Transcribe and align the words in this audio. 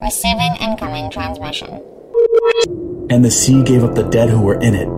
Receiving 0.00 0.56
incoming 0.60 1.10
transmission. 1.10 1.82
And 3.08 3.24
the 3.24 3.30
sea 3.30 3.62
gave 3.62 3.82
up 3.82 3.94
the 3.94 4.02
dead 4.02 4.28
who 4.28 4.42
were 4.42 4.60
in 4.60 4.74
it. 4.74 4.93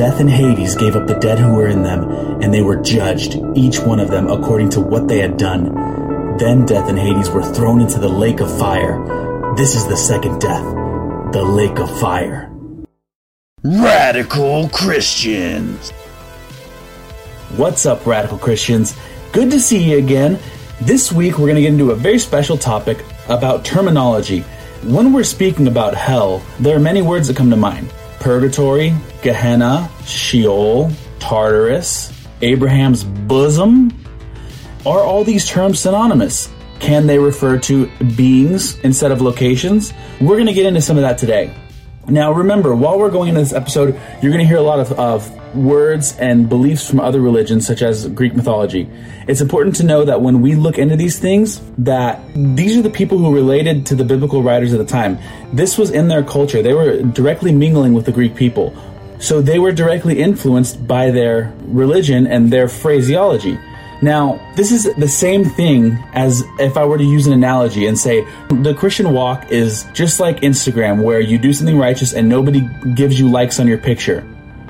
Death 0.00 0.18
and 0.18 0.30
Hades 0.30 0.76
gave 0.76 0.96
up 0.96 1.06
the 1.06 1.18
dead 1.18 1.38
who 1.38 1.52
were 1.52 1.66
in 1.66 1.82
them, 1.82 2.08
and 2.40 2.54
they 2.54 2.62
were 2.62 2.76
judged, 2.76 3.36
each 3.54 3.80
one 3.80 4.00
of 4.00 4.08
them 4.08 4.28
according 4.28 4.70
to 4.70 4.80
what 4.80 5.06
they 5.06 5.18
had 5.18 5.36
done. 5.36 5.74
Then 6.38 6.64
death 6.64 6.88
and 6.88 6.98
Hades 6.98 7.28
were 7.28 7.42
thrown 7.42 7.82
into 7.82 7.98
the 7.98 8.08
lake 8.08 8.40
of 8.40 8.58
fire. 8.58 8.96
This 9.58 9.74
is 9.74 9.86
the 9.86 9.98
second 9.98 10.40
death, 10.40 10.64
the 11.34 11.42
lake 11.42 11.78
of 11.78 12.00
fire. 12.00 12.50
Radical 13.62 14.70
Christians. 14.70 15.90
What's 17.58 17.84
up, 17.84 18.06
Radical 18.06 18.38
Christians? 18.38 18.96
Good 19.32 19.50
to 19.50 19.60
see 19.60 19.90
you 19.90 19.98
again. 19.98 20.38
This 20.80 21.12
week, 21.12 21.34
we're 21.34 21.44
going 21.44 21.56
to 21.56 21.60
get 21.60 21.74
into 21.74 21.90
a 21.90 21.94
very 21.94 22.18
special 22.18 22.56
topic 22.56 23.04
about 23.28 23.66
terminology. 23.66 24.40
When 24.82 25.12
we're 25.12 25.24
speaking 25.24 25.68
about 25.68 25.94
hell, 25.94 26.42
there 26.58 26.74
are 26.74 26.80
many 26.80 27.02
words 27.02 27.28
that 27.28 27.36
come 27.36 27.50
to 27.50 27.56
mind 27.56 27.92
purgatory, 28.20 28.94
Gehenna, 29.22 29.90
Sheol, 30.04 30.90
Tartarus, 31.18 32.12
Abraham's 32.42 33.02
bosom. 33.02 33.92
Are 34.86 35.00
all 35.00 35.24
these 35.24 35.46
terms 35.46 35.80
synonymous? 35.80 36.48
Can 36.78 37.06
they 37.06 37.18
refer 37.18 37.58
to 37.58 37.90
beings 38.16 38.78
instead 38.80 39.12
of 39.12 39.20
locations? 39.20 39.92
We're 40.20 40.36
going 40.36 40.46
to 40.46 40.52
get 40.52 40.66
into 40.66 40.80
some 40.80 40.96
of 40.96 41.02
that 41.02 41.18
today. 41.18 41.54
Now, 42.08 42.32
remember, 42.32 42.74
while 42.74 42.98
we're 42.98 43.10
going 43.10 43.28
into 43.28 43.40
this 43.40 43.52
episode, 43.52 44.00
you're 44.22 44.32
going 44.32 44.42
to 44.42 44.46
hear 44.46 44.56
a 44.56 44.62
lot 44.62 44.80
of, 44.80 44.92
of 44.92 45.39
words 45.54 46.16
and 46.18 46.48
beliefs 46.48 46.88
from 46.88 47.00
other 47.00 47.20
religions, 47.20 47.66
such 47.66 47.82
as 47.82 48.08
Greek 48.08 48.34
mythology. 48.34 48.88
It's 49.28 49.40
important 49.40 49.76
to 49.76 49.84
know 49.84 50.04
that 50.04 50.22
when 50.22 50.40
we 50.40 50.54
look 50.54 50.78
into 50.78 50.96
these 50.96 51.18
things, 51.18 51.60
that 51.78 52.20
these 52.34 52.76
are 52.76 52.82
the 52.82 52.90
people 52.90 53.18
who 53.18 53.34
related 53.34 53.86
to 53.86 53.94
the 53.94 54.04
biblical 54.04 54.42
writers 54.42 54.72
at 54.72 54.78
the 54.78 54.84
time. 54.84 55.18
This 55.52 55.78
was 55.78 55.90
in 55.90 56.08
their 56.08 56.22
culture. 56.22 56.62
They 56.62 56.74
were 56.74 57.02
directly 57.02 57.52
mingling 57.52 57.92
with 57.92 58.06
the 58.06 58.12
Greek 58.12 58.34
people. 58.34 58.74
So 59.18 59.42
they 59.42 59.58
were 59.58 59.72
directly 59.72 60.18
influenced 60.20 60.86
by 60.86 61.10
their 61.10 61.52
religion 61.60 62.26
and 62.26 62.50
their 62.50 62.68
phraseology. 62.68 63.58
Now, 64.02 64.40
this 64.56 64.72
is 64.72 64.94
the 64.94 65.08
same 65.08 65.44
thing 65.44 65.98
as 66.14 66.42
if 66.58 66.78
I 66.78 66.86
were 66.86 66.96
to 66.96 67.04
use 67.04 67.26
an 67.26 67.34
analogy 67.34 67.86
and 67.86 67.98
say 67.98 68.26
the 68.48 68.74
Christian 68.74 69.12
walk 69.12 69.50
is 69.50 69.84
just 69.92 70.20
like 70.20 70.40
Instagram, 70.40 71.02
where 71.02 71.20
you 71.20 71.36
do 71.36 71.52
something 71.52 71.76
righteous 71.76 72.14
and 72.14 72.26
nobody 72.26 72.66
gives 72.94 73.20
you 73.20 73.28
likes 73.28 73.60
on 73.60 73.68
your 73.68 73.76
picture. 73.76 74.26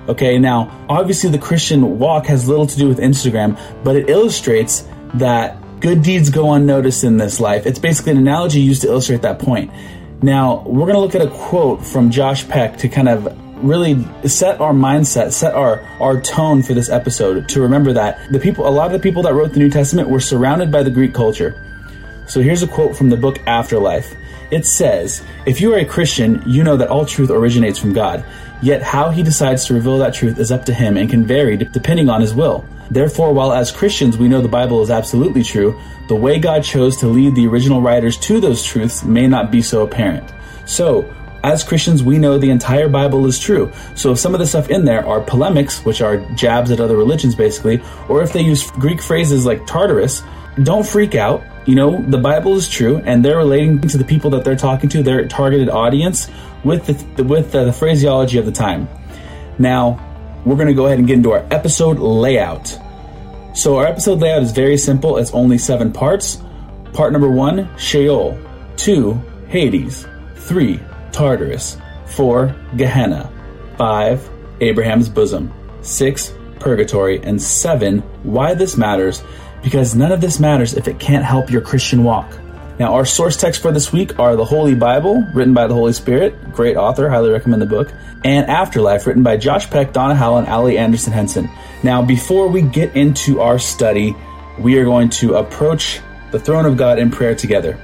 Okay, 0.09 0.39
now, 0.39 0.85
obviously, 0.89 1.31
the 1.31 1.39
Christian 1.39 1.99
walk 1.99 2.27
has 2.27 2.49
little 2.49 2.67
to 2.67 2.77
do 2.77 2.89
with 2.89 2.99
Instagram, 2.99 3.59
but 3.85 3.97
it 3.97 4.09
illustrates 4.09 4.85
that 5.15 5.57
good 5.81 6.03
deeds 6.03 6.31
go 6.31 6.53
unnoticed 6.53 7.05
in 7.05 7.17
this 7.17 7.41
life. 7.41 7.67
It's 7.67 7.79
basically 7.79 8.13
an 8.13 8.19
analogy 8.19 8.61
used 8.61 8.83
to 8.83 8.89
illustrate 8.89 9.23
that 9.23 9.39
point. 9.39 9.71
Now, 10.23 10.63
we're 10.67 10.87
going 10.87 10.95
to 10.95 11.01
look 11.01 11.15
at 11.15 11.23
a 11.23 11.31
quote 11.31 11.85
from 11.85 12.11
Josh 12.11 12.47
Peck 12.47 12.77
to 12.79 12.89
kind 12.89 13.09
of 13.09 13.27
really 13.65 14.07
set 14.27 14.61
our 14.61 14.73
mindset, 14.73 15.33
set 15.33 15.55
our 15.55 15.87
our 16.01 16.21
tone 16.21 16.63
for 16.63 16.75
this 16.75 16.89
episode 16.89 17.49
to 17.51 17.61
remember 17.61 17.93
that 17.93 18.19
the 18.33 18.39
people 18.39 18.67
a 18.67 18.71
lot 18.71 18.87
of 18.87 18.93
the 18.93 18.99
people 18.99 19.23
that 19.23 19.35
wrote 19.35 19.53
the 19.53 19.59
New 19.59 19.71
Testament 19.71 20.09
were 20.09 20.21
surrounded 20.21 20.73
by 20.73 20.83
the 20.83 20.91
Greek 20.91 21.15
culture. 21.15 21.67
So 22.27 22.41
here's 22.41 22.63
a 22.63 22.67
quote 22.67 22.97
from 22.97 23.11
the 23.11 23.17
book 23.17 23.39
Afterlife. 23.47 24.15
It 24.51 24.67
says, 24.67 25.23
"If 25.47 25.61
you 25.61 25.73
are 25.75 25.79
a 25.79 25.85
Christian, 25.85 26.43
you 26.47 26.65
know 26.65 26.77
that 26.77 26.89
all 26.89 27.05
truth 27.05 27.31
originates 27.31 27.79
from 27.79 27.93
God. 27.93 28.25
Yet 28.63 28.83
how 28.83 29.11
he 29.11 29.23
decides 29.23 29.65
to 29.67 29.75
reveal 29.75 29.99
that 29.99 30.15
truth 30.15 30.39
is 30.39 30.53
up 30.53 30.65
to 30.67 30.75
him 30.75 30.97
and 30.97 31.09
can 31.09 31.25
vary 31.25 31.57
depending 31.57 32.09
on 32.09 32.21
his 32.21 32.35
will. 32.35 32.65
Therefore, 32.91 33.33
while 33.33 33.53
as 33.53 33.71
Christians 33.71 34.19
we 34.19 34.29
know 34.29 34.43
the 34.43 34.49
Bible 34.49 34.83
is 34.83 34.91
absolutely 34.91 35.43
true, 35.43 35.81
the 36.09 36.17
way 36.17 36.39
God 36.39 36.65
chose 36.65 36.97
to 36.99 37.07
lead 37.07 37.35
the 37.35 37.47
original 37.47 37.81
writers 37.81 38.19
to 38.19 38.41
those 38.41 38.65
truths 38.65 39.05
may 39.05 39.27
not 39.27 39.51
be 39.51 39.63
so 39.63 39.83
apparent. 39.83 40.29
So, 40.67 41.09
as 41.43 41.65
Christians, 41.65 42.03
we 42.03 42.19
know 42.19 42.37
the 42.37 42.51
entire 42.51 42.89
Bible 42.89 43.27
is 43.27 43.39
true. 43.39 43.73
So 43.95 44.13
if 44.13 44.19
some 44.19 44.35
of 44.35 44.41
the 44.41 44.47
stuff 44.47 44.69
in 44.69 44.85
there 44.85 45.07
are 45.07 45.21
polemics, 45.21 45.85
which 45.85 46.03
are 46.03 46.19
jabs 46.35 46.71
at 46.71 46.81
other 46.81 46.97
religions 46.97 47.35
basically, 47.35 47.81
or 48.09 48.23
if 48.23 48.33
they 48.33 48.43
use 48.43 48.71
Greek 48.73 49.01
phrases 49.01 49.47
like 49.47 49.67
Tartarus, 49.67 50.23
don't 50.63 50.87
freak 50.87 51.15
out. 51.15 51.43
You 51.67 51.75
know, 51.75 52.03
the 52.03 52.19
Bible 52.19 52.57
is 52.57 52.69
true 52.69 52.99
and 53.05 53.25
they're 53.25 53.37
relating 53.37 53.81
to 53.83 53.99
the 53.99 54.05
people 54.05 54.31
that 54.31 54.45
they're 54.45 54.57
talking 54.57 54.89
to, 54.91 55.03
their 55.03 55.29
targeted 55.29 55.69
audience 55.69 56.29
with 56.65 56.87
the, 56.87 57.25
with 57.25 57.53
the, 57.53 57.65
the 57.65 57.73
phraseology 57.73 58.39
of 58.39 58.47
the 58.47 58.53
time. 58.53 58.89
Now, 59.59 60.07
we're 60.45 60.57
going 60.57 60.69
to 60.69 60.75
go 60.75 60.87
ahead 60.87 60.99
and 60.99 61.07
get 61.07 61.19
into 61.19 61.33
our 61.33 61.47
episode 61.51 61.99
layout. 61.99 62.79
So 63.55 63.77
our 63.77 63.87
episode 63.87 64.21
layout 64.21 64.43
is 64.43 64.53
very 64.53 64.77
simple. 64.77 65.19
It's 65.19 65.33
only 65.33 65.59
7 65.59 65.93
parts. 65.93 66.43
Part 66.93 67.13
number 67.13 67.31
1, 67.31 67.77
Sheol. 67.77 68.39
2, 68.77 69.23
Hades. 69.49 70.07
3, 70.37 70.81
Tartarus. 71.13 71.77
4. 72.07 72.55
Gehenna. 72.77 73.31
5. 73.77 74.31
Abraham's 74.61 75.09
bosom. 75.09 75.53
6. 75.83 76.33
Purgatory. 76.59 77.23
And 77.23 77.41
7. 77.41 77.99
Why 78.23 78.55
this 78.55 78.77
matters. 78.77 79.23
Because 79.63 79.95
none 79.95 80.13
of 80.13 80.21
this 80.21 80.41
matters 80.41 80.75
if 80.75 80.89
it 80.89 80.99
can't 80.99 81.25
help 81.25 81.51
your 81.51 81.61
Christian 81.61 82.05
walk. 82.05 82.31
Now, 82.79 82.95
our 82.95 83.05
source 83.05 83.37
text 83.37 83.61
for 83.61 83.73
this 83.73 83.93
week 83.93 84.19
are 84.19 84.37
the 84.37 84.45
Holy 84.45 84.75
Bible, 84.75 85.23
written 85.35 85.53
by 85.53 85.67
the 85.67 85.75
Holy 85.75 85.93
Spirit, 85.93 86.53
great 86.53 86.79
author, 86.79 87.11
highly 87.11 87.29
recommend 87.29 87.61
the 87.61 87.67
book, 87.67 87.93
and 88.25 88.47
Afterlife, 88.47 89.07
written 89.07 89.23
by 89.23 89.37
Josh 89.37 89.69
Peck, 89.69 89.93
Donna 89.93 90.15
Howell, 90.15 90.39
and 90.39 90.49
Ali 90.49 90.79
Anderson 90.79 91.13
Henson. 91.13 91.51
Now, 91.83 92.01
before 92.01 92.49
we 92.49 92.63
get 92.63 92.97
into 92.97 93.41
our 93.41 93.59
study, 93.59 94.17
we 94.59 94.79
are 94.79 94.85
going 94.85 95.11
to 95.11 95.35
approach 95.35 96.01
the 96.31 96.41
throne 96.41 96.65
of 96.65 96.79
God 96.79 96.99
in 96.99 97.11
prayer 97.11 97.35
together. 97.35 97.75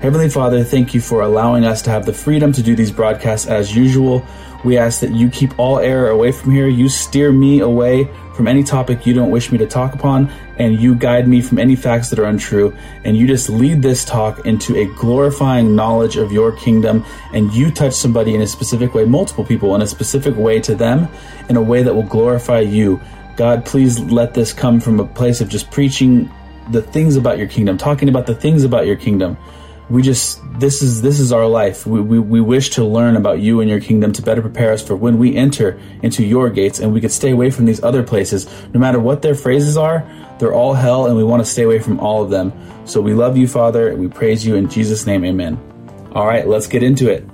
Heavenly 0.00 0.28
Father, 0.28 0.62
thank 0.62 0.94
you 0.94 1.00
for 1.00 1.22
allowing 1.22 1.64
us 1.64 1.82
to 1.82 1.90
have 1.90 2.06
the 2.06 2.12
freedom 2.12 2.52
to 2.52 2.62
do 2.62 2.76
these 2.76 2.92
broadcasts 2.92 3.48
as 3.48 3.74
usual. 3.74 4.24
We 4.64 4.78
ask 4.78 5.00
that 5.00 5.12
you 5.12 5.28
keep 5.28 5.58
all 5.58 5.78
error 5.78 6.08
away 6.08 6.32
from 6.32 6.50
here. 6.50 6.66
You 6.66 6.88
steer 6.88 7.30
me 7.30 7.60
away 7.60 8.08
from 8.34 8.48
any 8.48 8.64
topic 8.64 9.06
you 9.06 9.14
don't 9.14 9.30
wish 9.30 9.52
me 9.52 9.58
to 9.58 9.66
talk 9.66 9.94
upon, 9.94 10.32
and 10.58 10.80
you 10.80 10.94
guide 10.94 11.28
me 11.28 11.40
from 11.40 11.58
any 11.58 11.76
facts 11.76 12.10
that 12.10 12.18
are 12.18 12.24
untrue. 12.24 12.74
And 13.04 13.16
you 13.16 13.26
just 13.26 13.48
lead 13.48 13.82
this 13.82 14.04
talk 14.04 14.44
into 14.46 14.76
a 14.76 14.86
glorifying 14.96 15.76
knowledge 15.76 16.16
of 16.16 16.32
your 16.32 16.50
kingdom, 16.50 17.04
and 17.32 17.52
you 17.52 17.70
touch 17.70 17.92
somebody 17.92 18.34
in 18.34 18.40
a 18.40 18.46
specific 18.46 18.94
way, 18.94 19.04
multiple 19.04 19.44
people 19.44 19.74
in 19.74 19.82
a 19.82 19.86
specific 19.86 20.34
way 20.34 20.60
to 20.60 20.74
them, 20.74 21.08
in 21.48 21.56
a 21.56 21.62
way 21.62 21.82
that 21.82 21.94
will 21.94 22.02
glorify 22.02 22.60
you. 22.60 23.00
God, 23.36 23.64
please 23.66 24.00
let 24.00 24.32
this 24.32 24.52
come 24.52 24.80
from 24.80 24.98
a 24.98 25.04
place 25.04 25.40
of 25.40 25.48
just 25.48 25.70
preaching 25.70 26.32
the 26.70 26.80
things 26.80 27.16
about 27.16 27.36
your 27.36 27.48
kingdom, 27.48 27.76
talking 27.76 28.08
about 28.08 28.26
the 28.26 28.34
things 28.34 28.64
about 28.64 28.86
your 28.86 28.96
kingdom 28.96 29.36
we 29.90 30.02
just 30.02 30.40
this 30.58 30.82
is 30.82 31.02
this 31.02 31.20
is 31.20 31.32
our 31.32 31.46
life. 31.46 31.86
We, 31.86 32.00
we, 32.00 32.18
we 32.18 32.40
wish 32.40 32.70
to 32.70 32.84
learn 32.84 33.16
about 33.16 33.40
you 33.40 33.60
and 33.60 33.68
your 33.68 33.80
kingdom 33.80 34.12
to 34.12 34.22
better 34.22 34.40
prepare 34.40 34.72
us 34.72 34.82
for 34.82 34.96
when 34.96 35.18
we 35.18 35.36
enter 35.36 35.78
into 36.02 36.24
your 36.24 36.48
gates 36.50 36.78
and 36.78 36.92
we 36.92 37.00
could 37.00 37.12
stay 37.12 37.32
away 37.32 37.50
from 37.50 37.66
these 37.66 37.82
other 37.82 38.02
places. 38.02 38.48
No 38.72 38.80
matter 38.80 38.98
what 38.98 39.22
their 39.22 39.34
phrases 39.34 39.76
are 39.76 40.08
they're 40.38 40.54
all 40.54 40.74
hell 40.74 41.06
and 41.06 41.16
we 41.16 41.22
want 41.22 41.44
to 41.44 41.48
stay 41.48 41.62
away 41.62 41.78
from 41.78 42.00
all 42.00 42.22
of 42.22 42.30
them. 42.30 42.52
So 42.86 43.00
we 43.00 43.14
love 43.14 43.36
you 43.36 43.46
father 43.46 43.88
and 43.88 43.98
we 43.98 44.08
praise 44.08 44.44
you 44.46 44.56
in 44.56 44.68
jesus 44.70 45.06
name. 45.06 45.24
Amen. 45.24 45.60
All 46.12 46.26
right 46.26 46.46
let's 46.46 46.66
get 46.66 46.82
into 46.82 47.10
it. 47.10 47.24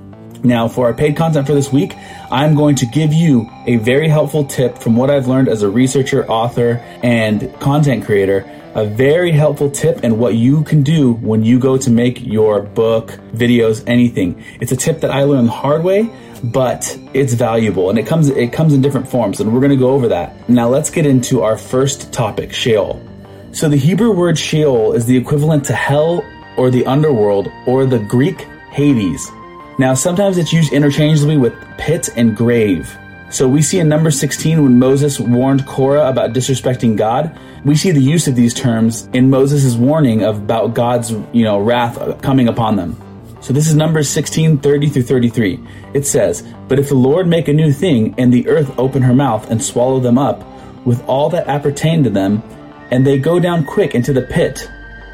Now 0.43 0.69
for 0.69 0.87
our 0.87 0.95
paid 0.95 1.17
content 1.17 1.47
for 1.47 1.55
this 1.55 1.71
week 1.73 1.95
i'm 2.31 2.55
going 2.55 2.77
to 2.77 2.87
give 2.87 3.13
you 3.13 3.47
a 3.67 3.77
very 3.77 4.09
helpful 4.09 4.45
tip 4.45 4.79
from 4.79 4.97
what 4.97 5.11
i've 5.11 5.27
learned 5.27 5.49
as 5.49 5.63
a 5.63 5.69
researcher 5.69 6.27
author 6.31 6.75
and 7.03 7.53
content 7.61 8.07
creator 8.07 8.49
a 8.81 8.87
very 8.87 9.31
helpful 9.31 9.71
tip 9.71 10.01
and 10.03 10.19
what 10.19 10.35
you 10.35 10.65
can 10.65 10.83
do 10.83 11.13
when 11.13 11.45
you 11.45 11.59
go 11.59 11.77
to 11.77 11.91
make 11.91 12.23
your 12.23 12.63
book, 12.63 13.11
videos, 13.35 13.85
anything. 13.87 14.43
It's 14.59 14.73
a 14.73 14.77
tip 14.77 15.01
that 15.01 15.11
I 15.11 15.25
learned 15.25 15.49
the 15.49 15.53
hard 15.53 15.85
way, 15.85 16.09
but 16.43 16.99
it's 17.13 17.35
valuable 17.35 17.91
and 17.91 17.99
it 17.99 18.07
comes 18.07 18.29
it 18.31 18.55
comes 18.55 18.73
in 18.73 18.81
different 18.81 19.07
forms 19.07 19.39
and 19.39 19.53
we're 19.53 19.61
going 19.61 19.71
to 19.71 19.77
go 19.77 19.91
over 19.91 20.09
that. 20.09 20.49
Now 20.49 20.69
let's 20.69 20.89
get 20.89 21.05
into 21.05 21.43
our 21.43 21.59
first 21.59 22.11
topic, 22.11 22.55
Sheol. 22.55 23.07
So 23.53 23.69
the 23.69 23.77
Hebrew 23.77 24.13
word 24.13 24.39
Sheol 24.39 24.95
is 24.95 25.05
the 25.05 25.17
equivalent 25.17 25.67
to 25.67 25.75
hell 25.75 26.25
or 26.57 26.71
the 26.71 26.87
underworld 26.87 27.49
or 27.67 27.85
the 27.85 27.99
Greek 27.99 28.47
Hades. 28.71 29.31
Now 29.79 29.93
sometimes 29.93 30.39
it's 30.39 30.55
used 30.55 30.73
interchangeably 30.73 31.37
with 31.37 31.53
pit 31.77 32.09
and 32.17 32.35
grave. 32.35 32.97
So 33.31 33.47
we 33.47 33.63
see 33.63 33.79
in 33.79 33.89
number 33.89 34.11
16 34.11 34.61
when 34.61 34.79
Moses 34.81 35.21
warned 35.21 35.65
Korah 35.65 36.09
about 36.09 36.33
disrespecting 36.33 36.97
God, 36.97 37.39
we 37.65 37.77
see 37.77 37.93
the 37.93 38.01
use 38.01 38.27
of 38.27 38.35
these 38.35 38.53
terms 38.53 39.09
in 39.13 39.31
Moses' 39.31 39.77
warning 39.77 40.25
about 40.25 40.75
God's, 40.75 41.13
you 41.33 41.45
know, 41.45 41.61
wrath 41.61 42.21
coming 42.23 42.49
upon 42.49 42.75
them. 42.75 43.01
So 43.41 43.53
this 43.53 43.69
is 43.69 43.77
Numbers 43.77 44.09
16, 44.09 44.59
30 44.59 44.89
through 44.89 45.03
33. 45.05 45.61
It 45.95 46.07
says, 46.07 46.43
But 46.67 46.81
if 46.81 46.89
the 46.89 46.97
Lord 46.97 47.29
make 47.29 47.47
a 47.47 47.53
new 47.53 47.73
thing, 47.73 48.17
and 48.19 48.33
the 48.33 48.49
earth 48.49 48.77
open 48.79 49.01
her 49.01 49.15
mouth 49.15 49.49
and 49.49 49.63
swallow 49.63 50.01
them 50.01 50.19
up, 50.19 50.45
with 50.85 51.03
all 51.05 51.31
that 51.31 51.47
appertain 51.47 52.03
to 52.03 52.11
them, 52.11 52.43
and 52.91 53.07
they 53.07 53.19
go 53.19 53.39
down 53.39 53.65
quick 53.65 53.95
into 53.95 54.13
the 54.13 54.23
pit. 54.23 54.69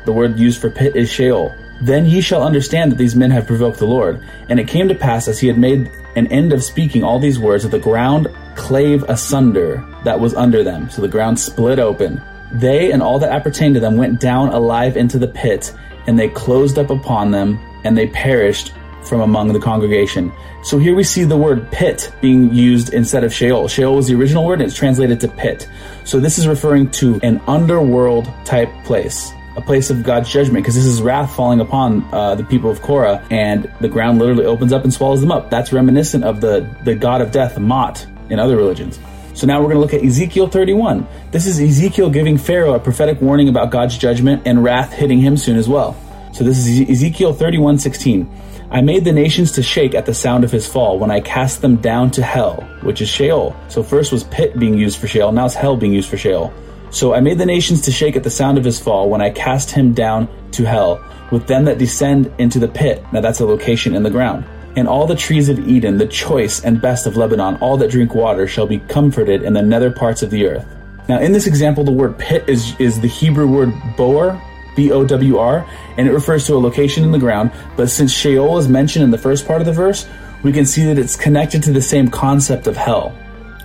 The 0.07 0.13
word 0.13 0.39
used 0.39 0.61
for 0.61 0.71
pit 0.71 0.97
is 0.97 1.11
Sheol. 1.11 1.55
Then 1.81 2.07
ye 2.07 2.21
shall 2.21 2.43
understand 2.43 2.91
that 2.91 2.97
these 2.97 3.17
men 3.17 3.31
have 3.31 3.47
provoked 3.47 3.79
the 3.79 3.87
Lord. 3.87 4.23
And 4.49 4.59
it 4.59 4.69
came 4.69 4.89
to 4.89 4.95
pass, 4.95 5.29
as 5.29 5.39
he 5.39 5.47
had 5.47 5.59
made 5.59 5.91
an 6.17 6.27
end 6.29 6.53
of 6.53 6.65
speaking 6.65 7.03
all 7.03 7.19
these 7.19 7.39
words, 7.39 7.63
that 7.65 7.71
the 7.71 7.79
ground 7.79 8.29
clave 8.55 9.05
asunder 9.09 9.85
that 10.05 10.19
was 10.19 10.35
under 10.35 10.63
them. 10.63 10.89
So 10.89 11.03
the 11.03 11.09
ground 11.09 11.39
split 11.39 11.79
open. 11.79 12.23
They 12.53 12.93
and 12.93 13.03
all 13.03 13.19
that 13.19 13.33
appertained 13.33 13.75
to 13.75 13.81
them 13.81 13.97
went 13.97 14.21
down 14.21 14.49
alive 14.49 14.97
into 14.97 15.19
the 15.19 15.29
pit, 15.29 15.75
and 16.07 16.19
they 16.19 16.29
closed 16.29 16.79
up 16.79 16.91
upon 16.91 17.31
them, 17.31 17.59
and 17.85 17.97
they 17.97 18.07
perished 18.09 18.73
from 19.07 19.21
among 19.21 19.53
the 19.53 19.61
congregation. 19.61 20.33
So 20.63 20.79
here 20.79 20.95
we 20.95 21.05
see 21.05 21.25
the 21.25 21.37
word 21.37 21.71
pit 21.71 22.13
being 22.21 22.53
used 22.53 22.93
instead 22.93 23.25
of 23.25 23.33
Sheol. 23.33 23.69
Sheol 23.69 23.95
was 23.95 24.09
the 24.09 24.15
original 24.15 24.45
word 24.45 24.61
and 24.61 24.69
it's 24.69 24.77
translated 24.77 25.21
to 25.21 25.29
pit. 25.29 25.69
So 26.05 26.19
this 26.19 26.39
is 26.39 26.49
referring 26.49 26.91
to 26.93 27.21
an 27.23 27.41
underworld 27.47 28.29
type 28.45 28.69
place. 28.85 29.33
A 29.57 29.63
place 29.63 29.91
of 29.91 30.03
God's 30.03 30.31
judgment, 30.31 30.65
because 30.65 30.75
this 30.75 30.85
is 30.85 31.01
wrath 31.01 31.35
falling 31.35 31.61
upon 31.61 32.05
uh, 32.13 32.35
the 32.35 32.45
people 32.45 32.71
of 32.71 32.83
Korah, 32.83 33.27
and 33.31 33.73
the 33.81 33.89
ground 33.89 34.19
literally 34.19 34.45
opens 34.45 34.73
up 34.73 34.85
and 34.85 34.93
swallows 34.93 35.21
them 35.21 35.33
up. 35.33 35.51
That's 35.51 35.73
reminiscent 35.73 36.25
of 36.25 36.41
the, 36.41 36.69
the 36.85 36.95
god 36.95 37.23
of 37.23 37.33
death, 37.33 37.59
Mot, 37.59 38.07
in 38.29 38.39
other 38.39 38.57
religions. 38.57 38.99
So 39.33 39.47
now 39.47 39.61
we're 39.61 39.73
going 39.73 39.77
to 39.77 39.81
look 39.81 39.95
at 39.95 40.03
Ezekiel 40.03 40.49
31. 40.49 41.07
This 41.31 41.47
is 41.47 41.61
Ezekiel 41.61 42.09
giving 42.09 42.39
Pharaoh 42.39 42.75
a 42.75 42.81
prophetic 42.81 43.21
warning 43.21 43.49
about 43.49 43.71
God's 43.71 43.99
judgment 43.99 44.43
and 44.47 44.65
wrath 44.65 44.93
hitting 44.93 45.21
him 45.21 45.37
soon 45.37 45.57
as 45.57 45.69
well. 45.69 45.95
So 46.33 46.43
this 46.45 46.67
is 46.67 46.89
Ezekiel 46.89 47.33
31 47.33 47.79
16. 47.79 48.31
I 48.71 48.81
made 48.81 49.05
the 49.05 49.13
nations 49.13 49.53
to 49.53 49.63
shake 49.63 49.95
at 49.95 50.07
the 50.07 50.15
sound 50.15 50.43
of 50.43 50.51
his 50.51 50.67
fall 50.67 50.99
when 50.99 51.11
I 51.11 51.21
cast 51.21 51.63
them 51.63 51.77
down 51.77 52.11
to 52.13 52.23
hell, 52.23 52.63
which 52.83 53.01
is 53.01 53.09
Sheol. 53.09 53.55
So 53.69 53.83
first 53.83 54.11
was 54.11 54.25
pit 54.25 54.59
being 54.59 54.77
used 54.77 54.99
for 54.99 55.07
Sheol, 55.07 55.33
now 55.33 55.47
it's 55.47 55.55
hell 55.55 55.77
being 55.77 55.93
used 55.93 56.09
for 56.09 56.17
Sheol. 56.17 56.53
So 56.91 57.15
I 57.15 57.21
made 57.21 57.39
the 57.39 57.47
nations 57.47 57.83
to 57.83 57.93
shake 57.93 58.17
at 58.17 58.23
the 58.23 58.31
sound 58.31 58.59
of 58.59 58.65
his 58.65 58.81
fall 58.81 59.11
when 59.11 59.21
I 59.21 59.31
cast 59.31 59.71
him 59.71 59.93
down 59.93 60.29
to 60.53 60.65
hell, 60.65 61.05
with 61.31 61.47
them 61.47 61.65
that 61.65 61.79
descend 61.79 62.33
into 62.39 62.59
the 62.59 62.69
pit. 62.69 63.05
Now 63.13 63.21
that's 63.21 63.41
a 63.41 63.47
location 63.47 63.95
in 63.95 64.03
the 64.03 64.11
ground. 64.11 64.45
And 64.77 64.87
all 64.87 65.07
the 65.07 65.17
trees 65.17 65.49
of 65.49 65.59
Eden, 65.69 65.99
the 65.99 66.07
choice 66.07 66.63
and 66.63 66.81
best 66.81 67.07
of 67.07 67.17
Lebanon, 67.17 67.57
all 67.57 67.77
that 67.79 67.91
drink 67.91 68.15
water, 68.15 68.47
shall 68.47 68.67
be 68.67 68.79
comforted 68.79 69.43
in 69.43 69.55
the 69.55 69.63
nether 69.63 69.91
parts 69.91 70.23
of 70.23 70.31
the 70.31 70.47
earth. 70.47 70.67
Now, 71.09 71.19
in 71.21 71.33
this 71.33 71.47
example, 71.47 71.83
the 71.85 71.93
word 71.93 72.19
pit 72.19 72.45
is, 72.49 72.79
is 72.79 73.01
the 73.01 73.09
Hebrew 73.09 73.47
word 73.47 73.71
bowr, 73.97 74.41
B 74.77 74.93
O 74.93 75.05
W 75.05 75.39
R, 75.39 75.67
and 75.97 76.07
it 76.07 76.13
refers 76.13 76.47
to 76.47 76.55
a 76.55 76.59
location 76.59 77.05
in 77.05 77.11
the 77.11 77.19
ground. 77.19 77.53
But 77.77 77.89
since 77.89 78.13
Sheol 78.13 78.59
is 78.59 78.69
mentioned 78.69 79.03
in 79.05 79.11
the 79.11 79.19
first 79.19 79.47
part 79.47 79.61
of 79.61 79.67
the 79.67 79.73
verse, 79.73 80.07
we 80.43 80.53
can 80.53 80.67
see 80.67 80.85
that 80.85 80.99
it's 80.99 81.17
connected 81.17 81.63
to 81.63 81.73
the 81.73 81.81
same 81.81 82.09
concept 82.09 82.67
of 82.67 82.77
hell. 82.77 83.17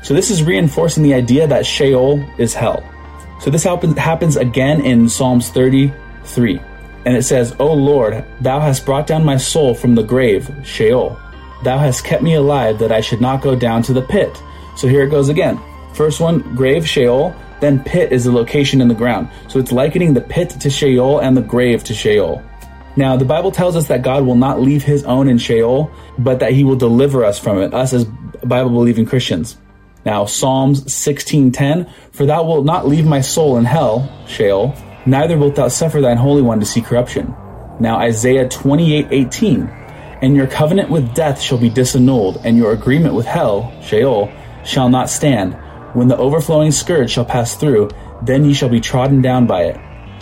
So 0.04 0.14
this 0.14 0.32
is 0.32 0.42
reinforcing 0.42 1.04
the 1.04 1.14
idea 1.14 1.46
that 1.48 1.66
Sheol 1.66 2.24
is 2.38 2.54
hell. 2.54 2.84
So 3.42 3.50
this 3.50 3.64
happens 3.64 4.38
again 4.38 4.86
in 4.86 5.10
Psalms 5.10 5.50
33. 5.50 6.62
And 7.06 7.18
it 7.18 7.24
says, 7.24 7.56
O 7.60 7.74
Lord, 7.74 8.24
thou 8.40 8.60
hast 8.60 8.86
brought 8.86 9.08
down 9.08 9.26
my 9.26 9.38
soul 9.38 9.74
from 9.74 9.96
the 9.96 10.04
grave, 10.04 10.48
Sheol. 10.64 11.20
Thou 11.64 11.80
hast 11.80 12.04
kept 12.04 12.22
me 12.22 12.36
alive 12.36 12.78
that 12.78 12.92
I 12.92 13.02
should 13.02 13.20
not 13.20 13.42
go 13.42 13.56
down 13.56 13.82
to 13.84 13.94
the 13.94 14.04
pit. 14.04 14.40
So 14.78 14.88
here 14.88 15.04
it 15.04 15.10
goes 15.10 15.28
again. 15.28 15.60
First 15.94 16.22
one, 16.22 16.56
grave, 16.56 16.88
Sheol. 16.88 17.36
Then 17.60 17.84
pit 17.84 18.12
is 18.12 18.26
the 18.26 18.32
location 18.32 18.80
in 18.80 18.88
the 18.88 18.94
ground. 18.94 19.30
So 19.48 19.58
it's 19.58 19.72
likening 19.72 20.14
the 20.14 20.22
pit 20.22 20.52
to 20.52 20.70
Sheol 20.70 21.20
and 21.20 21.36
the 21.36 21.42
grave 21.42 21.84
to 21.86 21.96
Sheol. 21.96 22.44
Now, 22.96 23.18
the 23.18 23.26
Bible 23.26 23.52
tells 23.52 23.76
us 23.76 23.88
that 23.88 24.04
God 24.04 24.24
will 24.26 24.36
not 24.36 24.62
leave 24.62 24.84
his 24.84 25.04
own 25.06 25.28
in 25.28 25.40
Sheol, 25.40 25.90
but 26.20 26.40
that 26.42 26.54
he 26.54 26.64
will 26.64 26.76
deliver 26.76 27.26
us 27.26 27.40
from 27.40 27.60
it, 27.60 27.74
us 27.74 27.94
as 27.94 28.06
Bible 28.44 28.70
believing 28.70 29.06
Christians. 29.06 29.58
Now, 30.06 30.26
Psalms 30.26 30.92
16:10, 30.92 31.88
for 32.12 32.26
thou 32.26 32.44
wilt 32.44 32.66
not 32.66 32.88
leave 32.88 33.06
my 33.06 33.22
soul 33.22 33.58
in 33.58 33.66
hell, 33.66 34.10
Sheol, 34.28 34.74
neither 35.06 35.38
wilt 35.38 35.56
thou 35.56 35.68
suffer 35.68 36.02
thine 36.02 36.18
holy 36.18 36.42
one 36.42 36.60
to 36.60 36.66
see 36.66 36.82
corruption. 36.82 37.34
Now, 37.80 37.98
Isaiah 37.98 38.48
28:18, 38.48 39.70
and 40.22 40.36
your 40.36 40.48
covenant 40.48 40.90
with 40.90 41.14
death 41.14 41.40
shall 41.40 41.60
be 41.60 41.70
disannulled, 41.70 42.42
and 42.44 42.58
your 42.58 42.72
agreement 42.72 43.14
with 43.14 43.28
hell, 43.28 43.72
Sheol, 43.82 44.30
shall 44.64 44.90
not 44.90 45.10
stand. 45.10 45.56
When 45.94 46.08
the 46.08 46.18
overflowing 46.18 46.72
scourge 46.72 47.12
shall 47.12 47.26
pass 47.26 47.56
through, 47.56 47.90
then 48.24 48.46
ye 48.46 48.54
shall 48.54 48.70
be 48.70 48.80
trodden 48.80 49.22
down 49.22 49.46
by 49.46 49.64
it. 49.64 49.78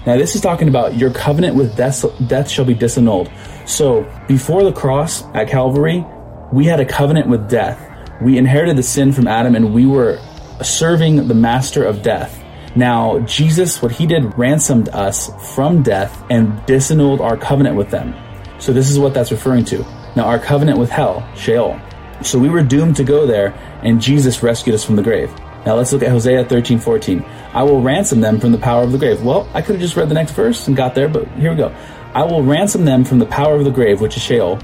Now, 0.05 0.17
this 0.17 0.35
is 0.35 0.41
talking 0.41 0.67
about 0.67 0.97
your 0.97 1.11
covenant 1.11 1.55
with 1.55 1.75
death, 1.77 2.03
death 2.27 2.49
shall 2.49 2.65
be 2.65 2.73
disannulled. 2.75 3.29
So, 3.65 4.05
before 4.27 4.63
the 4.63 4.71
cross 4.71 5.23
at 5.33 5.49
Calvary, 5.49 6.05
we 6.51 6.65
had 6.65 6.79
a 6.79 6.85
covenant 6.85 7.27
with 7.27 7.49
death 7.49 7.88
we 8.21 8.37
inherited 8.37 8.75
the 8.75 8.83
sin 8.83 9.11
from 9.13 9.27
Adam 9.27 9.55
and 9.55 9.73
we 9.73 9.85
were 9.85 10.19
serving 10.61 11.27
the 11.27 11.33
master 11.33 11.83
of 11.83 12.01
death. 12.01 12.43
Now, 12.75 13.19
Jesus, 13.19 13.81
what 13.81 13.91
he 13.91 14.05
did, 14.05 14.37
ransomed 14.37 14.89
us 14.89 15.31
from 15.55 15.81
death 15.81 16.23
and 16.29 16.51
disannulled 16.67 17.19
our 17.19 17.37
covenant 17.37 17.75
with 17.75 17.89
them. 17.89 18.13
So, 18.59 18.73
this 18.73 18.89
is 18.89 18.99
what 18.99 19.13
that's 19.13 19.31
referring 19.31 19.65
to. 19.65 19.83
Now, 20.15 20.25
our 20.25 20.37
covenant 20.37 20.77
with 20.77 20.89
hell, 20.89 21.27
Sheol. 21.35 21.79
So, 22.21 22.37
we 22.37 22.49
were 22.49 22.61
doomed 22.61 22.97
to 22.97 23.03
go 23.03 23.25
there, 23.25 23.53
and 23.81 24.01
Jesus 24.01 24.43
rescued 24.43 24.75
us 24.75 24.83
from 24.83 24.97
the 24.97 25.01
grave. 25.01 25.33
Now, 25.65 25.75
let's 25.75 25.91
look 25.91 26.03
at 26.03 26.09
Hosea 26.09 26.45
13 26.45 26.79
14. 26.79 27.25
I 27.53 27.63
will 27.63 27.81
ransom 27.81 28.21
them 28.21 28.39
from 28.39 28.51
the 28.51 28.57
power 28.57 28.83
of 28.83 28.91
the 28.91 28.97
grave. 28.97 29.23
Well, 29.23 29.49
I 29.53 29.61
could 29.61 29.75
have 29.75 29.81
just 29.81 29.95
read 29.95 30.09
the 30.09 30.13
next 30.13 30.33
verse 30.33 30.67
and 30.67 30.77
got 30.77 30.93
there, 30.93 31.09
but 31.09 31.27
here 31.29 31.51
we 31.51 31.57
go. 31.57 31.75
I 32.13 32.23
will 32.23 32.43
ransom 32.43 32.85
them 32.85 33.03
from 33.03 33.19
the 33.19 33.25
power 33.25 33.55
of 33.55 33.63
the 33.63 33.71
grave, 33.71 34.01
which 34.01 34.15
is 34.15 34.23
Sheol 34.23 34.59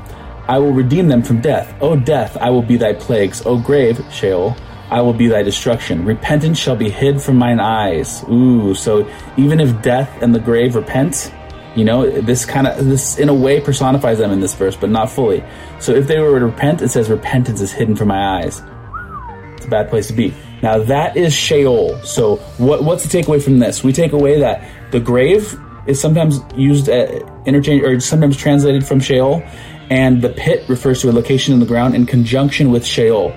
I 0.48 0.60
will 0.60 0.74
redeem 0.74 1.08
them 1.08 1.24
from 1.24 1.42
death. 1.42 1.76
O 1.82 1.96
death, 1.96 2.38
I 2.38 2.50
will 2.50 2.62
be 2.62 2.78
thy 2.78 2.94
plagues. 2.94 3.46
O 3.46 3.58
grave, 3.58 4.04
Sheol, 4.12 4.56
I 4.90 5.02
will 5.02 5.14
be 5.14 5.28
thy 5.28 5.42
destruction. 5.42 6.06
Repentance 6.06 6.60
shall 6.60 6.76
be 6.76 6.90
hid 6.90 7.22
from 7.22 7.38
mine 7.38 7.60
eyes. 7.60 8.24
Ooh, 8.30 8.76
so 8.76 9.10
even 9.38 9.60
if 9.60 9.82
death 9.82 10.22
and 10.22 10.36
the 10.36 10.40
grave 10.40 10.76
repent, 10.76 11.34
you 11.76 11.84
know, 11.84 12.10
this 12.22 12.46
kind 12.46 12.68
of, 12.68 12.86
this 12.86 13.18
in 13.18 13.28
a 13.28 13.34
way 13.34 13.60
personifies 13.60 14.20
them 14.20 14.32
in 14.32 14.40
this 14.40 14.54
verse, 14.54 14.76
but 14.76 14.90
not 14.90 15.10
fully. 15.10 15.44
So 15.80 15.94
if 15.94 16.08
they 16.08 16.20
were 16.20 16.40
to 16.40 16.46
repent, 16.46 16.82
it 16.82 16.90
says 16.90 17.10
repentance 17.10 17.62
is 17.62 17.72
hidden 17.72 17.96
from 17.96 18.10
my 18.10 18.42
eyes. 18.42 18.62
It's 19.58 19.66
a 19.66 19.70
bad 19.70 19.90
place 19.90 20.08
to 20.08 20.14
be. 20.14 20.34
Now 20.62 20.78
that 20.84 21.18
is 21.18 21.34
Sheol. 21.34 22.00
So 22.04 22.38
what, 22.58 22.84
what's 22.84 23.04
the 23.04 23.18
takeaway 23.18 23.44
from 23.44 23.60
this? 23.60 23.84
We 23.84 23.92
take 23.92 24.14
away 24.14 24.40
that 24.40 24.92
the 24.92 25.00
grave 25.00 25.60
is 25.88 26.00
sometimes 26.00 26.40
used 26.56 26.90
at 26.90 27.10
uh, 27.10 27.42
interchange 27.46 27.84
or 27.84 28.00
sometimes 28.00 28.38
translated 28.38 28.86
from 28.86 29.00
Sheol 29.00 29.44
and 29.90 30.22
the 30.22 30.30
pit 30.30 30.64
refers 30.68 31.02
to 31.02 31.10
a 31.10 31.14
location 31.14 31.54
in 31.54 31.60
the 31.60 31.66
ground 31.66 31.96
in 31.96 32.06
conjunction 32.06 32.72
with 32.72 32.86
Sheol. 32.86 33.36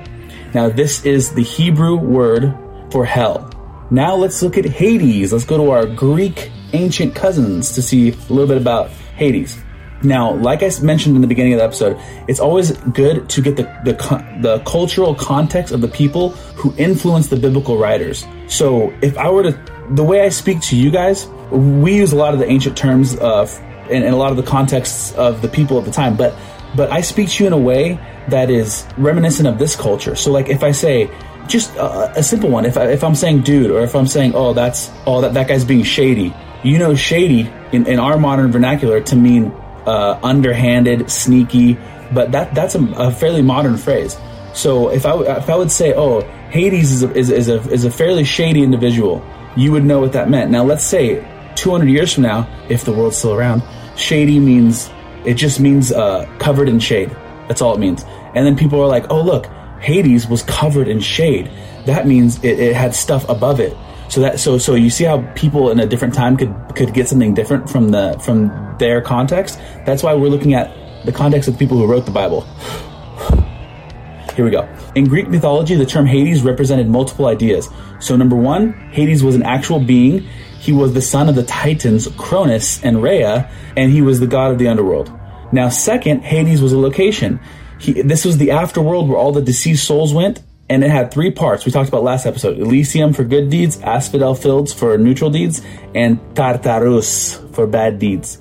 Now, 0.54 0.68
this 0.68 1.04
is 1.04 1.34
the 1.34 1.42
Hebrew 1.42 1.96
word 1.96 2.56
for 2.90 3.04
hell. 3.04 3.50
Now, 3.90 4.14
let's 4.14 4.42
look 4.42 4.58
at 4.58 4.64
Hades. 4.64 5.32
Let's 5.32 5.44
go 5.44 5.56
to 5.58 5.70
our 5.70 5.86
Greek 5.86 6.50
ancient 6.72 7.14
cousins 7.14 7.72
to 7.72 7.82
see 7.82 8.10
a 8.10 8.14
little 8.28 8.46
bit 8.46 8.56
about 8.56 8.90
Hades. 9.16 9.58
Now, 10.02 10.34
like 10.34 10.62
I 10.62 10.70
mentioned 10.80 11.16
in 11.16 11.22
the 11.22 11.28
beginning 11.28 11.54
of 11.54 11.58
the 11.58 11.64
episode, 11.64 12.00
it's 12.28 12.38
always 12.38 12.72
good 12.72 13.28
to 13.30 13.42
get 13.42 13.56
the, 13.56 13.64
the, 13.84 14.38
the 14.40 14.58
cultural 14.60 15.14
context 15.14 15.72
of 15.72 15.80
the 15.80 15.88
people 15.88 16.30
who 16.30 16.72
influence 16.76 17.28
the 17.28 17.36
biblical 17.36 17.78
writers. 17.78 18.24
So, 18.46 18.92
if 19.02 19.18
I 19.18 19.28
were 19.28 19.42
to, 19.42 19.86
the 19.90 20.04
way 20.04 20.20
I 20.20 20.28
speak 20.28 20.60
to 20.62 20.76
you 20.76 20.90
guys, 20.90 21.26
we 21.50 21.96
use 21.96 22.12
a 22.12 22.16
lot 22.16 22.32
of 22.32 22.38
the 22.40 22.48
ancient 22.48 22.76
terms 22.76 23.16
of 23.16 23.60
and, 23.90 24.04
and 24.04 24.14
a 24.14 24.16
lot 24.16 24.30
of 24.30 24.36
the 24.36 24.42
contexts 24.42 25.12
of 25.12 25.42
the 25.42 25.48
people 25.48 25.78
at 25.78 25.84
the 25.84 25.90
time. 25.90 26.16
But 26.16 26.34
but 26.76 26.92
I 26.92 27.00
speak 27.00 27.30
to 27.30 27.44
you 27.44 27.46
in 27.46 27.52
a 27.52 27.58
way 27.58 27.98
that 28.28 28.50
is 28.50 28.86
reminiscent 28.96 29.48
of 29.48 29.58
this 29.58 29.74
culture. 29.74 30.14
So 30.14 30.30
like 30.30 30.48
if 30.48 30.62
I 30.62 30.72
say 30.72 31.10
just 31.46 31.74
a, 31.76 32.18
a 32.18 32.22
simple 32.22 32.50
one, 32.50 32.66
if 32.66 32.76
I, 32.76 32.90
if 32.90 33.02
I'm 33.02 33.14
saying 33.14 33.42
dude, 33.42 33.70
or 33.70 33.80
if 33.80 33.94
I'm 33.94 34.06
saying 34.06 34.32
oh 34.34 34.52
that's 34.52 34.90
oh 35.06 35.20
that 35.22 35.34
that 35.34 35.48
guy's 35.48 35.64
being 35.64 35.82
shady, 35.82 36.34
you 36.62 36.78
know 36.78 36.94
shady 36.94 37.50
in, 37.72 37.86
in 37.86 37.98
our 37.98 38.18
modern 38.18 38.52
vernacular 38.52 39.00
to 39.00 39.16
mean 39.16 39.52
uh, 39.86 40.18
underhanded, 40.22 41.10
sneaky. 41.10 41.78
But 42.12 42.32
that 42.32 42.54
that's 42.54 42.74
a, 42.74 42.84
a, 42.96 43.10
fairly 43.10 43.42
modern 43.42 43.76
phrase. 43.76 44.16
So 44.54 44.90
if 44.90 45.06
I 45.06 45.18
if 45.38 45.48
I 45.48 45.56
would 45.56 45.70
say 45.70 45.94
oh 45.94 46.20
Hades 46.50 46.90
is 46.90 47.02
a, 47.02 47.12
is, 47.12 47.30
is 47.30 47.48
a 47.48 47.60
is 47.70 47.84
a 47.84 47.90
fairly 47.90 48.24
shady 48.24 48.62
individual, 48.62 49.24
you 49.56 49.72
would 49.72 49.84
know 49.84 50.00
what 50.00 50.12
that 50.12 50.28
meant. 50.28 50.50
Now 50.50 50.64
let's 50.64 50.84
say 50.84 51.24
200 51.58 51.88
years 51.88 52.14
from 52.14 52.22
now, 52.22 52.48
if 52.68 52.84
the 52.84 52.92
world's 52.92 53.16
still 53.16 53.34
around, 53.34 53.62
shady 53.96 54.38
means 54.38 54.90
it 55.24 55.34
just 55.34 55.60
means 55.60 55.92
uh, 55.92 56.24
covered 56.38 56.68
in 56.68 56.78
shade. 56.78 57.10
That's 57.48 57.60
all 57.60 57.74
it 57.74 57.78
means. 57.78 58.04
And 58.34 58.46
then 58.46 58.56
people 58.56 58.80
are 58.80 58.86
like, 58.86 59.06
oh 59.10 59.20
look, 59.20 59.46
Hades 59.80 60.26
was 60.26 60.42
covered 60.42 60.88
in 60.88 61.00
shade. 61.00 61.50
That 61.86 62.06
means 62.06 62.42
it, 62.44 62.58
it 62.58 62.76
had 62.76 62.94
stuff 62.94 63.28
above 63.28 63.60
it. 63.60 63.76
So 64.08 64.22
that 64.22 64.40
so 64.40 64.56
so 64.56 64.74
you 64.74 64.88
see 64.88 65.04
how 65.04 65.20
people 65.34 65.70
in 65.70 65.80
a 65.80 65.86
different 65.86 66.14
time 66.14 66.36
could 66.36 66.54
could 66.74 66.94
get 66.94 67.08
something 67.08 67.34
different 67.34 67.68
from 67.68 67.90
the 67.90 68.18
from 68.24 68.76
their 68.78 69.00
context. 69.02 69.58
That's 69.84 70.02
why 70.02 70.14
we're 70.14 70.28
looking 70.28 70.54
at 70.54 70.74
the 71.04 71.12
context 71.12 71.48
of 71.48 71.54
the 71.54 71.58
people 71.58 71.76
who 71.76 71.86
wrote 71.86 72.06
the 72.06 72.12
Bible. 72.12 72.42
Here 74.34 74.44
we 74.44 74.50
go. 74.50 74.68
In 74.94 75.04
Greek 75.08 75.28
mythology, 75.28 75.74
the 75.74 75.84
term 75.84 76.06
Hades 76.06 76.42
represented 76.42 76.88
multiple 76.88 77.26
ideas. 77.26 77.68
So 78.00 78.16
number 78.16 78.36
one, 78.36 78.72
Hades 78.92 79.22
was 79.22 79.34
an 79.34 79.42
actual 79.42 79.80
being 79.80 80.26
he 80.58 80.72
was 80.72 80.92
the 80.92 81.02
son 81.02 81.28
of 81.28 81.34
the 81.34 81.44
Titans 81.44 82.08
Cronus 82.16 82.82
and 82.82 83.02
Rhea, 83.02 83.50
and 83.76 83.92
he 83.92 84.02
was 84.02 84.20
the 84.20 84.26
god 84.26 84.50
of 84.52 84.58
the 84.58 84.68
underworld. 84.68 85.10
Now, 85.52 85.68
second, 85.68 86.22
Hades 86.22 86.60
was 86.60 86.72
a 86.72 86.78
location. 86.78 87.40
He, 87.78 88.02
this 88.02 88.24
was 88.24 88.38
the 88.38 88.48
afterworld 88.48 89.08
where 89.08 89.16
all 89.16 89.32
the 89.32 89.42
deceased 89.42 89.86
souls 89.86 90.12
went. 90.12 90.42
and 90.70 90.84
it 90.84 90.90
had 90.90 91.10
three 91.10 91.30
parts. 91.30 91.64
We 91.64 91.72
talked 91.72 91.88
about 91.88 92.02
last 92.02 92.26
episode: 92.26 92.58
Elysium 92.58 93.12
for 93.12 93.24
good 93.24 93.48
deeds, 93.50 93.80
Asphodel 93.80 94.34
Fields 94.34 94.72
for 94.72 94.98
neutral 94.98 95.30
deeds, 95.30 95.62
and 95.94 96.18
Tartarus 96.36 97.40
for 97.52 97.66
bad 97.66 97.98
deeds. 97.98 98.38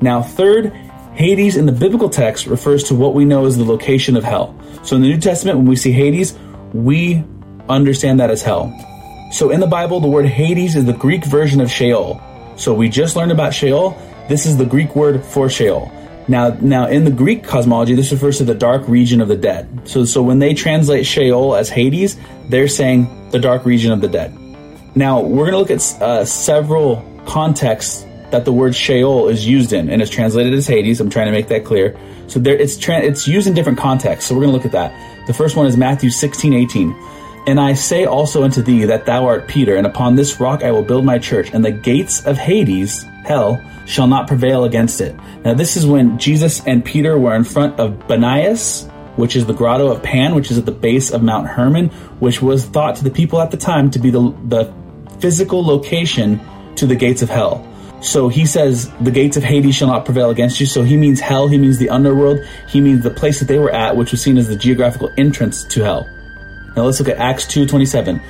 Now, 0.00 0.22
third, 0.22 0.72
Hades 1.14 1.56
in 1.56 1.66
the 1.66 1.72
biblical 1.72 2.08
text 2.08 2.46
refers 2.46 2.84
to 2.84 2.94
what 2.94 3.14
we 3.14 3.24
know 3.24 3.46
as 3.46 3.56
the 3.56 3.64
location 3.64 4.16
of 4.16 4.24
hell. 4.24 4.54
So 4.82 4.96
in 4.96 5.02
the 5.02 5.08
New 5.08 5.20
Testament, 5.20 5.58
when 5.58 5.66
we 5.66 5.76
see 5.76 5.92
Hades, 5.92 6.36
we 6.72 7.24
understand 7.68 8.20
that 8.20 8.30
as 8.30 8.42
hell. 8.42 8.72
So 9.34 9.50
in 9.50 9.58
the 9.58 9.66
Bible, 9.66 9.98
the 9.98 10.06
word 10.06 10.26
Hades 10.26 10.76
is 10.76 10.84
the 10.84 10.92
Greek 10.92 11.24
version 11.24 11.60
of 11.60 11.68
Sheol. 11.68 12.22
So 12.54 12.72
we 12.72 12.88
just 12.88 13.16
learned 13.16 13.32
about 13.32 13.52
Sheol. 13.52 13.98
This 14.28 14.46
is 14.46 14.56
the 14.56 14.64
Greek 14.64 14.94
word 14.94 15.24
for 15.24 15.50
Sheol. 15.50 15.90
Now, 16.28 16.50
now 16.60 16.86
in 16.86 17.04
the 17.04 17.10
Greek 17.10 17.42
cosmology, 17.42 17.96
this 17.96 18.12
refers 18.12 18.38
to 18.38 18.44
the 18.44 18.54
dark 18.54 18.86
region 18.86 19.20
of 19.20 19.26
the 19.26 19.36
dead. 19.36 19.88
So, 19.88 20.04
so 20.04 20.22
when 20.22 20.38
they 20.38 20.54
translate 20.54 21.04
Sheol 21.04 21.56
as 21.56 21.68
Hades, 21.68 22.16
they're 22.48 22.68
saying 22.68 23.30
the 23.30 23.40
dark 23.40 23.64
region 23.64 23.90
of 23.90 24.00
the 24.00 24.06
dead. 24.06 24.32
Now, 24.94 25.20
we're 25.20 25.50
going 25.50 25.54
to 25.54 25.58
look 25.58 25.72
at 25.72 26.00
uh, 26.00 26.24
several 26.24 27.04
contexts 27.26 28.06
that 28.30 28.44
the 28.44 28.52
word 28.52 28.76
Sheol 28.76 29.26
is 29.26 29.44
used 29.44 29.72
in, 29.72 29.90
and 29.90 30.00
it's 30.00 30.12
translated 30.12 30.54
as 30.54 30.68
Hades. 30.68 31.00
I'm 31.00 31.10
trying 31.10 31.26
to 31.26 31.32
make 31.32 31.48
that 31.48 31.64
clear. 31.64 31.98
So 32.28 32.38
there, 32.38 32.54
it's 32.54 32.76
tra- 32.76 33.02
it's 33.02 33.26
used 33.26 33.48
in 33.48 33.54
different 33.54 33.80
contexts. 33.80 34.28
So 34.28 34.36
we're 34.36 34.42
going 34.42 34.52
to 34.52 34.56
look 34.56 34.64
at 34.64 34.70
that. 34.70 35.26
The 35.26 35.34
first 35.34 35.56
one 35.56 35.66
is 35.66 35.76
Matthew 35.76 36.10
16, 36.10 36.54
18. 36.54 36.94
And 37.46 37.60
I 37.60 37.74
say 37.74 38.06
also 38.06 38.42
unto 38.42 38.62
thee 38.62 38.86
that 38.86 39.04
thou 39.04 39.26
art 39.26 39.48
Peter, 39.48 39.76
and 39.76 39.86
upon 39.86 40.16
this 40.16 40.40
rock 40.40 40.62
I 40.62 40.70
will 40.70 40.82
build 40.82 41.04
my 41.04 41.18
church, 41.18 41.50
and 41.52 41.64
the 41.64 41.70
gates 41.70 42.24
of 42.24 42.38
Hades, 42.38 43.04
hell, 43.24 43.60
shall 43.86 44.06
not 44.06 44.28
prevail 44.28 44.64
against 44.64 45.00
it. 45.00 45.14
Now, 45.44 45.52
this 45.52 45.76
is 45.76 45.86
when 45.86 46.18
Jesus 46.18 46.64
and 46.66 46.82
Peter 46.82 47.18
were 47.18 47.34
in 47.34 47.44
front 47.44 47.78
of 47.78 47.92
Banias, 48.08 48.90
which 49.16 49.36
is 49.36 49.44
the 49.44 49.52
grotto 49.52 49.88
of 49.88 50.02
Pan, 50.02 50.34
which 50.34 50.50
is 50.50 50.56
at 50.56 50.64
the 50.64 50.72
base 50.72 51.10
of 51.10 51.22
Mount 51.22 51.46
Hermon, 51.46 51.90
which 52.18 52.40
was 52.40 52.64
thought 52.64 52.96
to 52.96 53.04
the 53.04 53.10
people 53.10 53.40
at 53.40 53.50
the 53.50 53.56
time 53.56 53.90
to 53.90 53.98
be 53.98 54.10
the, 54.10 54.34
the 54.48 54.72
physical 55.20 55.64
location 55.64 56.40
to 56.76 56.86
the 56.86 56.96
gates 56.96 57.22
of 57.22 57.28
hell. 57.28 57.66
So 58.00 58.28
he 58.28 58.44
says, 58.44 58.90
the 59.00 59.10
gates 59.10 59.36
of 59.36 59.44
Hades 59.44 59.74
shall 59.74 59.88
not 59.88 60.04
prevail 60.04 60.30
against 60.30 60.60
you. 60.60 60.66
So 60.66 60.82
he 60.82 60.96
means 60.96 61.20
hell, 61.20 61.48
he 61.48 61.58
means 61.58 61.78
the 61.78 61.90
underworld, 61.90 62.40
he 62.68 62.80
means 62.80 63.02
the 63.02 63.10
place 63.10 63.38
that 63.38 63.48
they 63.48 63.58
were 63.58 63.70
at, 63.70 63.96
which 63.96 64.10
was 64.10 64.22
seen 64.22 64.36
as 64.36 64.48
the 64.48 64.56
geographical 64.56 65.10
entrance 65.16 65.64
to 65.64 65.82
hell. 65.82 66.08
Now 66.76 66.82
let's 66.84 66.98
look 66.98 67.08
at 67.08 67.18
Acts 67.18 67.44
2.27. 67.46 68.20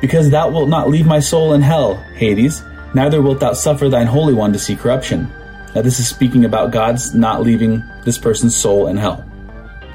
Because 0.00 0.30
thou 0.30 0.50
wilt 0.50 0.68
not 0.68 0.90
leave 0.90 1.06
my 1.06 1.20
soul 1.20 1.54
in 1.54 1.62
hell, 1.62 1.96
Hades, 2.14 2.62
neither 2.94 3.22
wilt 3.22 3.40
thou 3.40 3.52
suffer 3.52 3.88
thine 3.88 4.06
Holy 4.06 4.34
One 4.34 4.52
to 4.52 4.58
see 4.58 4.76
corruption. 4.76 5.32
Now 5.74 5.82
this 5.82 5.98
is 5.98 6.06
speaking 6.06 6.44
about 6.44 6.70
God's 6.70 7.14
not 7.14 7.42
leaving 7.42 7.82
this 8.04 8.18
person's 8.18 8.54
soul 8.54 8.88
in 8.88 8.96
hell. 8.96 9.24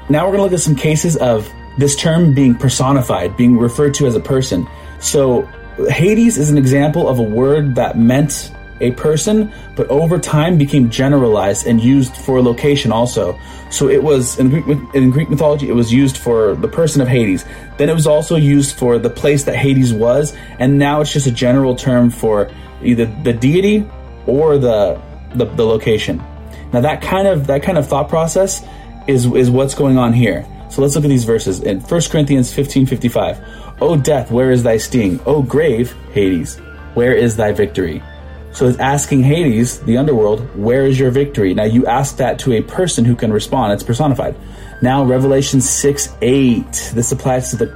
Now 0.08 0.26
we're 0.26 0.36
going 0.36 0.38
to 0.38 0.42
look 0.44 0.52
at 0.52 0.60
some 0.60 0.74
cases 0.74 1.16
of 1.16 1.48
this 1.78 1.94
term 1.96 2.34
being 2.34 2.54
personified, 2.54 3.36
being 3.36 3.56
referred 3.56 3.94
to 3.94 4.06
as 4.06 4.16
a 4.16 4.20
person. 4.20 4.66
So 4.98 5.42
Hades 5.88 6.36
is 6.36 6.50
an 6.50 6.58
example 6.58 7.08
of 7.08 7.18
a 7.18 7.22
word 7.22 7.76
that 7.76 7.96
meant 7.96 8.52
a 8.80 8.92
person, 8.92 9.52
but 9.76 9.88
over 9.88 10.18
time 10.18 10.58
became 10.58 10.90
generalized 10.90 11.66
and 11.66 11.80
used 11.80 12.16
for 12.16 12.42
location 12.42 12.92
also. 12.92 13.38
So 13.70 13.88
it 13.88 14.02
was 14.02 14.38
in 14.38 14.48
Greek, 14.48 14.94
in 14.94 15.10
Greek 15.10 15.30
mythology, 15.30 15.68
it 15.68 15.74
was 15.74 15.92
used 15.92 16.16
for 16.16 16.54
the 16.54 16.68
person 16.68 17.00
of 17.00 17.08
Hades. 17.08 17.44
Then 17.76 17.88
it 17.88 17.94
was 17.94 18.06
also 18.06 18.36
used 18.36 18.76
for 18.76 18.98
the 18.98 19.10
place 19.10 19.44
that 19.44 19.56
Hades 19.56 19.92
was, 19.92 20.34
and 20.58 20.78
now 20.78 21.00
it's 21.00 21.12
just 21.12 21.26
a 21.26 21.32
general 21.32 21.76
term 21.76 22.10
for 22.10 22.50
either 22.82 23.06
the 23.22 23.32
deity 23.32 23.88
or 24.26 24.58
the 24.58 25.00
the, 25.34 25.44
the 25.44 25.64
location. 25.64 26.22
Now 26.72 26.80
that 26.80 27.02
kind 27.02 27.28
of 27.28 27.46
that 27.46 27.62
kind 27.62 27.78
of 27.78 27.86
thought 27.86 28.08
process 28.08 28.64
is 29.06 29.26
is 29.26 29.50
what's 29.50 29.74
going 29.74 29.98
on 29.98 30.12
here. 30.12 30.46
So 30.70 30.82
let's 30.82 30.94
look 30.94 31.04
at 31.04 31.08
these 31.08 31.24
verses 31.24 31.60
in 31.60 31.80
1 31.80 32.00
Corinthians 32.10 32.52
15 32.52 32.86
55. 32.86 33.40
O 33.80 33.96
death, 33.96 34.30
where 34.30 34.50
is 34.50 34.62
thy 34.62 34.76
sting? 34.76 35.20
O 35.26 35.42
grave, 35.42 35.94
Hades, 36.12 36.58
where 36.94 37.12
is 37.12 37.36
thy 37.36 37.52
victory? 37.52 38.02
So 38.52 38.66
it's 38.66 38.78
asking 38.78 39.22
Hades, 39.22 39.80
the 39.80 39.96
underworld, 39.96 40.40
where 40.56 40.84
is 40.84 40.98
your 40.98 41.10
victory? 41.10 41.54
Now 41.54 41.64
you 41.64 41.86
ask 41.86 42.16
that 42.16 42.38
to 42.40 42.52
a 42.52 42.62
person 42.62 43.04
who 43.04 43.14
can 43.14 43.32
respond. 43.32 43.72
It's 43.72 43.82
personified. 43.82 44.34
Now 44.82 45.04
Revelation 45.04 45.60
6 45.60 46.16
8. 46.20 46.92
This 46.94 47.12
applies 47.12 47.50
to 47.50 47.56
the, 47.56 47.66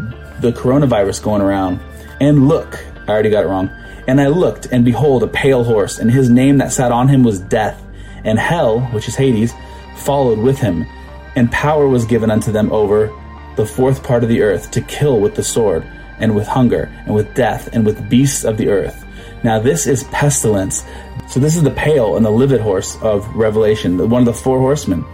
the 0.41 0.51
coronavirus 0.53 1.23
going 1.23 1.43
around. 1.43 1.81
And 2.21 2.49
look, 2.49 2.85
I 3.07 3.13
already 3.13 3.31
got 3.31 3.45
it 3.45 3.49
wrong. 3.49 3.71
And 4.07 4.21
I 4.21 4.27
looked, 4.27 4.67
and 4.67 4.85
behold, 4.85 5.23
a 5.23 5.27
pale 5.27 5.65
horse, 5.65 5.99
and 5.99 6.11
his 6.11 6.29
name 6.29 6.59
that 6.59 6.73
sat 6.73 6.93
on 6.93 7.09
him 7.09 7.23
was 7.23 7.41
Death. 7.41 7.81
And 8.25 8.39
hell, 8.39 8.81
which 8.81 9.09
is 9.09 9.15
Hades, 9.15 9.55
followed 9.97 10.39
with 10.39 10.59
him. 10.59 10.87
And 11.37 11.51
power 11.51 11.89
was 11.89 12.05
given 12.05 12.31
unto 12.31 12.53
them 12.53 12.73
over 12.73 13.13
the 13.57 13.67
fourth 13.67 14.03
part 14.03 14.23
of 14.23 14.29
the 14.29 14.43
earth 14.43 14.71
to 14.73 14.81
kill 14.81 15.21
with 15.21 15.35
the 15.35 15.43
sword, 15.43 15.85
and 16.19 16.35
with 16.35 16.47
hunger, 16.47 16.91
and 17.07 17.15
with 17.15 17.35
death, 17.35 17.69
and 17.73 17.87
with 17.87 18.09
beasts 18.09 18.45
of 18.45 18.57
the 18.57 18.69
earth. 18.69 19.04
Now, 19.45 19.61
this 19.61 19.87
is 19.87 20.05
pestilence. 20.05 20.85
So, 21.29 21.39
this 21.39 21.57
is 21.57 21.63
the 21.63 21.71
pale 21.71 22.17
and 22.17 22.27
the 22.27 22.31
livid 22.31 22.61
horse 22.61 22.97
of 23.03 23.29
Revelation, 23.37 23.99
one 24.11 24.23
of 24.23 24.27
the 24.27 24.33
four 24.33 24.59
horsemen. 24.59 25.05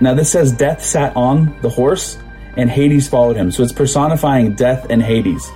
Now, 0.00 0.14
this 0.14 0.30
says 0.30 0.52
death 0.52 0.82
sat 0.82 1.14
on 1.16 1.54
the 1.60 1.68
horse, 1.68 2.18
and 2.56 2.70
Hades 2.70 3.08
followed 3.08 3.36
him. 3.36 3.50
So, 3.50 3.62
it's 3.62 3.72
personifying 3.72 4.54
death 4.54 4.86
and 4.88 5.02
Hades. 5.02 5.50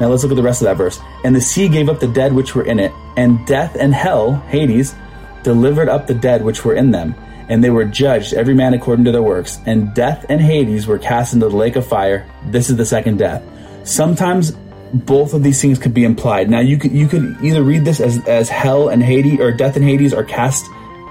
Now 0.00 0.08
let's 0.08 0.22
look 0.22 0.32
at 0.32 0.36
the 0.36 0.42
rest 0.42 0.62
of 0.62 0.64
that 0.64 0.78
verse. 0.78 0.98
And 1.24 1.36
the 1.36 1.42
sea 1.42 1.68
gave 1.68 1.90
up 1.90 2.00
the 2.00 2.08
dead 2.08 2.32
which 2.32 2.54
were 2.54 2.64
in 2.64 2.80
it, 2.80 2.90
and 3.16 3.46
death 3.46 3.76
and 3.78 3.94
hell, 3.94 4.36
Hades, 4.48 4.94
delivered 5.42 5.90
up 5.90 6.06
the 6.06 6.14
dead 6.14 6.42
which 6.42 6.64
were 6.64 6.74
in 6.74 6.90
them. 6.90 7.14
And 7.50 7.62
they 7.62 7.70
were 7.70 7.84
judged, 7.84 8.32
every 8.32 8.54
man 8.54 8.74
according 8.74 9.04
to 9.04 9.12
their 9.12 9.22
works. 9.22 9.58
And 9.66 9.92
death 9.92 10.24
and 10.28 10.40
Hades 10.40 10.86
were 10.86 10.98
cast 10.98 11.34
into 11.34 11.48
the 11.48 11.56
lake 11.56 11.76
of 11.76 11.86
fire. 11.86 12.26
This 12.46 12.70
is 12.70 12.76
the 12.76 12.86
second 12.86 13.18
death. 13.18 13.42
Sometimes 13.84 14.56
both 14.92 15.34
of 15.34 15.42
these 15.42 15.60
things 15.60 15.78
could 15.78 15.94
be 15.94 16.04
implied. 16.04 16.50
Now 16.50 16.60
you 16.60 16.78
could 16.78 16.92
you 16.92 17.06
could 17.06 17.36
either 17.42 17.62
read 17.62 17.84
this 17.84 18.00
as 18.00 18.26
as 18.26 18.48
hell 18.48 18.88
and 18.88 19.02
Hades 19.02 19.40
or 19.40 19.52
death 19.52 19.76
and 19.76 19.84
Hades 19.84 20.12
are 20.12 20.24
cast 20.24 20.64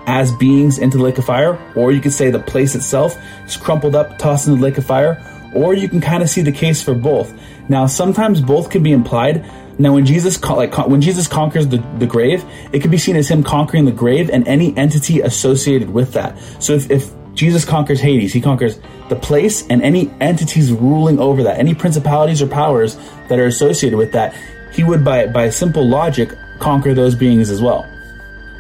as 0.06 0.32
beings 0.34 0.80
into 0.80 0.98
the 0.98 1.04
lake 1.04 1.18
of 1.18 1.26
fire, 1.26 1.60
or 1.76 1.92
you 1.92 2.02
could 2.02 2.14
say 2.14 2.32
the 2.32 2.40
place 2.40 2.74
itself 2.74 3.16
is 3.46 3.56
crumpled 3.56 3.96
up, 3.96 4.18
tossed 4.18 4.48
into 4.48 4.58
the 4.58 4.64
lake 4.64 4.78
of 4.78 4.86
fire, 4.86 5.24
or 5.54 5.74
you 5.74 5.88
can 5.88 6.02
kind 6.02 6.24
of 6.24 6.30
see 6.30 6.42
the 6.42 6.52
case 6.52 6.82
for 6.82 6.96
both. 6.96 7.34
Now, 7.70 7.86
sometimes 7.86 8.42
both 8.42 8.72
can 8.72 8.82
be 8.82 8.92
implied. 8.92 9.46
Now, 9.78 9.94
when 9.94 10.06
Jesus 10.06 10.44
like 10.44 10.76
when 10.88 11.00
Jesus 11.00 11.28
conquers 11.28 11.68
the, 11.68 11.78
the 12.00 12.08
grave, 12.08 12.44
it 12.74 12.82
can 12.82 12.92
be 12.92 12.98
seen 12.98 13.16
as 13.16 13.30
him 13.30 13.44
conquering 13.44 13.86
the 13.86 13.92
grave 13.92 14.30
and 14.30 14.48
any 14.48 14.76
entity 14.76 15.22
associated 15.22 15.92
with 15.92 16.14
that. 16.14 16.38
So, 16.60 16.74
if, 16.74 16.90
if 16.90 17.12
Jesus 17.36 17.64
conquers 17.64 18.02
Hades, 18.02 18.34
he 18.34 18.42
conquers 18.42 18.80
the 19.10 19.16
place 19.16 19.68
and 19.68 19.82
any 19.82 20.12
entities 20.22 20.72
ruling 20.72 21.20
over 21.20 21.44
that, 21.44 21.60
any 21.60 21.74
principalities 21.74 22.42
or 22.42 22.48
powers 22.48 22.98
that 23.28 23.39
are 23.39 23.48
associated 23.48 23.98
with 23.98 24.12
that. 24.13 24.36
He 24.72 24.84
would, 24.84 25.04
by 25.04 25.28
by 25.28 25.50
simple 25.50 25.88
logic, 25.88 26.32
conquer 26.60 26.94
those 26.94 27.16
beings 27.16 27.50
as 27.50 27.62
well. 27.62 27.88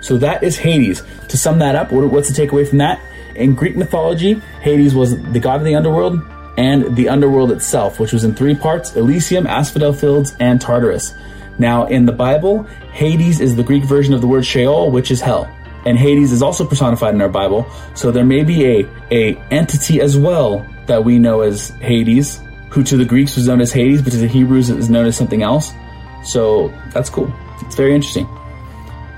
So 0.01 0.17
that 0.17 0.43
is 0.43 0.57
Hades. 0.57 1.03
To 1.27 1.37
sum 1.37 1.59
that 1.59 1.75
up, 1.75 1.91
what's 1.91 2.29
the 2.29 2.47
takeaway 2.47 2.67
from 2.67 2.79
that? 2.79 2.99
In 3.35 3.53
Greek 3.55 3.75
mythology, 3.77 4.35
Hades 4.61 4.95
was 4.95 5.21
the 5.31 5.39
god 5.39 5.59
of 5.59 5.65
the 5.65 5.75
underworld, 5.75 6.19
and 6.57 6.95
the 6.95 7.07
underworld 7.07 7.51
itself, 7.51 7.99
which 7.99 8.11
was 8.11 8.23
in 8.23 8.33
three 8.33 8.55
parts 8.55 8.95
Elysium, 8.95 9.47
Asphodel 9.47 9.93
Fields, 9.93 10.35
and 10.39 10.59
Tartarus. 10.59 11.13
Now, 11.57 11.85
in 11.85 12.05
the 12.05 12.11
Bible, 12.11 12.63
Hades 12.91 13.39
is 13.39 13.55
the 13.55 13.63
Greek 13.63 13.83
version 13.83 14.13
of 14.13 14.21
the 14.21 14.27
word 14.27 14.45
Sheol, 14.45 14.91
which 14.91 15.11
is 15.11 15.21
hell. 15.21 15.53
And 15.85 15.97
Hades 15.97 16.31
is 16.31 16.41
also 16.41 16.65
personified 16.65 17.15
in 17.15 17.21
our 17.21 17.29
Bible, 17.29 17.65
so 17.95 18.11
there 18.11 18.25
may 18.25 18.43
be 18.43 18.65
a, 18.65 18.89
a 19.11 19.35
entity 19.51 20.01
as 20.01 20.17
well 20.17 20.65
that 20.87 21.05
we 21.05 21.19
know 21.19 21.41
as 21.41 21.69
Hades, 21.81 22.41
who 22.69 22.83
to 22.83 22.97
the 22.97 23.05
Greeks 23.05 23.35
was 23.35 23.47
known 23.47 23.61
as 23.61 23.71
Hades, 23.71 24.01
but 24.01 24.11
to 24.11 24.17
the 24.17 24.27
Hebrews 24.27 24.69
is 24.69 24.89
known 24.89 25.05
as 25.05 25.15
something 25.15 25.41
else. 25.41 25.71
So 26.23 26.73
that's 26.93 27.09
cool. 27.09 27.33
It's 27.61 27.75
very 27.75 27.95
interesting. 27.95 28.27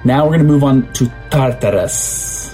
Now 0.05 0.23
we're 0.23 0.37
going 0.37 0.39
to 0.39 0.45
move 0.45 0.63
on 0.63 0.91
to 0.93 1.11
Tartarus. 1.29 2.50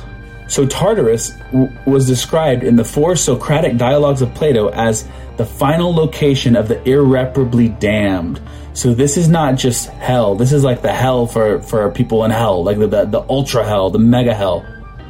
So 0.47 0.65
Tartarus 0.65 1.31
w- 1.51 1.71
was 1.85 2.07
described 2.07 2.63
in 2.63 2.75
the 2.75 2.85
four 2.85 3.15
Socratic 3.15 3.77
dialogues 3.77 4.21
of 4.21 4.33
Plato 4.33 4.69
as 4.69 5.07
the 5.37 5.45
final 5.45 5.93
location 5.93 6.55
of 6.55 6.67
the 6.67 6.81
irreparably 6.89 7.69
damned. 7.69 8.41
So 8.73 8.93
this 8.93 9.17
is 9.17 9.27
not 9.27 9.55
just 9.55 9.89
hell. 9.89 10.35
This 10.35 10.53
is 10.53 10.63
like 10.63 10.81
the 10.81 10.93
hell 10.93 11.27
for, 11.27 11.61
for 11.61 11.91
people 11.91 12.23
in 12.25 12.31
hell, 12.31 12.63
like 12.63 12.79
the, 12.79 12.87
the, 12.87 13.05
the 13.05 13.25
ultra 13.29 13.65
hell, 13.65 13.89
the 13.89 13.99
mega 13.99 14.33
hell. 14.33 14.65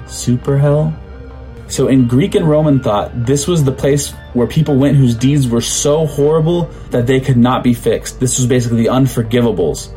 Super 0.08 0.58
hell? 0.58 0.98
So 1.67 1.88
in 1.88 2.08
Greek 2.08 2.36
and 2.36 2.50
Roman 2.50 2.82
thought, 2.82 3.25
this 3.25 3.46
was 3.46 3.63
the 3.63 3.74
place 3.74 4.12
where 4.34 4.48
people 4.48 4.77
went 4.77 4.96
whose 4.96 5.15
deeds 5.15 5.50
were 5.50 5.62
so 5.62 6.06
horrible 6.06 6.63
that 6.91 7.08
they 7.08 7.20
could 7.20 7.36
not 7.38 7.62
be 7.62 7.74
fixed. 7.74 8.20
This 8.22 8.38
was 8.38 8.48
basically 8.48 8.84
the 8.84 8.89
unforgivables. 8.89 9.94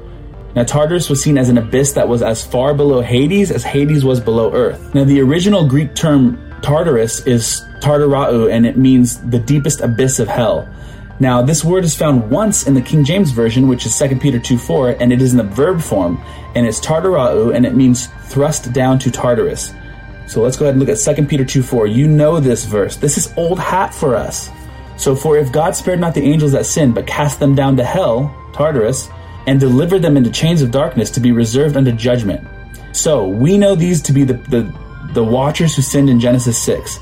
Now, 0.54 0.64
Tartarus 0.64 1.08
was 1.08 1.22
seen 1.22 1.38
as 1.38 1.48
an 1.48 1.58
abyss 1.58 1.92
that 1.92 2.08
was 2.08 2.22
as 2.22 2.44
far 2.44 2.74
below 2.74 3.00
Hades 3.00 3.50
as 3.50 3.62
Hades 3.62 4.04
was 4.04 4.20
below 4.20 4.52
Earth. 4.52 4.94
Now, 4.94 5.04
the 5.04 5.20
original 5.20 5.66
Greek 5.66 5.94
term 5.94 6.38
Tartarus 6.60 7.20
is 7.26 7.62
Tartarau, 7.80 8.50
and 8.52 8.66
it 8.66 8.76
means 8.76 9.18
the 9.30 9.38
deepest 9.38 9.80
abyss 9.80 10.18
of 10.18 10.28
hell. 10.28 10.68
Now, 11.20 11.42
this 11.42 11.64
word 11.64 11.84
is 11.84 11.94
found 11.94 12.30
once 12.30 12.66
in 12.66 12.74
the 12.74 12.80
King 12.80 13.04
James 13.04 13.30
Version, 13.30 13.68
which 13.68 13.86
is 13.86 13.96
2 13.98 14.16
Peter 14.16 14.38
2 14.38 14.58
4, 14.58 14.96
and 15.00 15.12
it 15.12 15.22
is 15.22 15.32
in 15.32 15.36
the 15.36 15.44
verb 15.44 15.80
form, 15.80 16.20
and 16.54 16.66
it's 16.66 16.80
Tartarau, 16.80 17.54
and 17.54 17.64
it 17.64 17.74
means 17.74 18.08
thrust 18.24 18.72
down 18.72 18.98
to 19.00 19.10
Tartarus. 19.10 19.74
So 20.26 20.42
let's 20.42 20.56
go 20.56 20.64
ahead 20.64 20.74
and 20.74 20.80
look 20.80 20.88
at 20.88 21.16
2 21.16 21.26
Peter 21.26 21.44
2 21.44 21.62
4. 21.62 21.86
You 21.86 22.08
know 22.08 22.40
this 22.40 22.64
verse. 22.64 22.96
This 22.96 23.18
is 23.18 23.32
old 23.36 23.58
hat 23.58 23.94
for 23.94 24.16
us. 24.16 24.48
So, 24.96 25.14
for 25.14 25.38
if 25.38 25.50
God 25.52 25.76
spared 25.76 26.00
not 26.00 26.14
the 26.14 26.22
angels 26.22 26.52
that 26.52 26.66
sinned, 26.66 26.94
but 26.94 27.06
cast 27.06 27.40
them 27.40 27.54
down 27.54 27.76
to 27.76 27.84
hell, 27.84 28.34
Tartarus, 28.52 29.08
and 29.46 29.58
delivered 29.58 30.02
them 30.02 30.16
into 30.16 30.30
chains 30.30 30.62
of 30.62 30.70
darkness 30.70 31.10
to 31.10 31.20
be 31.20 31.32
reserved 31.32 31.76
unto 31.76 31.92
judgment. 31.92 32.46
So, 32.92 33.28
we 33.28 33.56
know 33.56 33.74
these 33.74 34.02
to 34.02 34.12
be 34.12 34.24
the, 34.24 34.34
the, 34.34 34.72
the 35.12 35.24
watchers 35.24 35.76
who 35.76 35.82
sinned 35.82 36.10
in 36.10 36.20
Genesis 36.20 36.58
6. 36.62 36.98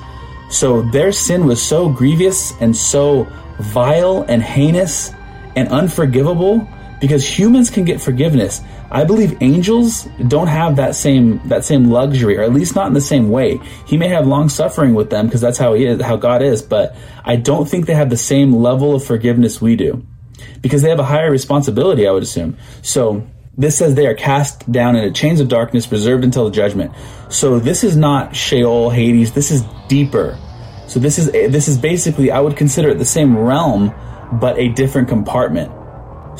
So, 0.50 0.82
their 0.82 1.12
sin 1.12 1.46
was 1.46 1.62
so 1.62 1.88
grievous 1.88 2.52
and 2.60 2.76
so 2.76 3.26
vile 3.58 4.24
and 4.28 4.42
heinous 4.42 5.12
and 5.56 5.68
unforgivable 5.68 6.68
because 7.00 7.26
humans 7.26 7.70
can 7.70 7.84
get 7.84 8.00
forgiveness. 8.00 8.60
I 8.90 9.04
believe 9.04 9.36
angels 9.42 10.04
don't 10.28 10.46
have 10.46 10.76
that 10.76 10.94
same 10.94 11.46
that 11.48 11.64
same 11.64 11.90
luxury, 11.90 12.38
or 12.38 12.42
at 12.42 12.52
least 12.52 12.74
not 12.74 12.86
in 12.86 12.94
the 12.94 13.00
same 13.00 13.30
way. 13.30 13.60
He 13.86 13.96
may 13.96 14.08
have 14.08 14.26
long 14.26 14.48
suffering 14.48 14.94
with 14.94 15.10
them 15.10 15.26
because 15.26 15.40
that's 15.40 15.58
how 15.58 15.74
he 15.74 15.84
is, 15.84 16.00
how 16.00 16.16
God 16.16 16.42
is, 16.42 16.62
but 16.62 16.96
I 17.24 17.36
don't 17.36 17.68
think 17.68 17.86
they 17.86 17.94
have 17.94 18.10
the 18.10 18.16
same 18.16 18.54
level 18.54 18.94
of 18.94 19.04
forgiveness 19.04 19.60
we 19.60 19.76
do 19.76 20.04
because 20.60 20.82
they 20.82 20.90
have 20.90 20.98
a 20.98 21.04
higher 21.04 21.30
responsibility. 21.30 22.06
I 22.06 22.10
would 22.12 22.22
assume. 22.22 22.56
So 22.82 23.26
this 23.56 23.76
says 23.76 23.94
they 23.94 24.06
are 24.06 24.14
cast 24.14 24.70
down 24.70 24.96
into 24.96 25.10
chains 25.10 25.40
of 25.40 25.48
darkness, 25.48 25.86
preserved 25.86 26.24
until 26.24 26.44
the 26.44 26.50
judgment. 26.50 26.92
So 27.28 27.58
this 27.58 27.82
is 27.82 27.96
not 27.96 28.36
Sheol, 28.36 28.90
Hades. 28.90 29.32
This 29.32 29.50
is 29.50 29.64
deeper. 29.88 30.38
So 30.86 31.00
this 31.00 31.18
is 31.18 31.30
this 31.32 31.68
is 31.68 31.76
basically 31.76 32.30
I 32.30 32.40
would 32.40 32.56
consider 32.56 32.88
it 32.90 32.98
the 32.98 33.04
same 33.04 33.36
realm, 33.36 33.92
but 34.40 34.58
a 34.58 34.68
different 34.68 35.08
compartment. 35.08 35.72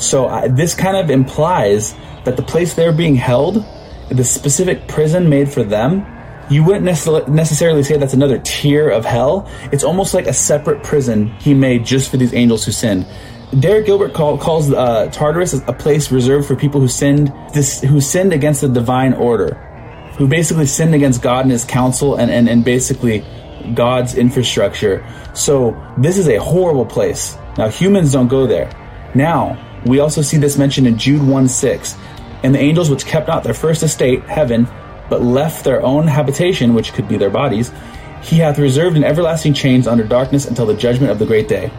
So 0.01 0.27
I, 0.27 0.47
this 0.47 0.73
kind 0.73 0.95
of 0.95 1.09
implies 1.09 1.93
that 2.23 2.37
the 2.37 2.43
place 2.43 2.73
they're 2.73 2.93
being 2.93 3.15
held, 3.15 3.65
the 4.09 4.23
specific 4.23 4.87
prison 4.87 5.29
made 5.29 5.51
for 5.51 5.63
them, 5.63 6.05
you 6.49 6.63
wouldn't 6.63 6.85
necessarily 6.85 7.83
say 7.83 7.97
that's 7.97 8.13
another 8.13 8.39
tier 8.39 8.89
of 8.89 9.05
hell. 9.05 9.47
It's 9.71 9.83
almost 9.83 10.13
like 10.13 10.25
a 10.25 10.33
separate 10.33 10.83
prison 10.83 11.27
he 11.39 11.53
made 11.53 11.85
just 11.85 12.09
for 12.09 12.17
these 12.17 12.33
angels 12.33 12.65
who 12.65 12.71
sinned. 12.71 13.05
Derek 13.57 13.87
Gilbert 13.87 14.13
call, 14.13 14.37
calls 14.37 14.71
uh, 14.71 15.09
Tartarus 15.11 15.53
a 15.53 15.73
place 15.73 16.11
reserved 16.11 16.47
for 16.47 16.55
people 16.55 16.79
who 16.79 16.87
sinned 16.87 17.33
this, 17.51 17.81
who 17.81 17.99
sinned 17.99 18.31
against 18.31 18.61
the 18.61 18.69
divine 18.69 19.13
order, 19.13 19.55
who 20.17 20.27
basically 20.27 20.67
sinned 20.67 20.93
against 20.93 21.23
God 21.23 21.45
and 21.45 21.51
His 21.51 21.65
counsel, 21.65 22.15
and, 22.15 22.29
and, 22.29 22.47
and 22.47 22.63
basically 22.63 23.25
God's 23.73 24.15
infrastructure. 24.15 25.03
So 25.33 25.75
this 25.97 26.19
is 26.19 26.27
a 26.27 26.37
horrible 26.37 26.85
place. 26.85 27.37
Now 27.57 27.69
humans 27.69 28.11
don't 28.11 28.27
go 28.27 28.45
there. 28.45 28.69
Now 29.15 29.57
we 29.83 29.99
also 29.99 30.21
see 30.21 30.37
this 30.37 30.57
mentioned 30.57 30.85
in 30.85 30.97
Jude 30.97 31.23
1 31.23 31.47
6. 31.47 31.95
And 32.43 32.53
the 32.53 32.59
angels 32.59 32.89
which 32.89 33.05
kept 33.05 33.27
not 33.27 33.43
their 33.43 33.55
first 33.55 33.81
estate, 33.81 34.23
heaven, 34.25 34.67
but 35.09 35.23
left 35.23 35.63
their 35.63 35.81
own 35.81 36.05
habitation, 36.05 36.75
which 36.75 36.93
could 36.93 37.07
be 37.07 37.17
their 37.17 37.31
bodies, 37.31 37.71
he 38.21 38.37
hath 38.37 38.59
reserved 38.59 38.95
in 38.95 39.03
everlasting 39.03 39.55
chains 39.55 39.87
under 39.87 40.03
darkness 40.03 40.45
until 40.45 40.67
the 40.67 40.75
judgment 40.75 41.11
of 41.11 41.17
the 41.17 41.25
great 41.25 41.47
day. 41.47 41.71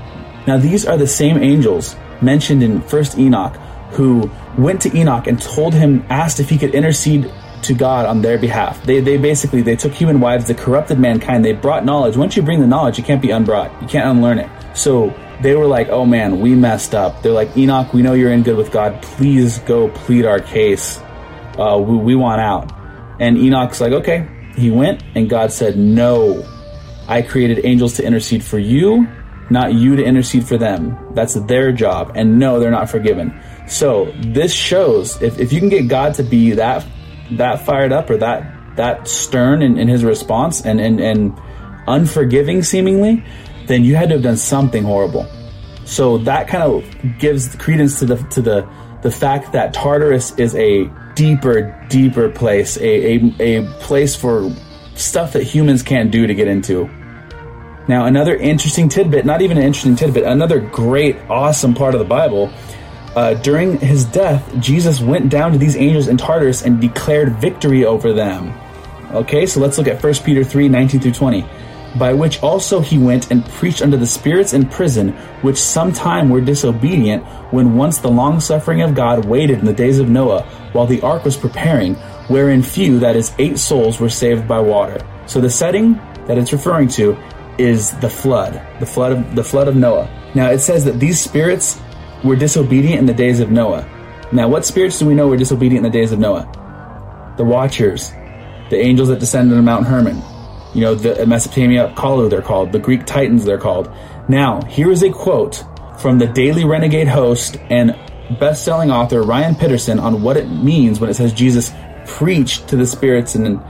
Now 0.51 0.59
these 0.59 0.85
are 0.85 0.97
the 0.97 1.07
same 1.07 1.39
angels 1.39 1.95
mentioned 2.21 2.65
in 2.65 2.83
First 2.83 3.17
Enoch, 3.17 3.55
who 3.93 4.29
went 4.59 4.83
to 4.83 4.91
Enoch 4.99 5.29
and 5.29 5.41
told 5.41 5.75
him, 5.75 6.05
asked 6.11 6.41
if 6.41 6.51
he 6.51 6.59
could 6.59 6.75
intercede 6.75 7.31
to 7.63 7.73
God 7.73 8.05
on 8.05 8.21
their 8.21 8.37
behalf. 8.37 8.83
They, 8.83 8.99
they 8.99 9.17
basically 9.17 9.63
they 9.63 9.77
took 9.77 9.93
human 9.93 10.19
wives, 10.19 10.49
they 10.49 10.55
corrupted 10.55 10.99
mankind, 10.99 11.45
they 11.45 11.53
brought 11.53 11.85
knowledge. 11.85 12.17
Once 12.17 12.37
you 12.37 12.43
bring 12.43 12.59
the 12.59 12.67
knowledge, 12.67 12.99
you 12.99 13.05
can't 13.05 13.23
be 13.23 13.29
unbrought. 13.29 13.81
You 13.81 13.87
can't 13.87 14.09
unlearn 14.09 14.41
it. 14.41 14.51
So 14.75 15.15
they 15.41 15.55
were 15.55 15.69
like, 15.69 15.89
oh 15.91 16.05
man, 16.05 16.41
we 16.41 16.57
messed 16.57 16.97
up. 16.97 17.23
They're 17.23 17.31
like, 17.31 17.57
Enoch, 17.57 17.93
we 17.95 18.03
know 18.03 18.15
you're 18.15 18.33
in 18.33 18.43
good 18.43 18.57
with 18.57 18.73
God. 18.73 19.01
Please 19.03 19.61
go 19.61 19.89
plead 19.89 20.25
our 20.25 20.41
case. 20.41 20.99
Uh, 21.57 21.79
we, 21.79 21.97
we 21.97 22.15
want 22.17 22.41
out. 22.41 22.73
And 23.21 23.39
Enoch's 23.39 23.81
like, 23.81 23.93
okay. 23.93 24.27
He 24.57 24.73
went, 24.73 25.05
and 25.15 25.31
God 25.31 25.53
said, 25.53 25.79
no. 25.79 26.45
I 27.07 27.23
created 27.23 27.65
angels 27.65 27.95
to 27.99 28.05
intercede 28.05 28.43
for 28.43 28.59
you, 28.59 29.07
not 29.51 29.75
you 29.75 29.97
to 29.97 30.05
intercede 30.05 30.47
for 30.47 30.57
them. 30.57 30.97
That's 31.15 31.35
their 31.35 31.73
job. 31.73 32.13
And 32.15 32.39
no, 32.39 32.61
they're 32.61 32.71
not 32.71 32.89
forgiven. 32.89 33.39
So 33.67 34.13
this 34.21 34.53
shows 34.53 35.21
if, 35.23 35.39
if 35.39 35.53
you 35.53 35.61
can 35.61 35.69
get 35.69 35.89
God 35.89 36.15
to 36.15 36.23
be 36.23 36.53
that 36.53 36.87
that 37.33 37.65
fired 37.65 37.93
up 37.93 38.11
or 38.11 38.17
that 38.17 38.77
that 38.77 39.07
stern 39.07 39.63
in, 39.63 39.79
in 39.79 39.89
his 39.89 40.05
response 40.05 40.65
and, 40.65 40.81
and, 40.81 41.01
and 41.01 41.39
unforgiving 41.87 42.63
seemingly, 42.63 43.25
then 43.67 43.85
you 43.85 43.95
had 43.95 44.09
to 44.09 44.15
have 44.15 44.23
done 44.23 44.37
something 44.37 44.85
horrible. 44.85 45.27
So 45.85 46.19
that 46.19 46.49
kind 46.49 46.63
of 46.63 47.19
gives 47.19 47.55
credence 47.57 47.99
to 47.99 48.07
the 48.07 48.17
to 48.17 48.43
the 48.43 48.69
the 49.03 49.11
fact 49.11 49.53
that 49.53 49.73
Tartarus 49.73 50.39
is 50.39 50.55
a 50.55 50.91
deeper, 51.15 51.87
deeper 51.89 52.29
place, 52.29 52.77
a, 52.77 53.17
a, 53.41 53.59
a 53.59 53.67
place 53.81 54.15
for 54.15 54.55
stuff 54.95 55.33
that 55.33 55.43
humans 55.43 55.83
can't 55.83 56.11
do 56.11 56.27
to 56.27 56.35
get 56.35 56.49
into. 56.49 56.89
Now, 57.91 58.05
another 58.07 58.37
interesting 58.37 58.89
tidbit, 58.89 59.27
not 59.27 59.43
even 59.43 59.59
an 59.59 59.65
interesting 59.65 59.97
tidbit, 59.97 60.23
another 60.23 60.61
great, 60.61 61.17
awesome 61.29 61.75
part 61.75 61.93
of 61.93 61.99
the 61.99 62.05
Bible. 62.07 62.53
Uh, 63.17 63.35
during 63.35 63.81
his 63.81 64.05
death, 64.05 64.49
Jesus 64.61 65.01
went 65.01 65.29
down 65.29 65.51
to 65.51 65.59
these 65.59 65.75
angels 65.75 66.07
in 66.07 66.17
Tartarus 66.17 66.63
and 66.63 66.81
declared 66.81 67.41
victory 67.41 67.85
over 67.85 68.13
them. 68.13 68.55
Okay, 69.11 69.45
so 69.45 69.59
let's 69.59 69.77
look 69.77 69.89
at 69.89 70.01
1 70.01 70.15
Peter 70.25 70.45
3 70.45 70.69
19 70.69 71.01
through 71.01 71.11
20 71.11 71.45
by 71.99 72.13
which 72.13 72.41
also 72.45 72.79
he 72.79 72.97
went 72.97 73.33
and 73.33 73.45
preached 73.45 73.83
unto 73.83 73.97
the 73.97 74.07
spirits 74.07 74.53
in 74.53 74.69
prison, 74.69 75.09
which 75.43 75.59
sometime 75.59 76.31
were 76.31 76.41
disobedient, 76.41 77.25
when 77.53 77.77
once 77.77 77.99
the 77.99 78.09
long 78.09 78.39
suffering 78.39 78.83
of 78.83 78.95
God 78.95 79.25
waited 79.25 79.59
in 79.59 79.65
the 79.65 79.73
days 79.73 79.99
of 79.99 80.09
Noah, 80.09 80.45
while 80.71 80.87
the 80.87 81.01
ark 81.01 81.25
was 81.25 81.37
preparing, 81.37 81.97
wherein 82.29 82.63
few, 82.63 83.01
that 83.01 83.17
is, 83.17 83.35
eight 83.41 83.59
souls, 83.59 83.99
were 83.99 84.09
saved 84.09 84.47
by 84.47 84.61
water. 84.61 85.05
So 85.27 85.41
the 85.41 85.51
setting 85.51 85.95
that 86.29 86.39
it's 86.39 86.53
referring 86.53 86.87
to 86.91 87.19
is 87.61 87.93
the 88.01 88.11
flood, 88.11 88.61
the 88.81 88.87
flood 88.87 89.13
of 89.13 89.35
the 89.37 89.45
flood 89.45 89.69
of 89.69 89.77
Noah. 89.77 90.09
Now 90.35 90.51
it 90.51 90.61
says 90.61 90.85
that 90.87 90.99
these 90.99 91.21
spirits 91.21 91.81
were 92.25 92.37
disobedient 92.37 92.99
in 92.99 93.07
the 93.07 93.15
days 93.15 93.41
of 93.41 93.51
Noah. 93.51 93.89
Now, 94.33 94.49
what 94.49 94.65
spirits 94.65 94.99
do 94.99 95.07
we 95.07 95.15
know 95.15 95.27
were 95.27 95.37
disobedient 95.37 95.85
in 95.85 95.91
the 95.91 95.99
days 95.99 96.13
of 96.13 96.21
Noah? 96.21 96.47
The 97.37 97.45
Watchers, 97.45 98.11
the 98.71 98.77
angels 98.77 99.09
that 99.09 99.19
descended 99.19 99.59
on 99.59 99.65
Mount 99.65 99.87
Hermon, 99.87 100.23
you 100.73 100.83
know, 100.83 100.95
the 100.95 101.27
Mesopotamian 101.27 101.93
Apkallu, 101.93 102.31
they're 102.31 102.43
called. 102.43 102.71
The 102.71 102.79
Greek 102.79 103.07
Titans, 103.07 103.45
they're 103.45 103.59
called. 103.59 103.91
Now, 104.29 104.63
here 104.63 104.93
is 104.93 105.03
a 105.03 105.11
quote 105.11 105.65
from 105.99 106.19
the 106.19 106.29
Daily 106.29 106.65
Renegade 106.65 107.09
host 107.09 107.57
and 107.71 107.99
best-selling 108.39 108.93
author 108.93 109.23
Ryan 109.23 109.57
Pitterson 109.57 110.01
on 110.01 110.23
what 110.23 110.37
it 110.37 110.49
means 110.49 111.01
when 111.01 111.11
it 111.11 111.15
says 111.15 111.33
Jesus 111.33 111.73
preached 112.07 112.69
to 112.69 112.77
the 112.77 112.87
spirits 112.87 113.35
in 113.35 113.61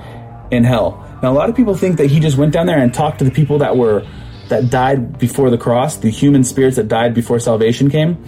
in 0.50 0.64
hell. 0.64 1.06
Now, 1.22 1.32
a 1.32 1.34
lot 1.34 1.50
of 1.50 1.56
people 1.56 1.74
think 1.74 1.98
that 1.98 2.10
he 2.10 2.20
just 2.20 2.36
went 2.36 2.52
down 2.52 2.66
there 2.66 2.78
and 2.78 2.92
talked 2.92 3.18
to 3.18 3.24
the 3.24 3.30
people 3.30 3.58
that 3.58 3.76
were 3.76 4.06
that 4.48 4.68
died 4.68 5.18
before 5.18 5.48
the 5.50 5.58
cross, 5.58 5.96
the 5.98 6.10
human 6.10 6.42
spirits 6.42 6.76
that 6.76 6.88
died 6.88 7.14
before 7.14 7.38
salvation 7.38 7.88
came, 7.88 8.24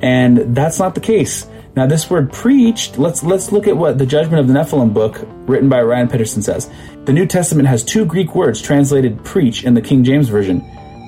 and 0.00 0.54
that's 0.54 0.78
not 0.78 0.94
the 0.94 1.00
case. 1.00 1.46
Now, 1.74 1.86
this 1.86 2.08
word 2.08 2.32
preached, 2.32 2.98
let's 2.98 3.22
let's 3.22 3.52
look 3.52 3.66
at 3.66 3.76
what 3.76 3.98
the 3.98 4.06
Judgment 4.06 4.40
of 4.40 4.48
the 4.48 4.54
Nephilim 4.54 4.94
book, 4.94 5.20
written 5.46 5.68
by 5.68 5.82
Ryan 5.82 6.08
Pitterson, 6.08 6.42
says. 6.42 6.70
The 7.04 7.12
New 7.12 7.26
Testament 7.26 7.68
has 7.68 7.84
two 7.84 8.06
Greek 8.06 8.34
words 8.34 8.62
translated 8.62 9.22
preach 9.24 9.64
in 9.64 9.74
the 9.74 9.82
King 9.82 10.02
James 10.02 10.28
Version. 10.28 10.62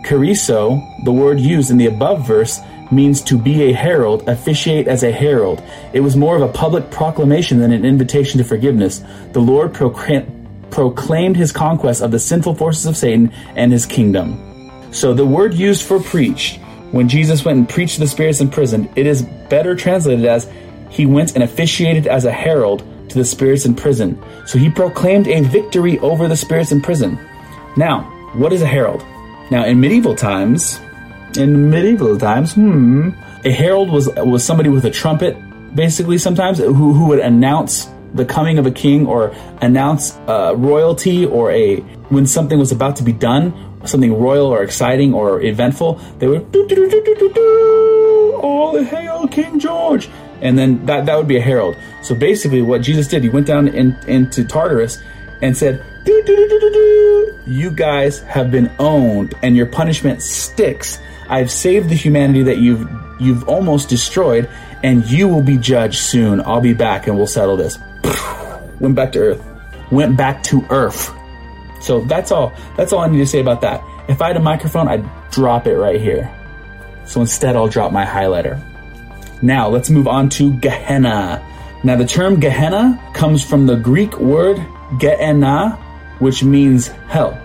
Kerusso, 0.05 1.05
the 1.05 1.13
word 1.13 1.41
used 1.41 1.71
in 1.71 1.79
the 1.79 1.87
above 1.87 2.27
verse, 2.27 2.61
means 2.91 3.23
to 3.23 3.39
be 3.39 3.65
a 3.65 3.73
herald, 3.73 4.29
officiate 4.29 4.89
as 4.89 5.03
a 5.03 5.13
herald. 5.13 5.63
It 5.93 6.01
was 6.01 6.17
more 6.17 6.37
of 6.37 6.43
a 6.43 6.53
public 6.53 6.91
proclamation 6.91 7.59
than 7.59 7.73
an 7.73 7.85
invitation 7.85 8.39
to 8.39 8.45
forgiveness. 8.45 9.03
The 9.33 9.41
Lord 9.41 9.75
proclaimed 9.75 10.38
his 11.37 11.53
conquest 11.53 12.03
of 12.03 12.11
the 12.11 12.19
sinful 12.19 12.55
forces 12.55 12.87
of 12.87 12.97
Satan 12.97 13.33
and 13.57 13.73
his 13.73 13.87
kingdom. 13.87 14.45
So 14.93 15.13
the 15.13 15.27
word 15.27 15.55
used 15.55 15.83
for 15.85 16.01
preach 16.01 16.59
when 16.91 17.09
Jesus 17.09 17.45
went 17.45 17.59
and 17.59 17.69
preached 17.69 17.95
to 17.95 18.01
the 18.01 18.09
spirits 18.09 18.41
in 18.41 18.49
prison, 18.49 18.89
it 18.97 19.07
is 19.07 19.23
better 19.51 19.75
translated 19.75 20.25
as 20.25 20.51
he 20.91 21.05
went 21.05 21.35
and 21.35 21.43
officiated 21.43 22.07
as 22.07 22.25
a 22.25 22.33
herald 22.33 22.83
to 23.11 23.19
the 23.19 23.25
spirits 23.25 23.67
in 23.67 23.75
prison. 23.75 24.23
So 24.47 24.59
he 24.59 24.71
proclaimed 24.71 25.29
a 25.29 25.43
victory 25.43 25.99
over 25.99 26.29
the 26.29 26.37
spirits 26.37 26.73
in 26.73 26.81
prison. 26.81 27.19
Now, 27.77 28.03
what 28.35 28.53
is 28.53 28.63
a 28.63 28.67
herald? 28.67 29.05
Now, 29.51 29.65
in 29.67 29.81
medieval 29.81 30.15
times, 30.15 30.81
in 31.37 31.71
medieval 31.71 32.17
times, 32.19 32.55
hmm, 32.55 33.11
a 33.45 33.51
herald 33.51 33.91
was 33.91 34.09
was 34.17 34.43
somebody 34.43 34.69
with 34.71 34.85
a 34.85 34.91
trumpet, 34.91 35.37
basically. 35.75 36.19
Sometimes 36.19 36.59
who 36.59 36.93
who 36.93 37.07
would 37.07 37.21
announce 37.21 37.89
the 38.15 38.25
coming 38.25 38.59
of 38.59 38.67
a 38.67 38.71
king 38.71 39.07
or 39.07 39.35
announce 39.61 40.17
uh, 40.29 40.55
royalty 40.57 41.27
or 41.27 41.51
a 41.51 41.77
when 42.11 42.27
something 42.27 42.59
was 42.59 42.73
about 42.73 42.97
to 42.97 43.03
be 43.03 43.13
done 43.13 43.53
something 43.85 44.19
royal 44.19 44.47
or 44.47 44.63
exciting 44.63 45.15
or 45.15 45.41
eventful, 45.43 45.95
they 46.19 46.27
would 46.27 46.51
do, 46.53 46.67
do, 46.67 46.75
do, 46.75 46.91
do, 46.91 47.15
do, 47.15 47.33
do, 47.33 48.41
all 48.43 48.83
hail 48.83 49.27
King 49.29 49.59
George, 49.59 50.09
and 50.41 50.59
then 50.59 50.85
that 50.87 51.07
that 51.07 51.17
would 51.17 51.29
be 51.29 51.37
a 51.37 51.41
herald. 51.41 51.77
So 52.03 52.15
basically, 52.15 52.63
what 52.63 52.83
Jesus 52.83 53.09
did, 53.09 53.23
he 53.23 53.29
went 53.29 53.47
down 53.47 53.69
in, 53.69 53.97
into 54.07 54.45
Tartarus 54.45 54.99
and 55.43 55.57
said, 55.57 55.85
do, 56.05 56.23
do, 56.25 56.37
do, 56.37 56.49
do, 56.49 56.71
do, 56.71 57.39
"You 57.47 57.71
guys 57.71 58.21
have 58.21 58.51
been 58.51 58.71
owned, 58.79 59.35
and 59.43 59.57
your 59.57 59.67
punishment 59.67 60.23
sticks. 60.23 60.99
I've 61.29 61.51
saved 61.51 61.91
the 61.91 61.95
humanity 61.95 62.43
that 62.45 62.59
you've 62.59 62.89
you've 63.21 63.49
almost 63.49 63.89
destroyed, 63.89 64.49
and 64.83 65.05
you 65.07 65.29
will 65.29 65.43
be 65.43 65.59
judged 65.59 65.99
soon. 65.99 66.41
I'll 66.41 66.61
be 66.61 66.73
back, 66.73 67.07
and 67.07 67.17
we'll 67.17 67.27
settle 67.27 67.57
this." 67.57 67.79
Went 68.81 68.95
back 68.95 69.13
to 69.13 69.19
Earth. 69.19 69.45
Went 69.91 70.17
back 70.17 70.43
to 70.45 70.65
Earth 70.71 71.15
so 71.81 72.01
that's 72.01 72.33
all. 72.33 72.53
That's 72.77 72.93
all 72.93 73.01
I 73.01 73.09
need 73.09 73.19
to 73.19 73.27
say 73.27 73.41
about 73.41 73.61
that. 73.63 73.83
If 74.09 74.21
I 74.23 74.29
had 74.29 74.37
a 74.37 74.41
microphone, 74.41 74.89
I'd 74.89 75.09
drop 75.31 75.67
it 75.67 75.77
right 75.77 76.01
here. 76.01 76.33
So 77.05 77.21
instead, 77.21 77.57
I'll 77.57 77.69
drop 77.69 77.93
my 77.93 78.05
highlighter. 78.05 78.63
Now, 79.43 79.69
let's 79.69 79.89
move 79.89 80.09
on 80.09 80.29
to 80.31 80.53
Gehenna. 80.55 81.45
Now, 81.85 81.97
the 81.97 82.05
term 82.05 82.41
Gehenna 82.41 83.01
comes 83.15 83.45
from 83.45 83.67
the 83.67 83.77
Greek 83.77 84.19
word 84.19 84.59
Gehenna, 84.99 85.71
which 86.19 86.43
means 86.43 86.89
hell. 87.09 87.41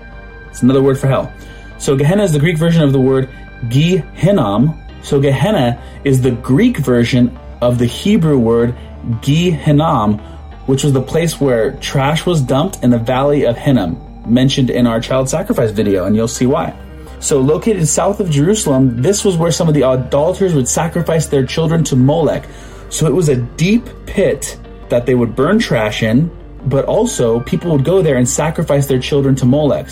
It's 0.50 0.64
another 0.64 0.82
word 0.82 0.98
for 0.98 1.08
hell. 1.08 1.32
So, 1.78 1.96
Gehenna 1.96 2.24
is 2.24 2.34
the 2.34 2.40
Greek 2.40 2.58
version 2.58 2.82
of 2.82 2.94
the 2.94 3.00
word 3.00 3.30
Gehinnom. 3.66 4.80
So, 5.06 5.20
Gehenna 5.22 5.82
is 6.04 6.22
the 6.22 6.32
Greek 6.32 6.78
version 6.78 7.38
of 7.62 7.78
the 7.78 7.86
Hebrew 7.86 8.40
word 8.40 8.76
Gehinnom, 9.22 10.20
which 10.66 10.84
was 10.84 10.94
the 10.94 11.02
place 11.02 11.40
where 11.40 11.74
trash 11.78 12.26
was 12.26 12.42
dumped 12.42 12.84
in 12.84 12.90
the 12.90 12.98
valley 12.98 13.46
of 13.46 13.58
Hinnom, 13.58 13.98
mentioned 14.26 14.70
in 14.70 14.88
our 14.88 15.00
child 15.00 15.30
sacrifice 15.30 15.72
video, 15.72 16.06
and 16.06 16.16
you'll 16.16 16.28
see 16.28 16.46
why. 16.46 16.78
So, 17.20 17.40
located 17.40 17.88
south 17.88 18.20
of 18.20 18.30
Jerusalem, 18.30 19.02
this 19.02 19.24
was 19.24 19.38
where 19.38 19.52
some 19.52 19.68
of 19.68 19.74
the 19.74 19.86
idolaters 19.86 20.54
would 20.54 20.68
sacrifice 20.68 21.28
their 21.28 21.46
children 21.46 21.84
to 21.86 21.96
Molech. 21.96 22.46
So, 22.90 23.08
it 23.08 23.14
was 23.14 23.30
a 23.30 23.38
deep 23.38 23.88
pit 24.06 24.58
that 24.90 25.06
they 25.06 25.16
would 25.16 25.36
burn 25.36 25.60
trash 25.60 26.04
in, 26.04 26.30
but 26.66 26.86
also 26.86 27.40
people 27.42 27.72
would 27.72 27.86
go 27.86 28.02
there 28.02 28.18
and 28.18 28.28
sacrifice 28.28 28.88
their 28.88 29.00
children 29.00 29.36
to 29.36 29.46
Molech. 29.46 29.88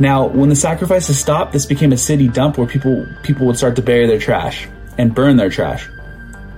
Now, 0.00 0.26
when 0.26 0.48
the 0.48 0.56
sacrifices 0.56 1.18
stopped, 1.18 1.52
this 1.52 1.66
became 1.66 1.92
a 1.92 1.96
city 1.96 2.26
dump 2.26 2.58
where 2.58 2.66
people 2.66 3.06
people 3.22 3.46
would 3.46 3.56
start 3.56 3.76
to 3.76 3.82
bury 3.82 4.06
their 4.06 4.18
trash 4.18 4.66
and 4.98 5.14
burn 5.14 5.36
their 5.36 5.50
trash. 5.50 5.88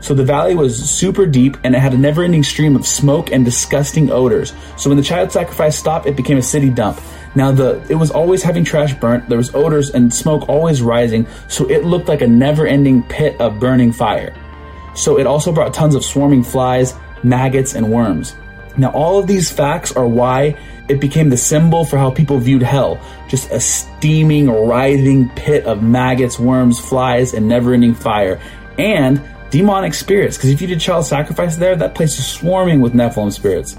So 0.06 0.14
the 0.14 0.22
valley 0.22 0.54
was 0.54 0.88
super 0.88 1.26
deep 1.26 1.56
and 1.64 1.74
it 1.74 1.80
had 1.80 1.92
a 1.92 1.98
never 1.98 2.22
ending 2.22 2.44
stream 2.44 2.76
of 2.76 2.86
smoke 2.86 3.32
and 3.32 3.44
disgusting 3.44 4.12
odors. 4.12 4.52
So 4.76 4.88
when 4.88 4.96
the 4.96 5.02
child 5.02 5.32
sacrifice 5.32 5.76
stopped, 5.76 6.06
it 6.06 6.14
became 6.14 6.38
a 6.38 6.42
city 6.42 6.70
dump. 6.70 7.00
Now 7.34 7.50
the 7.50 7.84
it 7.88 7.96
was 7.96 8.12
always 8.12 8.40
having 8.40 8.62
trash 8.62 8.94
burnt, 8.94 9.28
there 9.28 9.36
was 9.36 9.52
odors 9.52 9.90
and 9.90 10.14
smoke 10.14 10.48
always 10.48 10.80
rising, 10.80 11.26
so 11.48 11.68
it 11.68 11.84
looked 11.84 12.06
like 12.06 12.20
a 12.20 12.26
never 12.28 12.68
ending 12.68 13.02
pit 13.02 13.34
of 13.40 13.58
burning 13.58 13.92
fire. 13.92 14.32
So 14.94 15.18
it 15.18 15.26
also 15.26 15.50
brought 15.50 15.74
tons 15.74 15.96
of 15.96 16.04
swarming 16.04 16.44
flies, 16.44 16.94
maggots, 17.24 17.74
and 17.74 17.90
worms. 17.90 18.36
Now 18.76 18.92
all 18.92 19.18
of 19.18 19.26
these 19.26 19.50
facts 19.50 19.90
are 19.96 20.06
why 20.06 20.56
it 20.88 21.00
became 21.00 21.30
the 21.30 21.36
symbol 21.36 21.84
for 21.84 21.98
how 21.98 22.12
people 22.12 22.38
viewed 22.38 22.62
hell. 22.62 23.00
Just 23.26 23.50
a 23.50 23.58
steaming, 23.58 24.48
writhing 24.48 25.30
pit 25.30 25.64
of 25.64 25.82
maggots, 25.82 26.38
worms, 26.38 26.78
flies, 26.78 27.34
and 27.34 27.48
never 27.48 27.74
ending 27.74 27.96
fire. 27.96 28.40
And 28.78 29.20
demonic 29.56 29.94
spirits, 29.94 30.36
because 30.36 30.50
if 30.50 30.60
you 30.60 30.66
did 30.66 30.78
child 30.78 31.06
sacrifice 31.06 31.56
there, 31.56 31.74
that 31.76 31.94
place 31.94 32.18
is 32.18 32.26
swarming 32.26 32.82
with 32.82 32.92
Nephilim 32.92 33.32
spirits. 33.32 33.78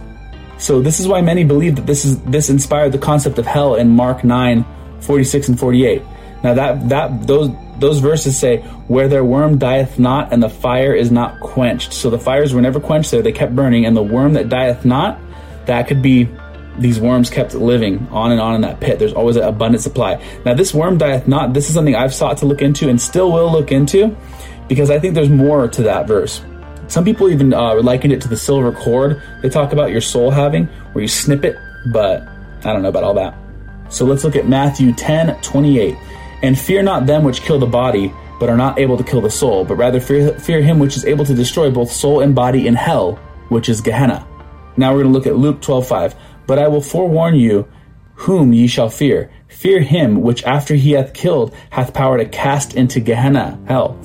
So 0.58 0.82
this 0.82 1.00
is 1.00 1.08
why 1.08 1.22
many 1.22 1.44
believe 1.44 1.76
that 1.76 1.86
this 1.86 2.04
is 2.04 2.20
this 2.24 2.50
inspired 2.50 2.94
the 2.94 2.98
concept 2.98 3.38
of 3.38 3.46
hell 3.46 3.76
in 3.76 3.88
Mark 3.90 4.24
9, 4.24 4.66
46 5.02 5.50
and 5.50 5.60
48. 5.60 6.02
Now 6.44 6.56
that 6.56 6.90
that 6.90 7.28
those 7.28 7.52
those 7.78 8.00
verses 8.00 8.36
say, 8.36 8.62
Where 8.88 9.08
their 9.08 9.24
worm 9.24 9.60
dieth 9.60 10.00
not, 10.00 10.34
and 10.34 10.42
the 10.42 10.50
fire 10.50 10.96
is 10.96 11.12
not 11.12 11.40
quenched. 11.42 11.94
So 11.94 12.10
the 12.10 12.18
fires 12.18 12.56
were 12.56 12.62
never 12.62 12.80
quenched 12.80 13.12
there, 13.12 13.22
they 13.22 13.32
kept 13.32 13.56
burning, 13.56 13.86
and 13.86 13.96
the 13.96 14.02
worm 14.02 14.34
that 14.34 14.50
dieth 14.50 14.84
not, 14.84 15.20
that 15.68 15.88
could 15.88 16.02
be 16.02 16.28
these 16.80 17.00
worms 17.00 17.30
kept 17.30 17.54
living 17.54 18.08
on 18.10 18.32
and 18.32 18.42
on 18.42 18.56
in 18.56 18.62
that 18.62 18.80
pit. 18.80 18.98
There's 18.98 19.14
always 19.14 19.36
an 19.36 19.44
abundant 19.44 19.84
supply. 19.84 20.24
Now, 20.46 20.54
this 20.54 20.74
worm 20.74 20.98
dieth 20.98 21.28
not. 21.28 21.54
This 21.54 21.70
is 21.70 21.76
something 21.76 21.96
I've 21.96 22.14
sought 22.14 22.38
to 22.38 22.46
look 22.46 22.62
into 22.62 22.88
and 22.90 23.02
still 23.02 23.32
will 23.32 23.52
look 23.52 23.72
into 23.72 24.16
because 24.68 24.90
I 24.90 25.00
think 25.00 25.16
there's 25.16 25.30
more 25.30 25.68
to 25.68 25.84
that 25.84 26.08
verse. 26.08 26.42
Some 26.88 27.04
people 27.04 27.30
even 27.30 27.54
uh, 27.54 27.76
likened 27.82 28.14
it 28.14 28.22
to 28.22 28.28
the 28.28 28.38
silver 28.38 28.72
cord 28.72 29.22
they 29.42 29.50
talk 29.50 29.74
about 29.74 29.92
your 29.92 30.02
soul 30.02 30.32
having, 30.32 30.68
where 30.94 31.02
you 31.02 31.08
snip 31.08 31.44
it, 31.44 31.58
but 31.92 32.28
I 32.64 32.74
don't 32.74 32.82
know 32.82 32.90
about 32.90 33.04
all 33.04 33.14
that. 33.16 33.36
So 33.90 34.06
let's 34.06 34.24
look 34.24 34.36
at 34.36 34.48
Matthew 34.48 34.94
10 34.94 35.42
28. 35.42 35.96
And 36.44 36.58
fear 36.58 36.84
not 36.84 37.06
them 37.06 37.24
which 37.24 37.42
kill 37.42 37.60
the 37.60 37.66
body, 37.66 38.14
but 38.40 38.50
are 38.50 38.58
not 38.58 38.80
able 38.80 38.98
to 38.98 39.04
kill 39.04 39.22
the 39.22 39.30
soul, 39.30 39.66
but 39.66 39.76
rather 39.76 40.00
fear, 40.00 40.38
fear 40.40 40.62
him 40.62 40.80
which 40.80 40.96
is 40.96 41.06
able 41.06 41.26
to 41.26 41.34
destroy 41.34 41.72
both 41.72 41.92
soul 41.92 42.22
and 42.22 42.36
body 42.36 42.68
in 42.68 42.76
hell, 42.76 43.16
which 43.50 43.70
is 43.70 43.82
Gehenna. 43.82 44.28
Now 44.78 44.92
we're 44.94 45.04
going 45.04 45.14
to 45.14 45.18
look 45.18 45.28
at 45.28 45.38
Luke 45.38 45.62
12 45.62 45.88
5. 45.88 46.16
But 46.46 46.60
I 46.60 46.68
will 46.68 46.82
forewarn 46.82 47.36
you 47.36 47.68
whom 48.16 48.54
ye 48.54 48.68
shall 48.68 48.90
fear. 48.90 49.32
Fear 49.48 49.82
him 49.82 50.22
which 50.22 50.44
after 50.44 50.76
he 50.76 50.92
hath 50.92 51.14
killed 51.14 51.54
hath 51.70 51.94
power 51.94 52.18
to 52.18 52.26
cast 52.26 52.76
into 52.76 53.00
Gehenna, 53.00 53.60
hell. 53.68 53.98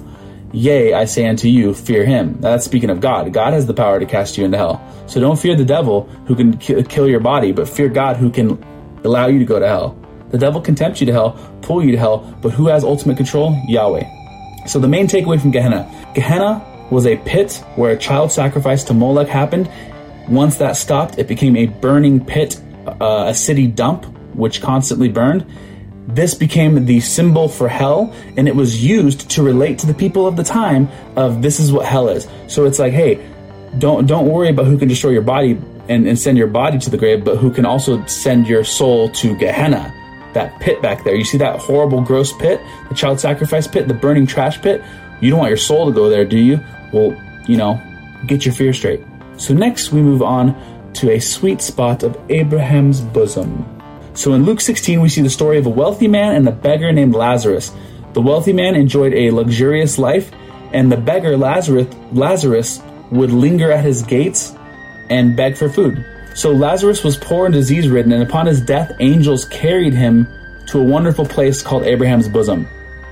Yea, 0.52 0.92
I 0.92 1.06
say 1.06 1.26
unto 1.26 1.48
you, 1.48 1.72
fear 1.72 2.04
him. 2.04 2.38
That's 2.40 2.64
speaking 2.64 2.90
of 2.90 3.00
God. 3.00 3.32
God 3.32 3.54
has 3.54 3.66
the 3.66 3.74
power 3.74 3.98
to 3.98 4.04
cast 4.04 4.36
you 4.36 4.44
into 4.44 4.58
hell. 4.58 4.82
So 5.06 5.18
don't 5.18 5.38
fear 5.38 5.56
the 5.56 5.64
devil 5.64 6.02
who 6.26 6.36
can 6.36 6.58
kill 6.58 7.08
your 7.08 7.20
body, 7.20 7.52
but 7.52 7.68
fear 7.68 7.88
God 7.88 8.16
who 8.16 8.30
can 8.30 8.62
allow 9.02 9.26
you 9.26 9.38
to 9.38 9.44
go 9.44 9.58
to 9.58 9.66
hell. 9.66 9.98
The 10.30 10.38
devil 10.38 10.60
can 10.60 10.74
tempt 10.74 11.00
you 11.00 11.06
to 11.06 11.12
hell, 11.12 11.58
pull 11.62 11.82
you 11.84 11.92
to 11.92 11.98
hell, 11.98 12.18
but 12.42 12.52
who 12.52 12.68
has 12.68 12.84
ultimate 12.84 13.16
control? 13.16 13.58
Yahweh. 13.66 14.04
So 14.66 14.78
the 14.78 14.88
main 14.88 15.08
takeaway 15.08 15.40
from 15.40 15.50
Gehenna 15.50 15.90
Gehenna 16.14 16.64
was 16.90 17.06
a 17.06 17.16
pit 17.16 17.64
where 17.76 17.92
a 17.92 17.96
child 17.96 18.30
sacrifice 18.30 18.84
to 18.84 18.94
Molech 18.94 19.28
happened. 19.28 19.70
Once 20.28 20.58
that 20.58 20.76
stopped, 20.76 21.18
it 21.18 21.26
became 21.26 21.56
a 21.56 21.66
burning 21.66 22.24
pit, 22.24 22.60
uh, 22.86 23.24
a 23.28 23.34
city 23.34 23.66
dump, 23.66 24.04
which 24.34 24.60
constantly 24.60 25.08
burned. 25.08 25.46
This 26.08 26.34
became 26.34 26.84
the 26.84 27.00
symbol 27.00 27.48
for 27.48 27.68
hell, 27.68 28.12
and 28.36 28.48
it 28.48 28.56
was 28.56 28.84
used 28.84 29.30
to 29.30 29.42
relate 29.42 29.78
to 29.80 29.86
the 29.86 29.94
people 29.94 30.26
of 30.26 30.36
the 30.36 30.42
time 30.42 30.88
of 31.16 31.42
this 31.42 31.60
is 31.60 31.72
what 31.72 31.86
hell 31.86 32.08
is. 32.08 32.26
So 32.48 32.64
it's 32.64 32.78
like, 32.78 32.92
hey, 32.92 33.24
don't 33.78 34.06
don't 34.06 34.26
worry 34.26 34.50
about 34.50 34.66
who 34.66 34.76
can 34.76 34.88
destroy 34.88 35.10
your 35.10 35.22
body 35.22 35.52
and, 35.88 36.06
and 36.06 36.18
send 36.18 36.38
your 36.38 36.48
body 36.48 36.78
to 36.78 36.90
the 36.90 36.98
grave, 36.98 37.24
but 37.24 37.36
who 37.36 37.50
can 37.50 37.64
also 37.64 38.04
send 38.06 38.46
your 38.46 38.64
soul 38.64 39.10
to 39.10 39.36
Gehenna, 39.36 39.94
that 40.34 40.58
pit 40.60 40.82
back 40.82 41.04
there. 41.04 41.14
You 41.14 41.24
see 41.24 41.38
that 41.38 41.60
horrible, 41.60 42.00
gross 42.02 42.32
pit, 42.32 42.60
the 42.88 42.94
child 42.94 43.20
sacrifice 43.20 43.66
pit, 43.66 43.88
the 43.88 43.94
burning 43.94 44.26
trash 44.26 44.60
pit. 44.60 44.82
You 45.20 45.30
don't 45.30 45.38
want 45.38 45.50
your 45.50 45.56
soul 45.56 45.86
to 45.86 45.92
go 45.92 46.08
there, 46.08 46.24
do 46.24 46.38
you? 46.38 46.60
Well, 46.92 47.16
you 47.46 47.56
know, 47.56 47.80
get 48.26 48.44
your 48.44 48.54
fear 48.54 48.72
straight. 48.72 49.00
So 49.36 49.54
next 49.54 49.92
we 49.92 50.02
move 50.02 50.22
on 50.22 50.54
to 50.94 51.10
a 51.12 51.20
sweet 51.20 51.62
spot 51.62 52.02
of 52.02 52.18
Abraham's 52.28 53.00
bosom. 53.00 53.64
So 54.14 54.34
in 54.34 54.44
Luke 54.44 54.60
16, 54.60 55.00
we 55.00 55.08
see 55.08 55.22
the 55.22 55.30
story 55.30 55.58
of 55.58 55.66
a 55.66 55.70
wealthy 55.70 56.08
man 56.08 56.34
and 56.34 56.46
a 56.46 56.52
beggar 56.52 56.92
named 56.92 57.14
Lazarus. 57.14 57.72
The 58.12 58.20
wealthy 58.20 58.52
man 58.52 58.74
enjoyed 58.74 59.14
a 59.14 59.30
luxurious 59.30 59.98
life, 59.98 60.30
and 60.72 60.92
the 60.92 60.98
beggar 60.98 61.36
Lazarus, 61.36 61.86
Lazarus 62.12 62.82
would 63.10 63.30
linger 63.30 63.72
at 63.72 63.84
his 63.84 64.02
gates 64.02 64.54
and 65.08 65.36
beg 65.36 65.56
for 65.56 65.68
food. 65.68 66.04
So 66.34 66.50
Lazarus 66.50 67.04
was 67.04 67.16
poor 67.16 67.46
and 67.46 67.54
disease 67.54 67.88
ridden, 67.88 68.12
and 68.12 68.22
upon 68.22 68.46
his 68.46 68.60
death, 68.60 68.92
angels 69.00 69.46
carried 69.46 69.94
him 69.94 70.26
to 70.66 70.80
a 70.80 70.84
wonderful 70.84 71.26
place 71.26 71.62
called 71.62 71.84
Abraham's 71.84 72.28
bosom. 72.28 72.68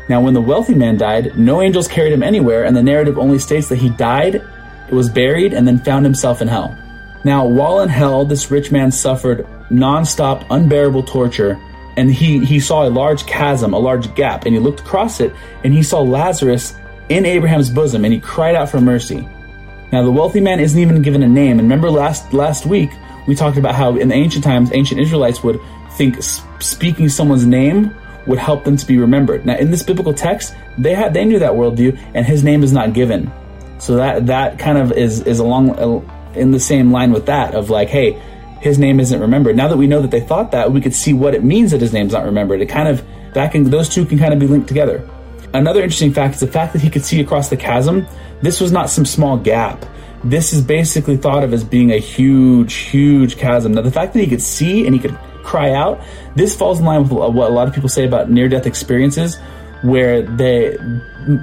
Now, 0.08 0.20
when 0.20 0.34
the 0.34 0.40
wealthy 0.40 0.74
man 0.74 0.96
died, 0.96 1.38
no 1.38 1.62
angels 1.62 1.88
carried 1.88 2.12
him 2.12 2.22
anywhere, 2.22 2.64
and 2.64 2.76
the 2.76 2.82
narrative 2.82 3.18
only 3.18 3.38
states 3.38 3.68
that 3.68 3.76
he 3.76 3.90
died, 3.90 4.42
was 4.90 5.08
buried, 5.08 5.54
and 5.54 5.66
then 5.66 5.78
found 5.78 6.04
himself 6.04 6.42
in 6.42 6.48
hell. 6.48 6.76
Now, 7.24 7.46
while 7.46 7.80
in 7.80 7.88
hell, 7.88 8.24
this 8.24 8.50
rich 8.50 8.72
man 8.72 8.90
suffered 8.90 9.46
nonstop, 9.70 10.46
unbearable 10.50 11.02
torture, 11.02 11.60
and 11.96 12.10
he, 12.10 12.44
he 12.44 12.60
saw 12.60 12.86
a 12.86 12.90
large 12.90 13.26
chasm, 13.26 13.74
a 13.74 13.78
large 13.78 14.14
gap, 14.14 14.46
and 14.46 14.54
he 14.54 14.60
looked 14.60 14.80
across 14.80 15.20
it, 15.20 15.32
and 15.64 15.72
he 15.74 15.82
saw 15.82 16.00
Lazarus 16.00 16.74
in 17.08 17.26
Abraham's 17.26 17.68
bosom, 17.68 18.04
and 18.04 18.14
he 18.14 18.20
cried 18.20 18.54
out 18.54 18.70
for 18.70 18.80
mercy. 18.80 19.28
Now, 19.92 20.04
the 20.04 20.10
wealthy 20.10 20.40
man 20.40 20.60
isn't 20.60 20.78
even 20.78 21.02
given 21.02 21.22
a 21.22 21.28
name. 21.28 21.58
And 21.58 21.62
remember 21.62 21.90
last 21.90 22.32
last 22.32 22.64
week 22.64 22.90
we 23.26 23.34
talked 23.34 23.58
about 23.58 23.74
how 23.74 23.96
in 23.96 24.08
the 24.08 24.14
ancient 24.14 24.44
times, 24.44 24.70
ancient 24.72 25.00
Israelites 25.00 25.42
would 25.42 25.60
think 25.92 26.22
speaking 26.22 27.08
someone's 27.08 27.44
name 27.44 27.94
would 28.26 28.38
help 28.38 28.64
them 28.64 28.76
to 28.76 28.86
be 28.86 28.98
remembered. 28.98 29.44
Now, 29.44 29.56
in 29.56 29.70
this 29.70 29.82
biblical 29.82 30.14
text, 30.14 30.54
they 30.78 30.94
had 30.94 31.12
they 31.12 31.24
knew 31.24 31.40
that 31.40 31.52
worldview, 31.52 31.98
and 32.14 32.24
his 32.24 32.44
name 32.44 32.62
is 32.62 32.72
not 32.72 32.92
given. 32.92 33.32
So 33.78 33.96
that 33.96 34.26
that 34.26 34.58
kind 34.58 34.78
of 34.78 34.92
is 34.92 35.22
is 35.22 35.40
along 35.40 35.78
in 36.34 36.50
the 36.50 36.60
same 36.60 36.92
line 36.92 37.12
with 37.12 37.26
that 37.26 37.54
of 37.54 37.70
like, 37.70 37.88
hey, 37.88 38.20
his 38.60 38.78
name 38.78 39.00
isn't 39.00 39.20
remembered. 39.20 39.56
Now 39.56 39.68
that 39.68 39.76
we 39.76 39.86
know 39.86 40.02
that 40.02 40.10
they 40.10 40.20
thought 40.20 40.52
that, 40.52 40.72
we 40.72 40.80
could 40.80 40.94
see 40.94 41.12
what 41.12 41.34
it 41.34 41.42
means 41.42 41.70
that 41.70 41.80
his 41.80 41.92
name's 41.92 42.12
not 42.12 42.24
remembered. 42.24 42.60
It 42.60 42.66
kind 42.66 42.88
of 42.88 43.04
that 43.34 43.52
can 43.52 43.64
those 43.70 43.88
two 43.88 44.04
can 44.04 44.18
kind 44.18 44.32
of 44.32 44.38
be 44.38 44.46
linked 44.46 44.68
together. 44.68 45.08
Another 45.52 45.82
interesting 45.82 46.12
fact 46.12 46.34
is 46.34 46.40
the 46.40 46.46
fact 46.46 46.72
that 46.74 46.82
he 46.82 46.90
could 46.90 47.04
see 47.04 47.20
across 47.20 47.48
the 47.48 47.56
chasm. 47.56 48.06
This 48.42 48.60
was 48.60 48.70
not 48.70 48.90
some 48.90 49.04
small 49.04 49.36
gap. 49.36 49.84
This 50.22 50.52
is 50.52 50.62
basically 50.62 51.16
thought 51.16 51.42
of 51.42 51.52
as 51.52 51.64
being 51.64 51.92
a 51.92 51.98
huge, 51.98 52.74
huge 52.74 53.36
chasm. 53.36 53.72
Now, 53.72 53.82
the 53.82 53.90
fact 53.90 54.12
that 54.12 54.20
he 54.20 54.26
could 54.26 54.42
see 54.42 54.84
and 54.84 54.94
he 54.94 55.00
could 55.00 55.18
cry 55.42 55.72
out, 55.72 56.00
this 56.36 56.54
falls 56.54 56.78
in 56.78 56.84
line 56.84 57.02
with 57.02 57.12
what 57.12 57.50
a 57.50 57.52
lot 57.52 57.66
of 57.66 57.74
people 57.74 57.88
say 57.88 58.04
about 58.04 58.30
near-death 58.30 58.66
experiences, 58.66 59.38
where 59.82 60.22
the 60.22 60.78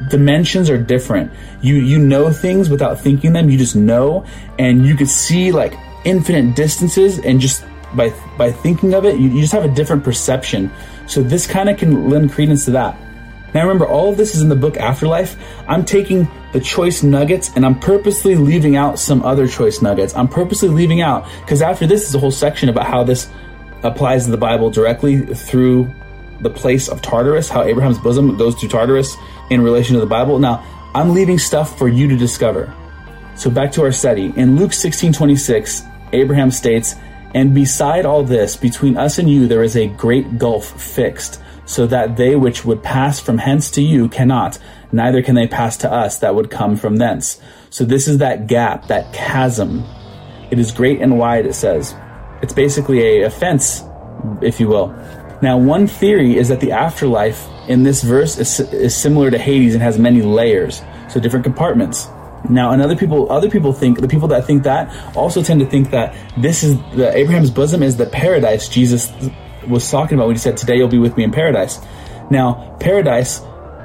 dimensions 0.09 0.69
are 0.69 0.77
different. 0.77 1.31
You 1.61 1.75
you 1.75 1.99
know 1.99 2.31
things 2.31 2.69
without 2.69 2.99
thinking 2.99 3.33
them. 3.33 3.49
You 3.49 3.57
just 3.57 3.75
know, 3.75 4.25
and 4.59 4.85
you 4.85 4.95
could 4.95 5.09
see 5.09 5.51
like 5.51 5.73
infinite 6.05 6.55
distances, 6.55 7.19
and 7.19 7.39
just 7.39 7.65
by 7.95 8.09
by 8.37 8.51
thinking 8.51 8.93
of 8.93 9.05
it, 9.05 9.19
you, 9.19 9.29
you 9.29 9.41
just 9.41 9.53
have 9.53 9.65
a 9.65 9.73
different 9.73 10.03
perception. 10.03 10.71
So 11.07 11.23
this 11.23 11.47
kind 11.47 11.69
of 11.69 11.77
can 11.77 12.09
lend 12.09 12.31
credence 12.31 12.65
to 12.65 12.71
that. 12.71 12.97
Now 13.53 13.61
remember, 13.61 13.87
all 13.87 14.09
of 14.09 14.17
this 14.17 14.35
is 14.35 14.41
in 14.41 14.49
the 14.49 14.55
book 14.55 14.77
Afterlife. 14.77 15.37
I'm 15.67 15.85
taking 15.85 16.27
the 16.51 16.59
choice 16.59 17.01
nuggets 17.01 17.51
and 17.55 17.65
I'm 17.65 17.79
purposely 17.79 18.35
leaving 18.35 18.75
out 18.75 18.99
some 18.99 19.23
other 19.23 19.47
choice 19.47 19.81
nuggets. 19.81 20.15
I'm 20.15 20.27
purposely 20.27 20.69
leaving 20.69 21.01
out 21.01 21.27
because 21.41 21.61
after 21.61 21.87
this 21.87 22.07
is 22.07 22.15
a 22.15 22.19
whole 22.19 22.31
section 22.31 22.69
about 22.69 22.87
how 22.87 23.03
this 23.03 23.29
applies 23.83 24.25
to 24.25 24.31
the 24.31 24.37
Bible 24.37 24.69
directly 24.69 25.21
through 25.21 25.91
the 26.41 26.49
place 26.49 26.87
of 26.87 27.01
Tartarus, 27.01 27.49
how 27.49 27.63
Abraham's 27.63 27.97
bosom 27.97 28.37
goes 28.37 28.55
to 28.61 28.67
Tartarus 28.67 29.15
in 29.49 29.61
relation 29.61 29.93
to 29.95 29.99
the 29.99 30.07
Bible. 30.07 30.39
Now, 30.39 30.63
I'm 30.93 31.13
leaving 31.13 31.39
stuff 31.39 31.77
for 31.77 31.87
you 31.87 32.07
to 32.07 32.15
discover. 32.15 32.73
So 33.35 33.49
back 33.49 33.71
to 33.73 33.83
our 33.83 33.91
study. 33.91 34.33
In 34.35 34.57
Luke 34.57 34.73
16 34.73 35.13
26, 35.13 35.83
Abraham 36.13 36.51
states, 36.51 36.95
And 37.35 37.53
beside 37.53 38.05
all 38.05 38.23
this, 38.23 38.55
between 38.55 38.97
us 38.97 39.19
and 39.19 39.29
you 39.29 39.47
there 39.47 39.63
is 39.63 39.75
a 39.75 39.87
great 39.87 40.39
gulf 40.39 40.81
fixed, 40.81 41.39
so 41.65 41.85
that 41.87 42.15
they 42.15 42.35
which 42.35 42.65
would 42.65 42.81
pass 42.81 43.19
from 43.19 43.37
hence 43.37 43.69
to 43.71 43.81
you 43.81 44.07
cannot, 44.09 44.57
neither 44.91 45.21
can 45.21 45.35
they 45.35 45.47
pass 45.47 45.77
to 45.77 45.91
us 45.91 46.19
that 46.19 46.33
would 46.33 46.49
come 46.49 46.77
from 46.77 46.95
thence. 46.95 47.39
So 47.69 47.83
this 47.83 48.07
is 48.07 48.19
that 48.19 48.47
gap, 48.47 48.87
that 48.87 49.13
chasm. 49.13 49.83
It 50.49 50.59
is 50.59 50.71
great 50.71 51.01
and 51.01 51.19
wide, 51.19 51.45
it 51.45 51.53
says. 51.53 51.93
It's 52.41 52.53
basically 52.53 53.01
a, 53.01 53.27
a 53.27 53.29
fence, 53.29 53.83
if 54.41 54.59
you 54.59 54.67
will. 54.67 54.95
Now, 55.41 55.57
one 55.57 55.87
theory 55.87 56.37
is 56.37 56.47
that 56.47 56.59
the 56.59 56.71
afterlife 56.71 57.47
in 57.67 57.83
this 57.83 58.01
verse 58.01 58.37
is, 58.37 58.59
is 58.59 58.95
similar 58.95 59.29
to 59.29 59.37
Hades 59.37 59.73
and 59.73 59.83
has 59.83 59.99
many 59.99 60.21
layers, 60.21 60.81
so 61.09 61.19
different 61.19 61.43
compartments. 61.43 62.07
Now, 62.49 62.71
and 62.71 62.81
other 62.81 62.95
people, 62.95 63.31
other 63.31 63.49
people 63.49 63.73
think 63.73 63.99
the 63.99 64.07
people 64.07 64.27
that 64.29 64.45
think 64.45 64.63
that 64.63 65.15
also 65.15 65.43
tend 65.43 65.59
to 65.59 65.65
think 65.65 65.91
that 65.91 66.15
this 66.37 66.63
is 66.63 66.77
the 66.95 67.15
Abraham's 67.15 67.51
bosom 67.51 67.83
is 67.83 67.97
the 67.97 68.05
paradise 68.05 68.69
Jesus 68.69 69.11
was 69.67 69.89
talking 69.89 70.17
about 70.17 70.27
when 70.27 70.35
he 70.35 70.39
said, 70.39 70.55
"Today 70.55 70.77
you'll 70.77 70.87
be 70.87 70.99
with 70.99 71.17
me 71.17 71.23
in 71.23 71.31
paradise." 71.31 71.79
Now, 72.29 72.75
paradise 72.79 73.41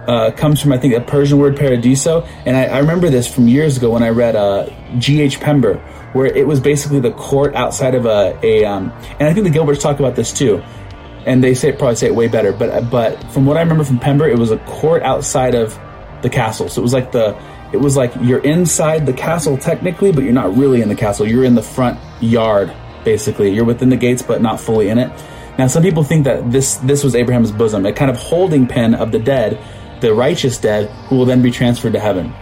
uh, 0.06 0.32
comes 0.32 0.60
from 0.60 0.72
I 0.72 0.78
think 0.78 0.94
a 0.94 1.00
Persian 1.00 1.38
word 1.38 1.56
paradiso, 1.56 2.22
and 2.46 2.56
I, 2.56 2.64
I 2.64 2.78
remember 2.78 3.08
this 3.08 3.32
from 3.32 3.48
years 3.48 3.76
ago 3.76 3.90
when 3.90 4.02
I 4.02 4.10
read 4.10 4.36
uh, 4.36 4.68
G. 4.98 5.20
H. 5.22 5.40
Pember, 5.40 5.78
where 6.12 6.26
it 6.26 6.46
was 6.46 6.60
basically 6.60 7.00
the 7.00 7.12
court 7.12 7.54
outside 7.54 7.94
of 7.94 8.06
a, 8.06 8.38
a 8.42 8.64
um, 8.64 8.92
and 9.18 9.28
I 9.28 9.34
think 9.34 9.44
the 9.50 9.58
Gilberts 9.58 9.80
talk 9.80 9.98
about 9.98 10.14
this 10.14 10.32
too, 10.32 10.62
and 11.26 11.42
they 11.42 11.54
say 11.54 11.72
probably 11.72 11.96
say 11.96 12.06
it 12.06 12.14
way 12.14 12.28
better, 12.28 12.52
but 12.52 12.90
but 12.90 13.22
from 13.32 13.46
what 13.46 13.56
I 13.56 13.60
remember 13.60 13.84
from 13.84 13.98
Pember, 13.98 14.28
it 14.28 14.38
was 14.38 14.50
a 14.50 14.58
court 14.58 15.02
outside 15.02 15.54
of 15.54 15.78
the 16.22 16.30
castle, 16.30 16.68
so 16.68 16.80
it 16.80 16.84
was 16.84 16.92
like 16.92 17.12
the 17.12 17.36
it 17.72 17.80
was 17.80 17.96
like 17.96 18.12
you're 18.20 18.40
inside 18.40 19.06
the 19.06 19.12
castle 19.12 19.56
technically, 19.56 20.12
but 20.12 20.24
you're 20.24 20.32
not 20.32 20.56
really 20.56 20.82
in 20.82 20.88
the 20.88 20.94
castle. 20.94 21.26
You're 21.26 21.44
in 21.44 21.54
the 21.54 21.62
front 21.62 21.98
yard, 22.22 22.72
basically. 23.04 23.50
You're 23.50 23.64
within 23.64 23.88
the 23.88 23.96
gates, 23.96 24.22
but 24.22 24.42
not 24.42 24.60
fully 24.60 24.88
in 24.88 24.98
it. 24.98 25.10
Now, 25.58 25.66
some 25.66 25.82
people 25.82 26.04
think 26.04 26.24
that 26.24 26.50
this 26.50 26.76
this 26.76 27.02
was 27.02 27.14
Abraham's 27.14 27.50
bosom, 27.50 27.86
a 27.86 27.92
kind 27.92 28.10
of 28.10 28.16
holding 28.16 28.66
pen 28.66 28.94
of 28.94 29.12
the 29.12 29.18
dead, 29.18 29.58
the 30.00 30.12
righteous 30.12 30.58
dead, 30.58 30.90
who 31.06 31.16
will 31.16 31.24
then 31.24 31.42
be 31.42 31.50
transferred 31.50 31.94
to 31.94 32.00
heaven. 32.00 32.32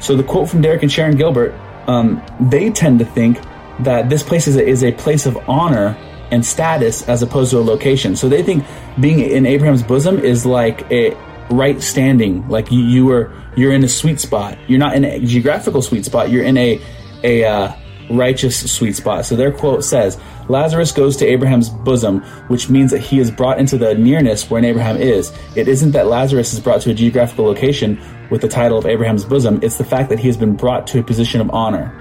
So 0.00 0.16
the 0.16 0.22
quote 0.22 0.48
from 0.48 0.62
Derek 0.62 0.82
and 0.82 0.92
Sharon 0.92 1.16
Gilbert, 1.16 1.54
um, 1.86 2.22
they 2.40 2.70
tend 2.70 2.98
to 3.00 3.04
think 3.04 3.40
that 3.80 4.08
this 4.08 4.22
place 4.22 4.46
is 4.46 4.56
a, 4.56 4.64
is 4.64 4.82
a 4.84 4.92
place 4.92 5.26
of 5.26 5.36
honor 5.48 5.96
and 6.30 6.44
status 6.44 7.08
as 7.08 7.22
opposed 7.22 7.50
to 7.52 7.58
a 7.58 7.60
location. 7.60 8.16
So 8.16 8.28
they 8.28 8.42
think 8.42 8.64
being 9.00 9.20
in 9.20 9.46
Abraham's 9.46 9.82
bosom 9.82 10.18
is 10.18 10.46
like 10.46 10.90
a 10.90 11.14
right 11.50 11.80
standing, 11.80 12.46
like 12.48 12.70
you, 12.70 12.80
you 12.80 13.06
were 13.06 13.32
you're 13.56 13.72
in 13.72 13.84
a 13.84 13.88
sweet 13.88 14.20
spot. 14.20 14.58
You're 14.68 14.78
not 14.78 14.94
in 14.94 15.04
a 15.04 15.20
geographical 15.20 15.82
sweet 15.82 16.04
spot. 16.04 16.30
You're 16.30 16.44
in 16.44 16.56
a 16.56 16.80
a 17.22 17.44
uh, 17.44 17.72
righteous 18.10 18.70
sweet 18.70 18.94
spot. 18.94 19.24
So 19.24 19.36
their 19.36 19.50
quote 19.50 19.84
says, 19.84 20.18
Lazarus 20.48 20.92
goes 20.92 21.16
to 21.16 21.26
Abraham's 21.26 21.68
bosom, 21.68 22.20
which 22.48 22.68
means 22.68 22.90
that 22.92 23.00
he 23.00 23.18
is 23.18 23.30
brought 23.30 23.58
into 23.58 23.78
the 23.78 23.94
nearness 23.94 24.48
where 24.48 24.64
Abraham 24.64 24.96
is. 24.96 25.32
It 25.56 25.66
isn't 25.66 25.92
that 25.92 26.06
Lazarus 26.06 26.52
is 26.52 26.60
brought 26.60 26.82
to 26.82 26.90
a 26.90 26.94
geographical 26.94 27.46
location 27.46 28.00
with 28.30 28.40
the 28.40 28.48
title 28.48 28.78
of 28.78 28.86
Abraham's 28.86 29.24
bosom, 29.24 29.60
it's 29.62 29.76
the 29.76 29.84
fact 29.84 30.08
that 30.10 30.18
he 30.18 30.26
has 30.26 30.36
been 30.36 30.56
brought 30.56 30.86
to 30.88 30.98
a 30.98 31.02
position 31.02 31.40
of 31.40 31.50
honor. 31.50 31.92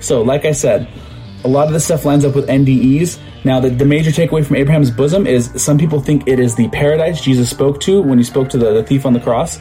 So, 0.00 0.22
like 0.22 0.44
I 0.44 0.52
said, 0.52 0.88
a 1.44 1.48
lot 1.48 1.66
of 1.66 1.72
this 1.72 1.84
stuff 1.84 2.04
lines 2.04 2.24
up 2.24 2.34
with 2.34 2.48
NDEs. 2.48 3.18
Now, 3.44 3.60
the, 3.60 3.70
the 3.70 3.84
major 3.84 4.10
takeaway 4.10 4.44
from 4.44 4.56
Abraham's 4.56 4.90
bosom 4.90 5.26
is 5.26 5.50
some 5.62 5.78
people 5.78 6.00
think 6.00 6.26
it 6.26 6.40
is 6.40 6.56
the 6.56 6.68
paradise 6.68 7.20
Jesus 7.20 7.48
spoke 7.48 7.80
to 7.82 8.02
when 8.02 8.18
he 8.18 8.24
spoke 8.24 8.48
to 8.50 8.58
the, 8.58 8.72
the 8.72 8.82
thief 8.82 9.06
on 9.06 9.12
the 9.12 9.20
cross 9.20 9.60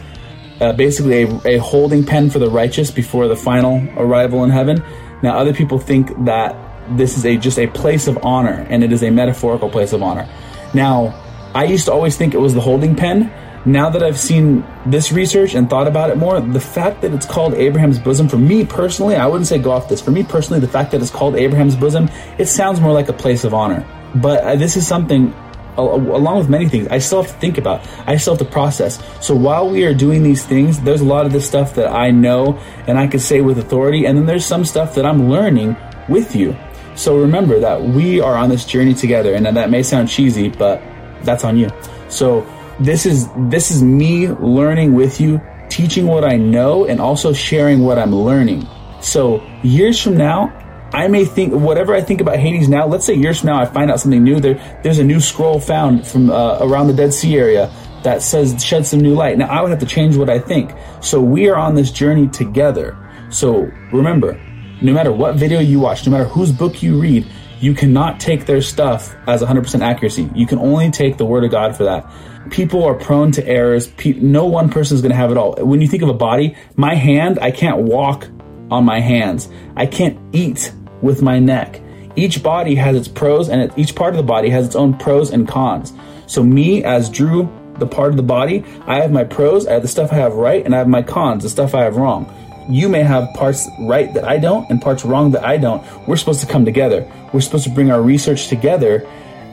uh, 0.61 0.73
basically 0.73 1.23
a, 1.23 1.55
a 1.55 1.57
holding 1.57 2.05
pen 2.05 2.29
for 2.29 2.39
the 2.39 2.49
righteous 2.49 2.91
before 2.91 3.27
the 3.27 3.35
final 3.35 3.85
arrival 3.97 4.43
in 4.43 4.49
heaven. 4.49 4.83
Now, 5.21 5.37
other 5.37 5.53
people 5.53 5.79
think 5.79 6.11
that 6.25 6.55
this 6.97 7.17
is 7.17 7.25
a 7.25 7.37
just 7.37 7.57
a 7.57 7.67
place 7.67 8.07
of 8.07 8.17
honor, 8.23 8.65
and 8.69 8.83
it 8.83 8.91
is 8.91 9.03
a 9.03 9.09
metaphorical 9.09 9.69
place 9.69 9.93
of 9.93 10.03
honor. 10.03 10.29
Now, 10.73 11.19
I 11.53 11.65
used 11.65 11.85
to 11.85 11.93
always 11.93 12.17
think 12.17 12.33
it 12.33 12.39
was 12.39 12.53
the 12.53 12.61
holding 12.61 12.95
pen. 12.95 13.31
Now 13.65 13.89
that 13.89 14.03
I've 14.03 14.19
seen 14.19 14.63
this 14.85 15.11
research 15.11 15.55
and 15.55 15.67
thought 15.67 15.87
about 15.87 16.11
it 16.11 16.17
more, 16.17 16.39
the 16.39 16.59
fact 16.59 17.01
that 17.01 17.13
it's 17.13 17.25
called 17.25 17.55
Abraham's 17.55 17.97
bosom, 17.97 18.29
for 18.29 18.37
me 18.37 18.63
personally, 18.63 19.15
I 19.15 19.25
wouldn't 19.25 19.47
say 19.47 19.57
go 19.57 19.71
off 19.71 19.89
this. 19.89 20.01
For 20.01 20.11
me 20.11 20.23
personally, 20.23 20.59
the 20.59 20.67
fact 20.67 20.91
that 20.91 21.01
it's 21.01 21.09
called 21.09 21.35
Abraham's 21.35 21.75
bosom, 21.75 22.09
it 22.37 22.45
sounds 22.45 22.79
more 22.79 22.93
like 22.93 23.09
a 23.09 23.13
place 23.13 23.43
of 23.43 23.55
honor. 23.55 23.83
But 24.13 24.43
uh, 24.43 24.55
this 24.55 24.77
is 24.77 24.87
something 24.87 25.33
along 25.77 26.37
with 26.37 26.49
many 26.49 26.67
things, 26.69 26.87
I 26.87 26.99
still 26.99 27.21
have 27.21 27.31
to 27.31 27.37
think 27.39 27.57
about. 27.57 27.85
I 28.07 28.17
still 28.17 28.35
have 28.35 28.47
to 28.47 28.51
process. 28.51 29.03
So 29.19 29.35
while 29.35 29.69
we 29.69 29.85
are 29.85 29.93
doing 29.93 30.23
these 30.23 30.45
things, 30.45 30.79
there's 30.81 31.01
a 31.01 31.05
lot 31.05 31.25
of 31.25 31.31
this 31.31 31.47
stuff 31.47 31.75
that 31.75 31.91
I 31.91 32.11
know 32.11 32.57
and 32.87 32.97
I 32.97 33.07
can 33.07 33.19
say 33.19 33.41
with 33.41 33.57
authority, 33.57 34.05
and 34.05 34.17
then 34.17 34.25
there's 34.25 34.45
some 34.45 34.63
stuff 34.63 34.95
that 34.95 35.05
I'm 35.05 35.29
learning 35.29 35.75
with 36.07 36.35
you. 36.35 36.55
So 36.95 37.17
remember 37.19 37.59
that 37.59 37.81
we 37.81 38.21
are 38.21 38.35
on 38.35 38.49
this 38.49 38.65
journey 38.65 38.93
together, 38.93 39.33
and 39.33 39.45
that 39.45 39.69
may 39.69 39.83
sound 39.83 40.07
cheesy, 40.07 40.49
but 40.49 40.81
that's 41.23 41.43
on 41.43 41.57
you. 41.57 41.69
So 42.07 42.47
this 42.79 43.05
is 43.05 43.29
this 43.49 43.71
is 43.71 43.81
me 43.81 44.27
learning 44.27 44.93
with 44.93 45.21
you, 45.21 45.41
teaching 45.69 46.07
what 46.07 46.23
I 46.23 46.37
know, 46.37 46.85
and 46.85 46.99
also 46.99 47.33
sharing 47.33 47.81
what 47.81 47.97
I'm 47.97 48.13
learning. 48.13 48.67
So 49.01 49.45
years 49.63 50.01
from 50.01 50.17
now, 50.17 50.53
I 50.93 51.07
may 51.07 51.25
think 51.25 51.53
whatever 51.53 51.93
I 51.93 52.01
think 52.01 52.21
about 52.21 52.37
Hades 52.37 52.67
now. 52.67 52.87
Let's 52.87 53.05
say 53.05 53.13
years 53.13 53.39
from 53.39 53.47
now, 53.47 53.61
I 53.61 53.65
find 53.65 53.91
out 53.91 53.99
something 53.99 54.23
new. 54.23 54.39
There, 54.39 54.79
there's 54.83 54.99
a 54.99 55.03
new 55.03 55.19
scroll 55.19 55.59
found 55.59 56.05
from 56.07 56.29
uh, 56.29 56.59
around 56.61 56.87
the 56.87 56.93
Dead 56.93 57.13
Sea 57.13 57.37
area 57.37 57.71
that 58.03 58.21
says 58.21 58.63
shed 58.63 58.85
some 58.85 58.99
new 58.99 59.15
light. 59.15 59.37
Now 59.37 59.47
I 59.47 59.61
would 59.61 59.71
have 59.71 59.79
to 59.79 59.85
change 59.85 60.15
what 60.15 60.29
I 60.29 60.39
think. 60.39 60.71
So 61.01 61.19
we 61.21 61.49
are 61.49 61.55
on 61.55 61.75
this 61.75 61.91
journey 61.91 62.27
together. 62.27 62.97
So 63.29 63.71
remember, 63.91 64.39
no 64.81 64.93
matter 64.93 65.11
what 65.11 65.35
video 65.35 65.59
you 65.59 65.79
watch, 65.79 66.05
no 66.05 66.11
matter 66.11 66.25
whose 66.25 66.51
book 66.51 66.83
you 66.83 66.99
read, 66.99 67.25
you 67.59 67.73
cannot 67.73 68.19
take 68.19 68.45
their 68.45 68.61
stuff 68.61 69.15
as 69.27 69.41
100% 69.41 69.81
accuracy. 69.81 70.29
You 70.35 70.45
can 70.45 70.59
only 70.59 70.91
take 70.91 71.17
the 71.17 71.25
word 71.25 71.43
of 71.43 71.51
God 71.51 71.75
for 71.75 71.83
that. 71.85 72.09
People 72.51 72.83
are 72.83 72.93
prone 72.93 73.31
to 73.33 73.47
errors. 73.47 73.91
no 74.05 74.45
one 74.45 74.69
person 74.69 74.95
is 74.95 75.01
going 75.01 75.11
to 75.11 75.17
have 75.17 75.31
it 75.31 75.37
all. 75.37 75.55
When 75.55 75.81
you 75.81 75.87
think 75.87 76.03
of 76.03 76.09
a 76.09 76.13
body, 76.13 76.55
my 76.75 76.93
hand, 76.93 77.39
I 77.39 77.51
can't 77.51 77.79
walk 77.79 78.27
on 78.69 78.85
my 78.85 78.99
hands. 78.99 79.49
I 79.75 79.85
can't 79.85 80.17
eat 80.33 80.71
with 81.01 81.21
my 81.21 81.39
neck. 81.39 81.81
Each 82.15 82.41
body 82.41 82.75
has 82.75 82.95
its 82.95 83.07
pros 83.07 83.49
and 83.49 83.71
each 83.77 83.95
part 83.95 84.13
of 84.13 84.17
the 84.17 84.23
body 84.23 84.49
has 84.49 84.65
its 84.65 84.75
own 84.75 84.97
pros 84.97 85.31
and 85.31 85.47
cons. 85.47 85.91
So 86.27 86.43
me 86.43 86.83
as 86.83 87.09
Drew, 87.09 87.51
the 87.77 87.87
part 87.87 88.11
of 88.11 88.17
the 88.17 88.23
body, 88.23 88.63
I 88.87 89.01
have 89.01 89.11
my 89.11 89.23
pros, 89.23 89.67
I 89.67 89.73
have 89.73 89.81
the 89.81 89.87
stuff 89.87 90.11
I 90.11 90.15
have 90.15 90.33
right, 90.33 90.63
and 90.63 90.73
I 90.73 90.77
have 90.77 90.87
my 90.87 91.01
cons, 91.01 91.43
the 91.43 91.49
stuff 91.49 91.75
I 91.75 91.81
have 91.81 91.97
wrong. 91.97 92.25
You 92.69 92.89
may 92.89 93.03
have 93.03 93.33
parts 93.33 93.69
right 93.79 94.13
that 94.13 94.23
I 94.23 94.37
don't 94.37 94.69
and 94.69 94.81
parts 94.81 95.05
wrong 95.05 95.31
that 95.31 95.43
I 95.43 95.57
don't. 95.57 95.83
We're 96.07 96.17
supposed 96.17 96.41
to 96.41 96.47
come 96.47 96.65
together. 96.65 97.09
We're 97.31 97.41
supposed 97.41 97.65
to 97.65 97.69
bring 97.69 97.91
our 97.91 98.01
research 98.01 98.47
together 98.47 99.07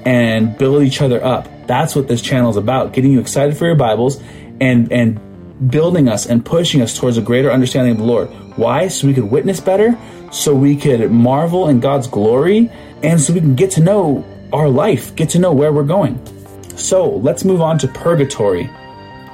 and 0.05 0.57
build 0.57 0.83
each 0.83 1.03
other 1.03 1.23
up. 1.25 1.49
That's 1.67 1.95
what 1.95 2.09
this 2.09 2.21
channel 2.21 2.51
is 2.51 2.57
about, 2.57 2.93
getting 2.93 3.13
you 3.13 3.21
excited 3.21 3.57
for 3.57 3.67
your 3.67 3.77
Bibles 3.77 4.21
and 4.61 4.91
and 4.93 5.21
building 5.71 6.09
us 6.09 6.27
and 6.27 6.45
pushing 6.45 6.83
us 6.83 6.99
towards 6.99 7.17
a 7.19 7.23
greater 7.23 7.51
understanding 7.51 7.93
of 7.93 7.99
the 7.99 8.05
Lord. 8.05 8.29
Why? 8.57 8.89
So 8.89 9.07
we 9.07 9.15
could 9.15 9.31
witness 9.31 9.61
better, 9.61 9.97
so 10.31 10.55
we 10.55 10.77
could 10.77 11.11
marvel 11.11 11.69
in 11.69 11.81
God's 11.81 12.07
glory, 12.07 12.71
and 13.03 13.21
so 13.21 13.33
we 13.33 13.41
can 13.41 13.55
get 13.55 13.71
to 13.73 13.81
know 13.81 14.25
our 14.53 14.69
life, 14.69 15.15
get 15.17 15.31
to 15.31 15.39
know 15.39 15.53
where 15.53 15.73
we're 15.73 15.85
going. 15.85 16.21
So 16.77 17.09
let's 17.09 17.45
move 17.45 17.61
on 17.61 17.79
to 17.79 17.89
purgatory. 17.89 18.69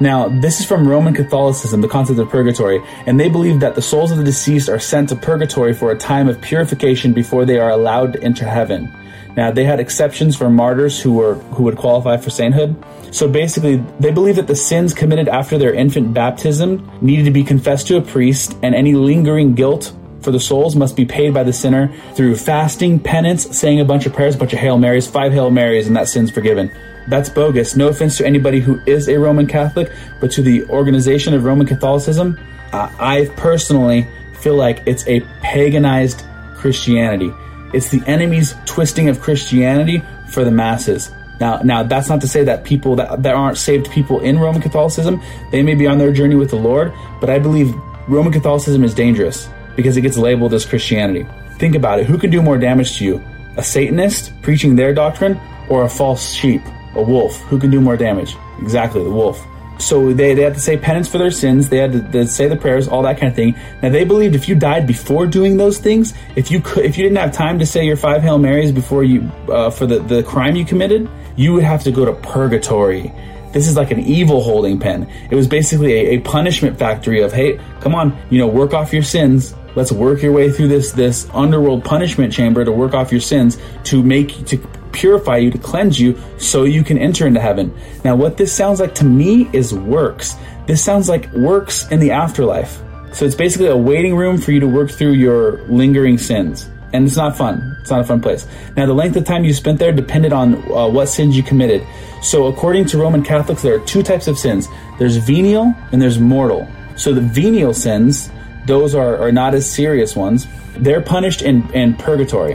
Now, 0.00 0.28
this 0.28 0.60
is 0.60 0.66
from 0.66 0.86
Roman 0.86 1.12
Catholicism, 1.12 1.80
the 1.80 1.88
concept 1.88 2.20
of 2.20 2.28
purgatory, 2.28 2.80
and 3.06 3.18
they 3.18 3.28
believe 3.28 3.58
that 3.60 3.74
the 3.74 3.82
souls 3.82 4.12
of 4.12 4.18
the 4.18 4.24
deceased 4.24 4.68
are 4.68 4.78
sent 4.78 5.08
to 5.08 5.16
purgatory 5.16 5.74
for 5.74 5.90
a 5.90 5.98
time 5.98 6.28
of 6.28 6.40
purification 6.40 7.12
before 7.12 7.44
they 7.44 7.58
are 7.58 7.70
allowed 7.70 8.12
to 8.12 8.22
enter 8.22 8.44
heaven. 8.44 8.92
Now, 9.36 9.50
they 9.50 9.64
had 9.64 9.80
exceptions 9.80 10.36
for 10.36 10.50
martyrs 10.50 11.00
who 11.00 11.14
were 11.14 11.34
who 11.34 11.64
would 11.64 11.76
qualify 11.76 12.16
for 12.16 12.30
sainthood. 12.30 12.76
So 13.10 13.28
basically, 13.28 13.76
they 13.98 14.12
believe 14.12 14.36
that 14.36 14.46
the 14.46 14.56
sins 14.56 14.94
committed 14.94 15.28
after 15.28 15.58
their 15.58 15.74
infant 15.74 16.14
baptism 16.14 16.88
needed 17.00 17.24
to 17.24 17.30
be 17.30 17.42
confessed 17.42 17.88
to 17.88 17.96
a 17.96 18.00
priest, 18.00 18.56
and 18.62 18.74
any 18.74 18.94
lingering 18.94 19.54
guilt 19.54 19.92
for 20.28 20.32
the 20.32 20.38
souls 20.38 20.76
must 20.76 20.94
be 20.94 21.06
paid 21.06 21.32
by 21.32 21.42
the 21.42 21.54
sinner 21.54 21.90
through 22.12 22.36
fasting, 22.36 23.00
penance, 23.00 23.56
saying 23.56 23.80
a 23.80 23.84
bunch 23.86 24.04
of 24.04 24.12
prayers, 24.12 24.34
a 24.34 24.38
bunch 24.38 24.52
of 24.52 24.58
Hail 24.58 24.76
Marys, 24.76 25.06
five 25.06 25.32
Hail 25.32 25.50
Marys, 25.50 25.86
and 25.86 25.96
that 25.96 26.06
sin's 26.06 26.30
forgiven. 26.30 26.70
That's 27.06 27.30
bogus. 27.30 27.76
No 27.76 27.88
offense 27.88 28.18
to 28.18 28.26
anybody 28.26 28.60
who 28.60 28.78
is 28.84 29.08
a 29.08 29.18
Roman 29.18 29.46
Catholic, 29.46 29.90
but 30.20 30.30
to 30.32 30.42
the 30.42 30.64
organization 30.66 31.32
of 31.32 31.44
Roman 31.44 31.66
Catholicism, 31.66 32.38
uh, 32.74 32.90
I 33.00 33.32
personally 33.36 34.06
feel 34.38 34.54
like 34.54 34.82
it's 34.84 35.08
a 35.08 35.20
paganized 35.40 36.26
Christianity. 36.54 37.32
It's 37.72 37.88
the 37.88 38.02
enemy's 38.06 38.54
twisting 38.66 39.08
of 39.08 39.22
Christianity 39.22 40.02
for 40.28 40.44
the 40.44 40.50
masses. 40.50 41.10
Now, 41.40 41.62
now 41.62 41.84
that's 41.84 42.10
not 42.10 42.20
to 42.20 42.28
say 42.28 42.44
that 42.44 42.64
people 42.64 42.96
that 42.96 43.22
there 43.22 43.34
aren't 43.34 43.56
saved 43.56 43.90
people 43.90 44.20
in 44.20 44.38
Roman 44.38 44.60
Catholicism. 44.60 45.22
They 45.52 45.62
may 45.62 45.74
be 45.74 45.86
on 45.86 45.96
their 45.96 46.12
journey 46.12 46.34
with 46.34 46.50
the 46.50 46.56
Lord, 46.56 46.92
but 47.18 47.30
I 47.30 47.38
believe 47.38 47.74
Roman 48.08 48.30
Catholicism 48.30 48.84
is 48.84 48.92
dangerous 48.94 49.48
because 49.78 49.96
it 49.96 50.00
gets 50.00 50.18
labeled 50.18 50.52
as 50.52 50.66
Christianity. 50.66 51.24
Think 51.58 51.76
about 51.76 52.00
it. 52.00 52.06
Who 52.06 52.18
can 52.18 52.30
do 52.30 52.42
more 52.42 52.58
damage 52.58 52.98
to 52.98 53.04
you? 53.04 53.24
A 53.56 53.62
Satanist 53.62 54.32
preaching 54.42 54.74
their 54.74 54.92
doctrine 54.92 55.40
or 55.68 55.84
a 55.84 55.88
false 55.88 56.32
sheep 56.32 56.62
a 56.96 57.02
wolf. 57.02 57.40
Who 57.42 57.60
can 57.60 57.70
do 57.70 57.80
more 57.80 57.96
damage? 57.96 58.36
Exactly, 58.60 59.04
the 59.04 59.10
wolf. 59.10 59.46
So 59.78 60.12
they, 60.12 60.34
they 60.34 60.42
had 60.42 60.54
to 60.54 60.60
say 60.60 60.76
penance 60.76 61.08
for 61.08 61.18
their 61.18 61.30
sins. 61.30 61.68
They 61.68 61.76
had 61.76 61.92
to, 61.92 62.02
to, 62.10 62.26
say 62.26 62.48
the 62.48 62.56
prayers, 62.56 62.88
all 62.88 63.02
that 63.02 63.18
kind 63.18 63.30
of 63.30 63.36
thing. 63.36 63.54
Now 63.80 63.90
they 63.90 64.04
believed 64.04 64.34
if 64.34 64.48
you 64.48 64.56
died 64.56 64.84
before 64.84 65.28
doing 65.28 65.56
those 65.56 65.78
things, 65.78 66.12
if 66.34 66.50
you 66.50 66.60
could, 66.60 66.84
if 66.84 66.98
you 66.98 67.04
didn't 67.04 67.18
have 67.18 67.32
time 67.32 67.60
to 67.60 67.66
say 67.66 67.86
your 67.86 67.96
five 67.96 68.22
Hail 68.22 68.38
Marys 68.38 68.72
before 68.72 69.04
you 69.04 69.30
uh, 69.48 69.70
for 69.70 69.86
the 69.86 70.00
the 70.00 70.24
crime 70.24 70.56
you 70.56 70.64
committed, 70.64 71.08
you 71.36 71.52
would 71.52 71.62
have 71.62 71.84
to 71.84 71.92
go 71.92 72.04
to 72.04 72.12
purgatory. 72.14 73.12
This 73.52 73.68
is 73.68 73.76
like 73.76 73.92
an 73.92 74.00
evil 74.00 74.42
holding 74.42 74.80
pen. 74.80 75.08
It 75.30 75.36
was 75.36 75.46
basically 75.46 75.92
a, 75.92 76.16
a 76.16 76.18
punishment 76.20 76.76
factory 76.76 77.22
of 77.22 77.32
hey, 77.32 77.60
come 77.80 77.94
on, 77.94 78.18
you 78.30 78.38
know, 78.38 78.48
work 78.48 78.74
off 78.74 78.92
your 78.92 79.04
sins. 79.04 79.54
Let's 79.78 79.92
work 79.92 80.22
your 80.22 80.32
way 80.32 80.50
through 80.50 80.66
this 80.66 80.90
this 80.90 81.30
underworld 81.32 81.84
punishment 81.84 82.32
chamber 82.32 82.64
to 82.64 82.72
work 82.72 82.94
off 82.94 83.12
your 83.12 83.20
sins 83.20 83.58
to 83.84 84.02
make 84.02 84.44
to 84.46 84.58
purify 84.90 85.36
you, 85.36 85.52
to 85.52 85.58
cleanse 85.58 86.00
you, 86.00 86.18
so 86.36 86.64
you 86.64 86.82
can 86.82 86.98
enter 86.98 87.28
into 87.28 87.38
heaven. 87.38 87.72
Now, 88.04 88.16
what 88.16 88.36
this 88.36 88.52
sounds 88.52 88.80
like 88.80 88.96
to 88.96 89.04
me 89.04 89.48
is 89.52 89.72
works. 89.72 90.34
This 90.66 90.82
sounds 90.82 91.08
like 91.08 91.32
works 91.32 91.88
in 91.92 92.00
the 92.00 92.10
afterlife. 92.10 92.82
So 93.12 93.24
it's 93.24 93.36
basically 93.36 93.68
a 93.68 93.76
waiting 93.76 94.16
room 94.16 94.38
for 94.38 94.50
you 94.50 94.58
to 94.58 94.66
work 94.66 94.90
through 94.90 95.12
your 95.12 95.64
lingering 95.68 96.18
sins. 96.18 96.68
And 96.92 97.06
it's 97.06 97.16
not 97.16 97.36
fun. 97.36 97.76
It's 97.80 97.90
not 97.90 98.00
a 98.00 98.04
fun 98.04 98.20
place. 98.20 98.48
Now, 98.76 98.84
the 98.86 98.94
length 98.94 99.14
of 99.14 99.26
time 99.26 99.44
you 99.44 99.54
spent 99.54 99.78
there 99.78 99.92
depended 99.92 100.32
on 100.32 100.56
uh, 100.72 100.88
what 100.88 101.06
sins 101.06 101.36
you 101.36 101.44
committed. 101.44 101.86
So, 102.20 102.46
according 102.46 102.86
to 102.86 102.98
Roman 102.98 103.22
Catholics, 103.22 103.62
there 103.62 103.76
are 103.76 103.86
two 103.86 104.02
types 104.02 104.26
of 104.26 104.40
sins 104.40 104.66
there's 104.98 105.18
venial 105.18 105.72
and 105.92 106.02
there's 106.02 106.18
mortal. 106.18 106.66
So, 106.96 107.14
the 107.14 107.20
venial 107.20 107.74
sins, 107.74 108.28
those 108.68 108.94
are, 108.94 109.16
are 109.18 109.32
not 109.32 109.54
as 109.54 109.68
serious 109.68 110.14
ones, 110.14 110.46
they're 110.76 111.00
punished 111.00 111.42
in, 111.42 111.68
in 111.72 111.94
purgatory 111.94 112.54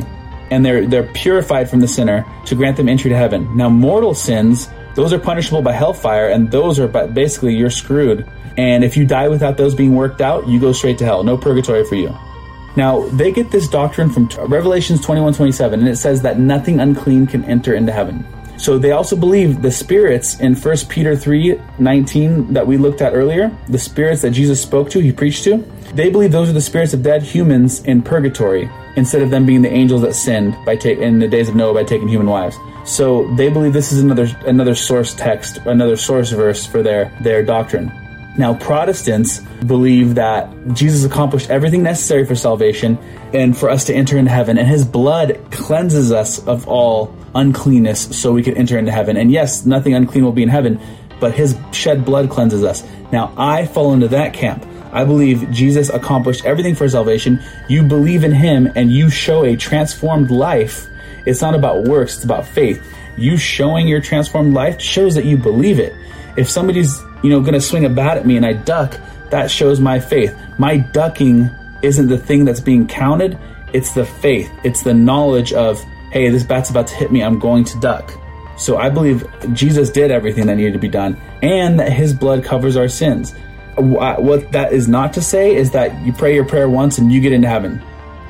and 0.54 0.64
they're 0.64 0.86
they're 0.86 1.12
purified 1.14 1.68
from 1.68 1.80
the 1.80 1.88
sinner 1.88 2.26
to 2.46 2.56
grant 2.56 2.78
them 2.78 2.88
entry 2.88 3.10
to 3.10 3.18
heaven. 3.18 3.50
Now, 3.58 3.70
mortal 3.70 4.14
sins, 4.14 4.70
those 4.96 5.12
are 5.12 5.20
punishable 5.20 5.64
by 5.64 5.74
hellfire, 5.74 6.30
and 6.30 6.52
those 6.52 6.80
are 6.80 6.88
but 6.88 7.14
basically 7.14 7.56
you're 7.56 7.72
screwed. 7.72 8.30
And 8.56 8.84
if 8.84 8.96
you 8.96 9.04
die 9.04 9.30
without 9.30 9.58
those 9.58 9.74
being 9.74 9.96
worked 9.96 10.22
out, 10.22 10.48
you 10.48 10.60
go 10.60 10.72
straight 10.72 11.00
to 11.00 11.06
hell. 11.06 11.24
No 11.24 11.38
purgatory 11.38 11.84
for 11.86 11.96
you. 11.96 12.16
Now, 12.76 13.08
they 13.10 13.32
get 13.32 13.50
this 13.50 13.68
doctrine 13.68 14.12
from 14.12 14.28
Revelations 14.48 15.02
21 15.02 15.34
27, 15.34 15.80
and 15.80 15.90
it 15.90 15.96
says 15.96 16.22
that 16.22 16.40
nothing 16.40 16.80
unclean 16.80 17.26
can 17.26 17.44
enter 17.46 17.74
into 17.74 17.92
heaven. 17.92 18.24
So 18.58 18.78
they 18.78 18.92
also 18.92 19.16
believe 19.16 19.62
the 19.62 19.72
spirits 19.72 20.40
in 20.40 20.56
1 20.56 20.78
Peter 20.90 21.16
3 21.16 21.60
19 21.80 22.54
that 22.54 22.66
we 22.66 22.78
looked 22.78 23.02
at 23.02 23.14
earlier, 23.14 23.56
the 23.68 23.80
spirits 23.80 24.22
that 24.22 24.32
Jesus 24.32 24.62
spoke 24.62 24.90
to, 24.92 25.00
he 25.00 25.12
preached 25.12 25.44
to, 25.46 25.58
they 25.94 26.10
believe 26.10 26.32
those 26.32 26.50
are 26.50 26.54
the 26.54 26.62
spirits 26.62 26.94
of 26.94 27.04
dead 27.04 27.24
humans 27.24 27.84
in 27.84 28.02
purgatory 28.02 28.70
instead 28.96 29.22
of 29.22 29.30
them 29.30 29.46
being 29.46 29.62
the 29.62 29.72
angels 29.72 30.02
that 30.02 30.14
sinned 30.14 30.56
by 30.66 30.76
ta- 30.76 30.90
in 30.90 31.20
the 31.20 31.28
days 31.28 31.50
of 31.50 31.56
Noah 31.56 31.74
by 31.74 31.84
taking 31.84 32.08
human 32.08 32.28
wives. 32.28 32.58
So 32.86 33.34
they 33.36 33.50
believe 33.50 33.74
this 33.74 33.92
is 33.92 34.02
another 34.02 34.30
another 34.46 34.76
source 34.76 35.14
text, 35.14 35.58
another 35.66 35.96
source 35.96 36.32
verse 36.32 36.66
for 36.66 36.84
their 36.84 37.12
their 37.22 37.44
doctrine. 37.44 37.92
Now 38.38 38.56
Protestants 38.56 39.40
believe 39.66 40.16
that 40.16 40.50
Jesus 40.74 41.06
accomplished 41.06 41.50
everything 41.50 41.84
necessary 41.84 42.26
for 42.26 42.36
salvation 42.36 42.98
and 43.34 43.58
for 43.58 43.70
us 43.70 43.86
to 43.86 43.94
enter 43.94 44.18
into 44.18 44.32
heaven, 44.32 44.58
and 44.58 44.68
His 44.68 44.86
blood 44.86 45.40
cleanses 45.52 46.12
us 46.12 46.46
of 46.48 46.68
all 46.68 47.16
uncleanness, 47.36 48.20
so 48.20 48.32
we 48.32 48.44
could 48.44 48.58
enter 48.58 48.78
into 48.78 48.92
heaven. 48.92 49.18
And 49.18 49.32
yes, 49.32 49.66
nothing 49.66 49.94
unclean 49.94 50.24
will 50.24 50.32
be 50.32 50.44
in 50.44 50.50
heaven, 50.50 50.80
but 51.20 51.34
His 51.34 51.58
shed 51.72 52.06
blood 52.06 52.30
cleanses 52.30 52.64
us. 52.64 52.84
Now 53.12 53.34
I 53.38 53.66
fall 53.66 53.94
into 53.94 54.08
that 54.10 54.34
camp. 54.34 54.66
I 54.94 55.06
believe 55.06 55.50
Jesus 55.50 55.90
accomplished 55.90 56.46
everything 56.46 56.76
for 56.76 56.88
salvation. 56.88 57.42
You 57.68 57.82
believe 57.82 58.24
in 58.24 58.32
him 58.32 58.72
and 58.76 58.92
you 58.92 59.10
show 59.10 59.44
a 59.44 59.58
transformed 59.58 60.30
life. 60.30 60.88
It's 61.26 61.42
not 61.42 61.56
about 61.56 61.86
works, 61.86 62.16
it's 62.16 62.24
about 62.24 62.46
faith. 62.46 62.86
You 63.18 63.36
showing 63.36 63.88
your 63.88 64.02
transformed 64.02 64.54
life 64.54 64.80
shows 64.80 65.16
that 65.16 65.26
you 65.26 65.36
believe 65.36 65.80
it. 65.80 65.94
If 66.38 66.48
somebody's, 66.50 67.02
you 67.24 67.32
know, 67.32 67.42
going 67.42 67.54
to 67.54 67.62
swing 67.62 67.86
a 67.86 67.90
bat 67.90 68.18
at 68.18 68.28
me 68.28 68.38
and 68.38 68.46
I 68.46 68.54
duck, 68.54 69.00
that 69.32 69.50
shows 69.50 69.80
my 69.80 70.00
faith. 70.00 70.36
My 70.60 70.78
ducking 70.78 71.50
isn't 71.82 72.08
the 72.08 72.18
thing 72.18 72.46
that's 72.46 72.60
being 72.60 72.88
counted, 72.88 73.38
it's 73.74 73.94
the 73.94 74.06
faith. 74.06 74.52
It's 74.64 74.84
the 74.84 74.94
knowledge 74.94 75.54
of, 75.54 75.84
hey, 76.14 76.30
this 76.30 76.44
bat's 76.44 76.70
about 76.70 76.88
to 76.88 76.96
hit 76.96 77.12
me, 77.12 77.22
I'm 77.22 77.40
going 77.40 77.66
to 77.66 77.80
duck. 77.80 78.14
So 78.56 78.78
I 78.78 78.90
believe 78.90 79.28
Jesus 79.54 79.90
did 79.90 80.12
everything 80.12 80.48
that 80.48 80.56
needed 80.56 80.74
to 80.74 80.80
be 80.80 80.88
done 80.88 81.20
and 81.42 81.80
that 81.80 81.92
his 81.92 82.14
blood 82.14 82.44
covers 82.44 82.78
our 82.78 82.88
sins 82.88 83.34
what 83.78 84.52
that 84.52 84.74
is 84.74 84.88
not 84.88 85.14
to 85.14 85.22
say 85.22 85.56
is 85.56 85.72
that 85.72 86.00
you 86.06 86.14
pray 86.14 86.36
your 86.36 86.46
prayer 86.46 86.70
once 86.70 86.98
and 86.98 87.12
you 87.12 87.22
get 87.22 87.34
into 87.34 87.48
heaven. 87.48 87.82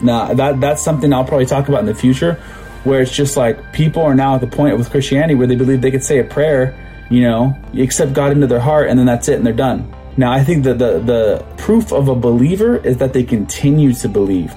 Now 0.02 0.34
that 0.34 0.60
that's 0.60 0.82
something 0.82 1.12
I'll 1.14 1.26
probably 1.26 1.46
talk 1.46 1.68
about 1.68 1.82
in 1.82 1.86
the 1.86 1.96
future, 1.96 2.36
where 2.84 3.02
it's 3.02 3.16
just 3.16 3.38
like 3.38 3.74
people 3.74 4.02
are 4.04 4.16
now 4.16 4.36
at 4.36 4.42
the 4.42 4.48
point 4.48 4.78
with 4.78 4.90
Christianity 4.90 5.36
where 5.36 5.48
they 5.48 5.56
believe 5.56 5.82
they 5.82 5.92
could 5.92 6.04
say 6.04 6.20
a 6.20 6.24
prayer, 6.24 6.76
you 7.10 7.22
know, 7.22 7.58
accept 7.78 8.14
God 8.14 8.32
into 8.32 8.48
their 8.48 8.60
heart, 8.60 8.90
and 8.90 8.98
then 8.98 9.06
that's 9.06 9.28
it, 9.28 9.36
and 9.36 9.46
they're 9.46 9.54
done. 9.54 9.94
Now 10.18 10.32
I 10.32 10.44
think 10.44 10.64
that 10.64 10.80
the 10.80 11.00
the 11.00 11.46
proof 11.58 11.92
of 11.92 12.08
a 12.08 12.16
believer 12.16 12.78
is 12.78 12.98
that 12.98 13.14
they 13.14 13.24
continue 13.24 13.94
to 13.94 14.10
believe. 14.10 14.54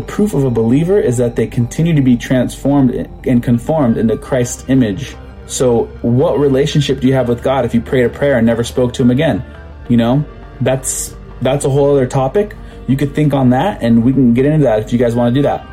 The 0.00 0.06
proof 0.06 0.32
of 0.32 0.44
a 0.44 0.50
believer 0.50 0.98
is 0.98 1.18
that 1.18 1.36
they 1.36 1.46
continue 1.46 1.94
to 1.94 2.00
be 2.00 2.16
transformed 2.16 2.90
and 3.26 3.42
conformed 3.42 3.98
into 3.98 4.16
Christ's 4.16 4.66
image. 4.70 5.14
So, 5.46 5.84
what 6.00 6.38
relationship 6.38 7.00
do 7.00 7.06
you 7.06 7.12
have 7.12 7.28
with 7.28 7.42
God 7.42 7.66
if 7.66 7.74
you 7.74 7.82
prayed 7.82 8.06
a 8.06 8.08
prayer 8.08 8.38
and 8.38 8.46
never 8.46 8.64
spoke 8.64 8.94
to 8.94 9.02
Him 9.02 9.10
again? 9.10 9.44
You 9.90 9.98
know, 9.98 10.24
that's 10.62 11.14
that's 11.42 11.66
a 11.66 11.68
whole 11.68 11.92
other 11.92 12.06
topic. 12.06 12.56
You 12.88 12.96
could 12.96 13.14
think 13.14 13.34
on 13.34 13.50
that, 13.50 13.82
and 13.82 14.02
we 14.02 14.14
can 14.14 14.32
get 14.32 14.46
into 14.46 14.64
that 14.64 14.78
if 14.78 14.90
you 14.90 14.98
guys 14.98 15.14
want 15.14 15.34
to 15.34 15.38
do 15.38 15.42
that. 15.42 15.66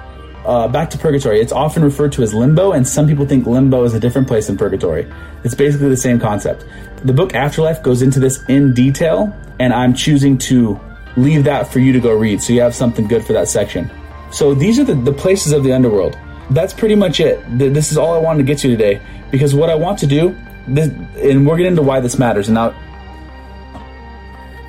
Uh, 0.46 0.68
back 0.68 0.90
to 0.90 0.98
purgatory. 0.98 1.40
It's 1.40 1.54
often 1.54 1.82
referred 1.82 2.12
to 2.13 2.22
as 2.22 2.34
limbo, 2.34 2.74
and 2.74 2.86
some 2.86 3.08
people 3.08 3.26
think 3.26 3.48
limbo 3.48 3.86
is 3.86 3.94
a 3.94 4.00
different 4.02 4.28
place 4.28 4.48
than 4.48 4.58
purgatory. 4.58 5.10
It's 5.46 5.56
basically 5.56 5.88
the 5.88 5.96
same 5.96 6.20
concept. 6.20 6.66
The 7.06 7.13
book 7.13 7.34
Afterlife 7.34 7.82
goes 7.82 8.02
into 8.02 8.20
this 8.20 8.44
in 8.50 8.74
detail, 8.74 9.34
and 9.58 9.72
I'm 9.72 9.94
choosing 9.94 10.38
to 10.50 10.78
leave 11.16 11.46
that 11.46 11.72
for 11.72 11.80
you 11.80 11.94
to 11.94 12.02
go 12.02 12.13
read 12.13 12.42
so 12.42 12.52
you 12.52 12.60
have 12.60 12.76
something 12.76 13.08
good 13.08 13.26
for 13.26 13.32
that 13.32 13.48
section. 13.48 13.90
So 14.32 14.54
these 14.54 14.80
are 14.80 14.84
the, 14.84 14.96
the 14.96 15.13
places 15.13 15.54
of 15.54 15.63
the 15.63 15.74
underworld. 15.74 16.18
That's 16.50 16.74
pretty 16.74 16.96
much 16.96 17.20
it. 17.20 17.44
This 17.58 17.92
is 17.92 17.98
all 17.98 18.13
I 18.13 18.20
wanted 18.20 18.40
to 18.40 18.44
get 18.46 18.60
to 18.60 18.70
today 18.70 19.02
because 19.32 19.54
what 19.54 19.70
I 19.70 19.76
want 19.76 20.00
to 20.00 20.08
do, 20.08 20.36
this, 20.68 20.88
and 20.88 21.46
we're 21.46 21.58
getting 21.58 21.74
into 21.74 21.82
why 21.82 22.00
this 22.00 22.18
matters. 22.18 22.48
And 22.48 22.56
now 22.56 22.76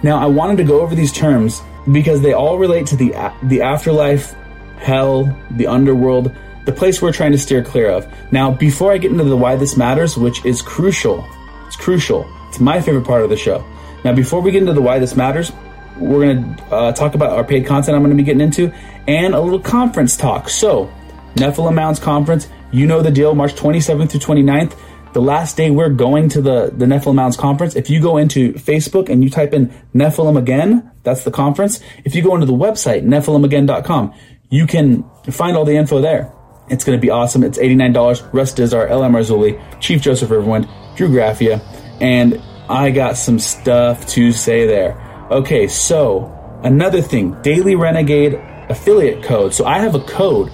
now, 0.03 0.19
I 0.19 0.27
wanted 0.27 0.59
to 0.59 0.65
go 0.65 0.81
over 0.81 0.95
these 0.95 1.13
terms 1.13 1.61
because 1.91 2.21
they 2.21 2.33
all 2.33 2.57
relate 2.59 2.87
to 2.89 2.97
the 2.97 3.11
the 3.43 3.63
afterlife, 3.63 4.33
hell, 4.79 5.37
the 5.51 5.67
underworld, 5.67 6.35
the 6.67 6.73
place 6.73 7.03
we're 7.03 7.13
trying 7.13 7.33
to 7.33 7.39
steer 7.39 7.65
clear 7.65 7.91
of. 7.91 8.07
Now, 8.33 8.53
before 8.53 8.93
I 8.93 8.99
get 8.99 9.11
into 9.11 9.25
the 9.25 9.37
why 9.37 9.57
this 9.57 9.77
matters, 9.77 10.17
which 10.17 10.45
is 10.45 10.63
crucial, 10.63 11.27
it's 11.67 11.77
crucial. 11.77 12.31
It's 12.49 12.61
my 12.61 12.81
favorite 12.81 13.07
part 13.07 13.23
of 13.23 13.31
the 13.31 13.37
show. 13.37 13.65
Now, 14.05 14.15
before 14.15 14.41
we 14.41 14.53
get 14.53 14.63
into 14.63 14.73
the 14.73 14.81
why 14.81 15.01
this 15.01 15.17
matters, 15.17 15.51
we're 15.99 16.21
going 16.21 16.57
to 16.57 16.65
uh, 16.75 16.93
talk 16.93 17.15
about 17.15 17.31
our 17.31 17.45
paid 17.45 17.67
content 17.67 17.97
I'm 17.97 18.03
going 18.03 18.17
to 18.17 18.17
be 18.17 18.25
getting 18.25 18.41
into 18.41 18.73
and 19.07 19.35
a 19.35 19.41
little 19.41 19.61
conference 19.61 20.17
talk. 20.17 20.49
So, 20.49 20.93
Nephilim 21.35 21.75
Mounds 21.75 21.99
Conference, 21.99 22.49
you 22.73 22.87
know 22.87 23.03
the 23.03 23.11
deal, 23.11 23.35
March 23.35 23.55
27th 23.55 24.11
through 24.11 24.21
29th 24.21 24.77
the 25.13 25.21
last 25.23 25.57
day 25.57 25.71
we're 25.71 25.89
going 25.89 26.29
to 26.31 26.43
the, 26.43 26.71
the 26.73 26.87
Nephilim 26.87 27.15
Mounds 27.15 27.37
conference, 27.37 27.75
if 27.77 27.91
you 27.91 28.01
go 28.01 28.17
into 28.17 28.53
Facebook 28.55 29.09
and 29.09 29.25
you 29.25 29.31
type 29.31 29.53
in 29.53 29.69
Nephilim 29.95 30.39
again, 30.39 30.91
that's 31.03 31.25
the 31.25 31.31
conference. 31.31 31.81
If 32.05 32.15
you 32.15 32.23
go 32.23 32.35
into 32.35 32.47
the 32.47 32.53
website, 32.53 33.05
nephilimagain.com, 33.05 34.15
you 34.51 34.67
can 34.67 35.05
find 35.31 35.57
all 35.57 35.65
the 35.65 35.77
info 35.77 36.01
there. 36.01 36.33
It's 36.69 36.85
going 36.85 36.99
to 36.99 37.01
be 37.01 37.11
awesome. 37.11 37.43
It's 37.43 37.59
$89. 37.59 38.33
Russ 38.33 38.53
Dizdar, 38.53 38.89
L.A. 38.91 39.09
Marzulli, 39.09 39.81
Chief 39.81 40.03
Joseph 40.03 40.29
Riverwind, 40.29 40.69
Drew 40.97 41.09
Graphia, 41.09 41.61
and 42.01 42.41
I 42.69 42.91
got 42.91 43.17
some 43.17 43.39
stuff 43.39 44.07
to 44.09 44.33
say 44.33 44.67
there. 44.67 45.08
Okay, 45.31 45.69
so 45.69 46.33
another 46.63 47.03
thing, 47.03 47.37
Daily 47.43 47.75
Renegade 47.75 48.35
affiliate 48.71 49.23
code. 49.23 49.53
So 49.53 49.67
I 49.67 49.79
have 49.79 49.95
a 49.95 50.01
code 50.01 50.51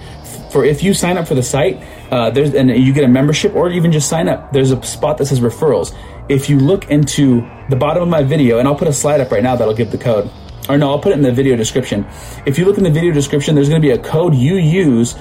for 0.50 0.64
if 0.64 0.82
you 0.82 0.94
sign 0.94 1.16
up 1.16 1.28
for 1.28 1.34
the 1.34 1.42
site, 1.44 1.80
uh, 2.10 2.30
there's 2.30 2.54
and 2.54 2.70
you 2.70 2.92
get 2.92 3.04
a 3.04 3.08
membership 3.08 3.54
or 3.54 3.70
even 3.70 3.92
just 3.92 4.08
sign 4.08 4.28
up. 4.28 4.52
There's 4.52 4.72
a 4.72 4.82
spot 4.82 5.18
that 5.18 5.26
says 5.26 5.38
referrals. 5.38 5.96
If 6.28 6.50
you 6.50 6.58
look 6.58 6.90
into 6.90 7.48
the 7.68 7.76
bottom 7.76 8.02
of 8.02 8.08
my 8.08 8.24
video, 8.24 8.58
and 8.58 8.66
I'll 8.66 8.74
put 8.74 8.88
a 8.88 8.92
slide 8.92 9.20
up 9.20 9.30
right 9.30 9.42
now 9.42 9.54
that'll 9.54 9.74
give 9.74 9.92
the 9.92 9.98
code. 9.98 10.28
Or 10.68 10.76
no, 10.76 10.90
I'll 10.90 10.98
put 10.98 11.12
it 11.12 11.16
in 11.16 11.22
the 11.22 11.32
video 11.32 11.54
description. 11.54 12.04
If 12.44 12.58
you 12.58 12.64
look 12.64 12.78
in 12.78 12.84
the 12.84 12.90
video 12.90 13.12
description, 13.12 13.54
there's 13.54 13.68
going 13.68 13.80
to 13.80 13.86
be 13.86 13.92
a 13.92 13.98
code 13.98 14.34
you 14.34 14.56
use 14.56 15.14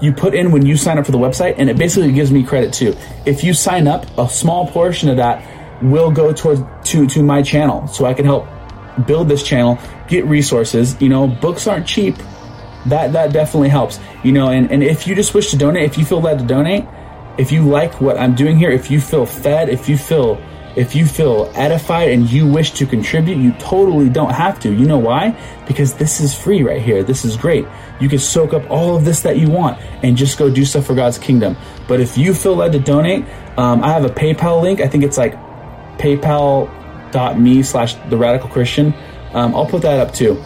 you 0.00 0.12
put 0.12 0.34
in 0.34 0.50
when 0.50 0.64
you 0.64 0.76
sign 0.76 0.98
up 0.98 1.04
for 1.04 1.12
the 1.12 1.18
website, 1.18 1.56
and 1.58 1.68
it 1.68 1.76
basically 1.76 2.12
gives 2.12 2.30
me 2.32 2.42
credit 2.42 2.72
too. 2.72 2.96
If 3.26 3.44
you 3.44 3.54
sign 3.54 3.86
up, 3.86 4.06
a 4.18 4.28
small 4.28 4.68
portion 4.68 5.08
of 5.08 5.16
that 5.16 5.82
will 5.82 6.10
go 6.10 6.32
towards 6.32 6.62
to 6.90 7.06
to 7.08 7.22
my 7.22 7.42
channel, 7.42 7.86
so 7.88 8.06
I 8.06 8.14
can 8.14 8.24
help 8.24 8.46
build 9.06 9.28
this 9.28 9.42
channel, 9.42 9.78
get 10.08 10.24
resources. 10.26 11.00
You 11.00 11.08
know, 11.08 11.26
books 11.26 11.66
aren't 11.66 11.86
cheap. 11.86 12.16
That 12.86 13.12
that 13.12 13.32
definitely 13.32 13.68
helps 13.68 14.00
you 14.22 14.32
know 14.32 14.48
and, 14.48 14.70
and 14.70 14.82
if 14.82 15.06
you 15.06 15.14
just 15.14 15.34
wish 15.34 15.50
to 15.50 15.58
donate 15.58 15.84
if 15.84 15.98
you 15.98 16.04
feel 16.06 16.22
led 16.22 16.38
to 16.38 16.46
donate 16.46 16.86
if 17.36 17.52
you 17.52 17.62
like 17.62 18.00
what 18.00 18.18
i'm 18.18 18.34
doing 18.34 18.56
here 18.56 18.70
if 18.70 18.90
you 18.90 19.02
feel 19.02 19.26
fed 19.26 19.68
if 19.68 19.86
you 19.86 19.98
feel 19.98 20.40
if 20.76 20.94
you 20.94 21.04
feel 21.04 21.50
edified 21.54 22.10
and 22.10 22.30
you 22.30 22.46
wish 22.46 22.70
to 22.72 22.86
contribute 22.86 23.36
you 23.36 23.52
totally 23.58 24.08
don't 24.08 24.32
have 24.32 24.60
to. 24.60 24.72
You 24.72 24.86
know 24.86 24.98
why? 24.98 25.36
Because 25.66 25.94
this 25.94 26.20
is 26.20 26.32
free 26.32 26.62
right 26.62 26.80
here. 26.80 27.02
This 27.02 27.24
is 27.24 27.36
great. 27.36 27.66
You 28.00 28.08
can 28.08 28.20
soak 28.20 28.54
up 28.54 28.70
all 28.70 28.96
of 28.96 29.04
this 29.04 29.22
that 29.22 29.36
you 29.36 29.50
want 29.50 29.80
and 30.04 30.16
just 30.16 30.38
go 30.38 30.48
do 30.48 30.64
stuff 30.64 30.86
for 30.86 30.94
god's 30.94 31.18
kingdom. 31.18 31.56
But 31.88 32.00
if 32.00 32.16
you 32.16 32.32
feel 32.34 32.54
led 32.54 32.72
to 32.72 32.78
donate 32.78 33.24
Um, 33.56 33.82
I 33.82 33.88
have 33.88 34.04
a 34.04 34.08
PayPal 34.10 34.62
link. 34.62 34.80
I 34.80 34.86
think 34.86 35.02
it's 35.04 35.18
like 35.18 35.34
paypal.me 37.10 37.62
slash 37.62 37.94
the 38.08 38.16
radical 38.16 38.48
Christian. 38.48 38.94
Um, 39.32 39.54
I'll 39.54 39.66
put 39.66 39.82
that 39.82 40.00
up 40.00 40.14
too. 40.14 40.42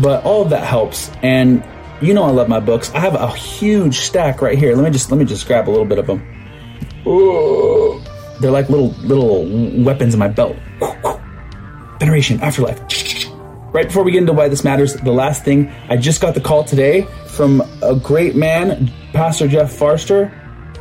But 0.00 0.24
all 0.24 0.42
of 0.42 0.50
that 0.50 0.64
helps. 0.64 1.10
And 1.22 1.64
you 2.00 2.14
know 2.14 2.24
I 2.24 2.30
love 2.30 2.48
my 2.48 2.60
books. 2.60 2.92
I 2.94 3.00
have 3.00 3.14
a 3.14 3.28
huge 3.34 4.00
stack 4.00 4.42
right 4.42 4.58
here. 4.58 4.74
Let 4.74 4.84
me 4.84 4.90
just 4.90 5.10
let 5.10 5.18
me 5.18 5.24
just 5.24 5.46
grab 5.46 5.68
a 5.68 5.70
little 5.70 5.86
bit 5.86 5.98
of 5.98 6.06
them. 6.06 6.22
Ooh. 7.06 8.00
They're 8.40 8.50
like 8.50 8.68
little 8.68 8.90
little 9.02 9.82
weapons 9.82 10.14
in 10.14 10.20
my 10.20 10.28
belt. 10.28 10.56
Veneration, 11.98 12.40
afterlife. 12.40 12.80
Right 13.72 13.86
before 13.86 14.02
we 14.02 14.12
get 14.12 14.18
into 14.18 14.32
why 14.32 14.48
this 14.48 14.64
matters, 14.64 14.94
the 14.94 15.12
last 15.12 15.44
thing 15.44 15.72
I 15.88 15.96
just 15.96 16.20
got 16.20 16.34
the 16.34 16.40
call 16.40 16.64
today 16.64 17.06
from 17.26 17.62
a 17.82 17.96
great 17.96 18.34
man, 18.34 18.90
Pastor 19.12 19.48
Jeff 19.48 19.72
Farster, 19.72 20.32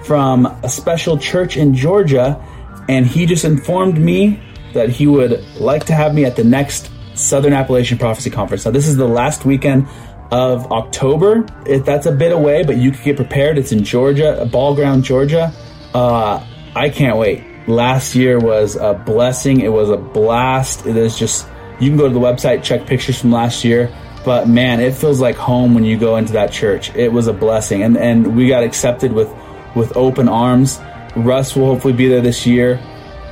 from 0.06 0.46
a 0.46 0.70
special 0.70 1.18
church 1.18 1.58
in 1.58 1.74
Georgia, 1.74 2.42
and 2.88 3.06
he 3.06 3.26
just 3.26 3.44
informed 3.44 3.98
me 3.98 4.40
that 4.74 4.90
he 4.90 5.08
would 5.08 5.44
like 5.56 5.86
to 5.86 5.94
have 5.94 6.14
me 6.14 6.26
at 6.26 6.36
the 6.36 6.44
next 6.44 6.92
Southern 7.16 7.54
Appalachian 7.54 7.98
Prophecy 7.98 8.30
Conference. 8.30 8.66
Now, 8.66 8.72
this 8.72 8.88
is 8.88 8.98
the 8.98 9.08
last 9.08 9.46
weekend 9.46 9.88
of 10.32 10.72
October. 10.72 11.46
If 11.66 11.86
that's 11.86 12.06
a 12.06 12.12
bit 12.12 12.32
away, 12.32 12.64
but 12.64 12.78
you 12.78 12.92
can 12.92 13.04
get 13.04 13.16
prepared. 13.16 13.58
It's 13.58 13.72
in 13.72 13.84
Georgia, 13.84 14.48
Ball 14.52 14.76
Ground, 14.76 15.04
Georgia. 15.04 15.54
Uh, 15.94 16.46
I 16.76 16.90
can't 16.90 17.18
wait. 17.18 17.44
Last 17.68 18.16
year 18.16 18.40
was 18.40 18.76
a 18.76 18.94
blessing. 18.94 19.62
It 19.62 19.70
was 19.70 19.90
a 19.90 19.98
blast. 19.98 20.86
It 20.86 20.96
is 20.96 21.18
just 21.18 21.48
you 21.80 21.90
can 21.90 21.98
go 21.98 22.08
to 22.08 22.14
the 22.14 22.20
website, 22.20 22.64
check 22.64 22.86
pictures 22.86 23.20
from 23.20 23.32
last 23.32 23.64
year. 23.64 23.94
But 24.26 24.48
man, 24.48 24.80
it 24.80 24.94
feels 24.94 25.22
like 25.22 25.36
home 25.36 25.74
when 25.74 25.86
you 25.86 25.98
go 25.98 26.18
into 26.18 26.34
that 26.34 26.52
church. 26.52 26.94
It 26.96 27.12
was 27.12 27.28
a 27.28 27.34
blessing, 27.34 27.84
and 27.84 27.98
and 27.98 28.36
we 28.36 28.48
got 28.48 28.64
accepted 28.64 29.12
with 29.12 29.32
with 29.76 29.96
open 29.96 30.28
arms. 30.28 30.80
Russ 31.16 31.56
will 31.56 31.66
hopefully 31.66 31.94
be 31.94 32.08
there 32.08 32.22
this 32.22 32.46
year. 32.46 32.80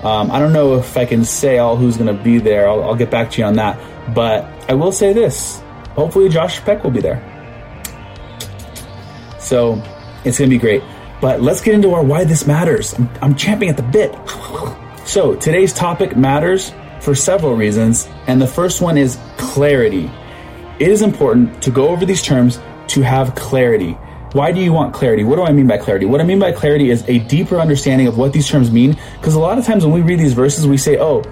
Um, 0.05 0.29
I 0.29 0.37
don't 0.37 0.53
know 0.53 0.75
if 0.75 0.97
I 0.97 1.05
can 1.05 1.25
say 1.25 1.57
all 1.57 1.75
who's 1.75 1.97
going 1.97 2.15
to 2.15 2.23
be 2.23 2.37
there. 2.37 2.69
I'll, 2.69 2.83
I'll, 2.83 2.95
get 2.95 3.09
back 3.09 3.31
to 3.31 3.41
you 3.41 3.45
on 3.45 3.55
that. 3.55 3.75
But 4.13 4.45
I 4.69 4.75
will 4.75 4.91
say 4.91 5.13
this: 5.13 5.59
hopefully, 5.95 6.29
Josh 6.29 6.61
Peck 6.61 6.83
will 6.83 6.91
be 6.91 7.01
there. 7.01 7.19
So 9.39 9.81
it's 10.23 10.37
going 10.37 10.51
to 10.51 10.55
be 10.55 10.59
great. 10.59 10.83
But 11.21 11.41
let's 11.41 11.59
get 11.59 11.73
into 11.73 11.91
our 11.95 12.03
why 12.03 12.23
this 12.23 12.45
matters. 12.45 12.93
I'm, 12.93 13.09
I'm 13.23 13.35
champing 13.35 13.67
at 13.69 13.77
the 13.77 13.83
bit. 13.83 14.13
So 15.07 15.35
today's 15.35 15.73
topic 15.73 16.15
matters 16.15 16.71
for 17.01 17.15
several 17.15 17.55
reasons, 17.55 18.07
and 18.27 18.39
the 18.39 18.47
first 18.47 18.81
one 18.81 18.99
is 18.99 19.17
clarity. 19.37 20.11
It 20.77 20.89
is 20.89 21.01
important 21.01 21.63
to 21.63 21.71
go 21.71 21.89
over 21.89 22.05
these 22.05 22.21
terms 22.21 22.59
to 22.89 23.01
have 23.01 23.33
clarity. 23.33 23.97
Why 24.35 24.51
do 24.51 24.59
you 24.59 24.73
want 24.73 24.93
clarity? 24.93 25.23
What 25.23 25.37
do 25.37 25.43
I 25.43 25.53
mean 25.53 25.65
by 25.65 25.77
clarity? 25.77 26.05
What 26.05 26.19
I 26.19 26.25
mean 26.25 26.39
by 26.39 26.51
clarity 26.51 26.89
is 26.89 27.07
a 27.07 27.19
deeper 27.19 27.57
understanding 27.57 28.05
of 28.05 28.17
what 28.17 28.33
these 28.33 28.49
terms 28.49 28.69
mean. 28.69 28.97
Because 29.13 29.33
a 29.33 29.39
lot 29.39 29.57
of 29.57 29.63
times 29.63 29.85
when 29.85 29.93
we 29.93 30.01
read 30.01 30.19
these 30.19 30.33
verses, 30.33 30.67
we 30.67 30.75
say, 30.75 30.97
oh, 30.99 31.23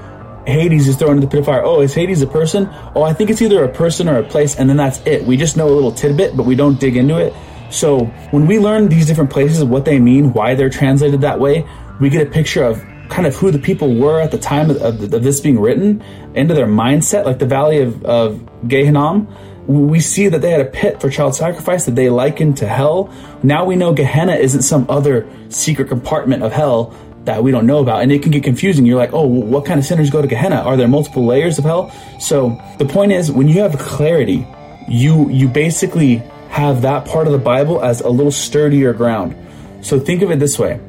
Hades 0.48 0.88
is 0.88 0.96
thrown 0.96 1.18
into 1.18 1.28
the 1.28 1.30
pit 1.30 1.42
of 1.42 1.48
fire. 1.48 1.62
Oh, 1.66 1.82
is 1.82 1.94
Hades 1.94 2.22
a 2.22 2.28
person? 2.28 2.70
Oh, 2.96 3.04
I 3.04 3.12
think 3.12 3.30
it's 3.30 3.42
either 3.42 3.62
a 3.66 3.68
person 3.68 4.08
or 4.08 4.20
a 4.20 4.24
place, 4.24 4.56
and 4.56 4.70
then 4.70 4.78
that's 4.78 5.06
it. 5.06 5.26
We 5.26 5.36
just 5.36 5.58
know 5.58 5.68
a 5.68 5.76
little 5.76 5.92
tidbit, 5.92 6.38
but 6.38 6.46
we 6.46 6.56
don't 6.56 6.80
dig 6.80 6.96
into 6.96 7.18
it. 7.18 7.34
So 7.72 8.06
when 8.32 8.48
we 8.48 8.58
learn 8.58 8.88
these 8.88 9.06
different 9.06 9.32
places, 9.32 9.66
what 9.66 9.84
they 9.84 10.00
mean, 10.00 10.32
why 10.32 10.56
they're 10.56 10.70
translated 10.70 11.20
that 11.22 11.42
way, 11.42 11.68
we 12.00 12.10
get 12.10 12.26
a 12.26 12.32
picture 12.32 12.64
of 12.64 12.82
kind 13.10 13.28
of 13.28 13.36
who 13.36 13.52
the 13.52 13.60
people 13.60 13.94
were 13.96 14.22
at 14.22 14.32
the 14.32 14.38
time 14.38 14.70
of, 14.70 14.78
of, 14.82 15.14
of 15.14 15.24
this 15.24 15.42
being 15.42 15.60
written, 15.60 16.02
into 16.36 16.54
their 16.54 16.68
mindset, 16.68 17.26
like 17.26 17.40
the 17.40 17.46
Valley 17.46 17.82
of, 17.82 18.06
of 18.06 18.42
Gehenna. 18.66 19.28
We 19.68 20.00
see 20.00 20.28
that 20.28 20.42
they 20.42 20.52
had 20.52 20.62
a 20.62 20.70
pit 20.70 21.00
for 21.00 21.10
child 21.10 21.36
sacrifice 21.36 21.86
that 21.86 21.96
they 21.96 22.10
likened 22.10 22.58
to 22.58 22.68
hell. 22.68 23.14
Now 23.44 23.66
we 23.66 23.76
know 23.76 23.94
Gehenna 23.94 24.36
isn't 24.36 24.64
some 24.64 24.86
other 24.90 25.30
secret 25.50 25.88
compartment 25.88 26.44
of 26.44 26.52
hell 26.52 26.94
that 27.26 27.44
we 27.44 27.52
don't 27.52 27.66
know 27.66 27.80
about. 27.80 28.02
And 28.02 28.12
it 28.12 28.22
can 28.22 28.32
get 28.32 28.44
confusing. 28.44 28.86
You're 28.86 28.98
like, 28.98 29.14
oh, 29.14 29.26
what 29.26 29.66
kind 29.66 29.80
of 29.80 29.86
sinners 29.86 30.10
go 30.10 30.22
to 30.22 30.28
Gehenna? 30.28 30.58
Are 30.58 30.76
there 30.76 30.88
multiple 30.88 31.26
layers 31.26 31.58
of 31.58 31.64
hell? 31.64 31.92
So 32.20 32.62
the 32.78 32.86
point 32.86 33.14
is, 33.14 33.32
when 33.32 33.48
you 33.48 33.62
have 33.62 33.78
clarity, 33.80 34.46
you 34.88 35.30
you 35.30 35.48
basically 35.48 36.18
have 36.50 36.82
that 36.82 37.06
part 37.06 37.26
of 37.26 37.34
the 37.34 37.40
Bible 37.40 37.82
as 37.84 38.02
a 38.02 38.10
little 38.10 38.32
sturdier 38.32 38.94
ground. 38.94 39.36
So 39.82 40.00
think 40.00 40.22
of 40.22 40.32
it 40.32 40.40
this 40.40 40.60
way 40.60 40.80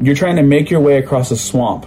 you're 0.00 0.16
trying 0.16 0.36
to 0.36 0.42
make 0.42 0.70
your 0.70 0.80
way 0.80 0.98
across 0.98 1.30
a 1.30 1.36
swamp. 1.36 1.86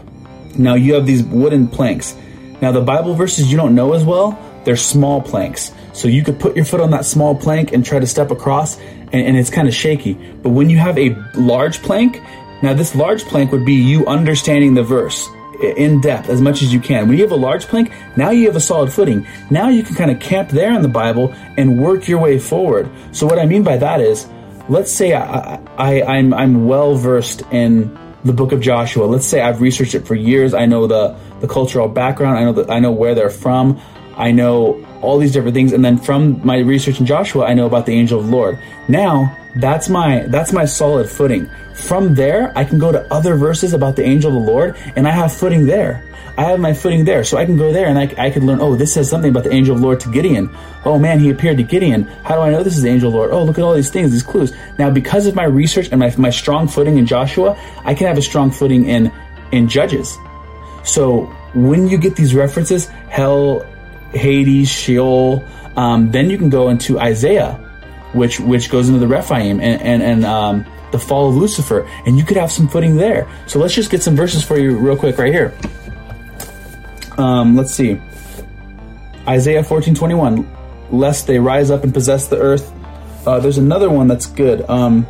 Now 0.57 0.75
you 0.75 0.93
have 0.93 1.05
these 1.05 1.23
wooden 1.23 1.67
planks. 1.67 2.15
Now 2.61 2.71
the 2.71 2.81
Bible 2.81 3.13
verses 3.13 3.51
you 3.51 3.57
don't 3.57 3.75
know 3.75 3.93
as 3.93 4.05
well, 4.05 4.39
they're 4.65 4.75
small 4.75 5.21
planks. 5.21 5.71
So 5.93 6.07
you 6.07 6.23
could 6.23 6.39
put 6.39 6.55
your 6.55 6.65
foot 6.65 6.81
on 6.81 6.91
that 6.91 7.05
small 7.05 7.35
plank 7.35 7.71
and 7.71 7.85
try 7.85 7.99
to 7.99 8.07
step 8.07 8.31
across 8.31 8.77
and, 8.77 9.13
and 9.13 9.37
it's 9.37 9.49
kind 9.49 9.67
of 9.67 9.73
shaky. 9.73 10.13
But 10.13 10.49
when 10.49 10.69
you 10.69 10.77
have 10.77 10.97
a 10.97 11.15
large 11.35 11.81
plank, 11.81 12.21
now 12.61 12.73
this 12.73 12.95
large 12.95 13.23
plank 13.23 13.51
would 13.51 13.65
be 13.65 13.75
you 13.75 14.05
understanding 14.07 14.73
the 14.73 14.83
verse 14.83 15.27
in 15.61 16.01
depth 16.01 16.29
as 16.29 16.41
much 16.41 16.61
as 16.61 16.73
you 16.73 16.79
can. 16.79 17.07
When 17.07 17.17
you 17.17 17.23
have 17.23 17.31
a 17.31 17.37
large 17.37 17.65
plank, 17.67 17.91
now 18.17 18.31
you 18.31 18.47
have 18.47 18.55
a 18.55 18.61
solid 18.61 18.91
footing. 18.91 19.25
Now 19.49 19.69
you 19.69 19.83
can 19.83 19.95
kind 19.95 20.11
of 20.11 20.19
camp 20.19 20.49
there 20.49 20.73
in 20.73 20.81
the 20.81 20.89
Bible 20.89 21.33
and 21.57 21.81
work 21.81 22.07
your 22.07 22.19
way 22.19 22.39
forward. 22.39 22.89
So 23.11 23.25
what 23.25 23.39
I 23.39 23.45
mean 23.45 23.63
by 23.63 23.77
that 23.77 24.01
is, 24.01 24.27
let's 24.67 24.91
say 24.91 25.13
I, 25.13 25.55
I, 25.77 26.01
I'm, 26.03 26.33
I'm 26.33 26.67
well 26.67 26.95
versed 26.95 27.43
in 27.51 27.97
the 28.23 28.33
book 28.33 28.51
of 28.51 28.59
Joshua. 28.59 29.05
Let's 29.05 29.25
say 29.25 29.41
I've 29.41 29.61
researched 29.61 29.95
it 29.95 30.07
for 30.07 30.15
years. 30.15 30.53
I 30.53 30.65
know 30.65 30.87
the, 30.87 31.15
the 31.39 31.47
cultural 31.47 31.87
background. 31.87 32.37
I 32.37 32.43
know 32.43 32.53
that 32.53 32.69
I 32.71 32.79
know 32.79 32.91
where 32.91 33.15
they're 33.15 33.29
from. 33.29 33.79
I 34.17 34.31
know 34.31 34.85
all 35.01 35.17
these 35.17 35.31
different 35.33 35.55
things. 35.55 35.73
And 35.73 35.83
then 35.83 35.97
from 35.97 36.45
my 36.45 36.57
research 36.59 36.99
in 36.99 37.05
Joshua, 37.05 37.45
I 37.45 37.53
know 37.53 37.65
about 37.65 37.85
the 37.85 37.93
angel 37.93 38.19
of 38.19 38.27
the 38.27 38.31
Lord. 38.31 38.59
Now 38.87 39.37
that's 39.55 39.89
my 39.89 40.25
that's 40.27 40.51
my 40.51 40.65
solid 40.65 41.09
footing. 41.09 41.49
From 41.75 42.15
there, 42.15 42.51
I 42.57 42.63
can 42.63 42.79
go 42.79 42.91
to 42.91 43.01
other 43.13 43.35
verses 43.35 43.73
about 43.73 43.95
the 43.95 44.03
angel 44.03 44.35
of 44.35 44.45
the 44.45 44.51
Lord, 44.51 44.77
and 44.95 45.07
I 45.07 45.11
have 45.11 45.33
footing 45.33 45.65
there. 45.65 46.03
I 46.37 46.43
have 46.43 46.59
my 46.59 46.73
footing 46.73 47.05
there. 47.05 47.23
So 47.23 47.37
I 47.37 47.45
can 47.45 47.57
go 47.57 47.71
there 47.71 47.87
and 47.87 47.97
I, 47.97 48.13
I 48.17 48.29
learn, 48.39 48.59
oh, 48.59 48.75
this 48.75 48.93
says 48.93 49.09
something 49.09 49.31
about 49.31 49.45
the 49.45 49.53
angel 49.53 49.73
of 49.73 49.81
the 49.81 49.87
Lord 49.87 50.01
to 50.01 50.11
Gideon. 50.11 50.49
Oh 50.83 50.99
man, 50.99 51.19
he 51.19 51.29
appeared 51.29 51.57
to 51.57 51.63
Gideon. 51.63 52.03
How 52.23 52.35
do 52.35 52.41
I 52.41 52.51
know 52.51 52.61
this 52.61 52.75
is 52.75 52.83
the 52.83 52.89
angel 52.89 53.07
of 53.07 53.13
the 53.13 53.17
Lord? 53.19 53.31
Oh, 53.31 53.43
look 53.43 53.57
at 53.57 53.63
all 53.63 53.73
these 53.73 53.89
things, 53.89 54.11
these 54.11 54.23
clues. 54.23 54.53
Now, 54.77 54.89
because 54.89 55.27
of 55.27 55.35
my 55.35 55.45
research 55.45 55.89
and 55.91 55.99
my, 55.99 56.13
my 56.17 56.29
strong 56.29 56.67
footing 56.67 56.97
in 56.97 57.05
Joshua, 57.05 57.57
I 57.85 57.93
can 57.93 58.07
have 58.07 58.17
a 58.17 58.21
strong 58.21 58.51
footing 58.51 58.85
in, 58.85 59.11
in 59.51 59.69
Judges. 59.69 60.17
So 60.83 61.25
when 61.53 61.87
you 61.87 61.97
get 61.97 62.17
these 62.17 62.35
references, 62.35 62.87
hell, 63.07 63.65
Hades, 64.15 64.69
Sheol, 64.69 65.43
um, 65.75 66.11
then 66.11 66.29
you 66.29 66.37
can 66.37 66.49
go 66.49 66.69
into 66.69 66.99
Isaiah, 66.99 67.53
which 68.13 68.39
which 68.39 68.69
goes 68.69 68.87
into 68.87 68.99
the 68.99 69.07
Rephaim 69.07 69.59
and 69.59 69.81
and, 69.81 70.01
and 70.01 70.25
um, 70.25 70.65
the 70.91 70.99
fall 70.99 71.29
of 71.29 71.35
Lucifer, 71.35 71.87
and 72.05 72.17
you 72.17 72.23
could 72.23 72.37
have 72.37 72.51
some 72.51 72.67
footing 72.67 72.95
there. 72.95 73.27
So 73.47 73.59
let's 73.59 73.73
just 73.73 73.91
get 73.91 74.01
some 74.01 74.15
verses 74.15 74.43
for 74.43 74.57
you 74.57 74.77
real 74.77 74.97
quick 74.97 75.17
right 75.17 75.33
here. 75.33 75.53
Um, 77.17 77.55
let's 77.55 77.73
see. 77.73 77.99
Isaiah 79.27 79.63
14:21, 79.63 80.45
lest 80.91 81.27
they 81.27 81.39
rise 81.39 81.71
up 81.71 81.83
and 81.83 81.93
possess 81.93 82.27
the 82.27 82.37
earth. 82.37 82.71
Uh, 83.25 83.39
there's 83.39 83.57
another 83.57 83.89
one 83.89 84.07
that's 84.07 84.27
good. 84.27 84.67
Um, 84.69 85.05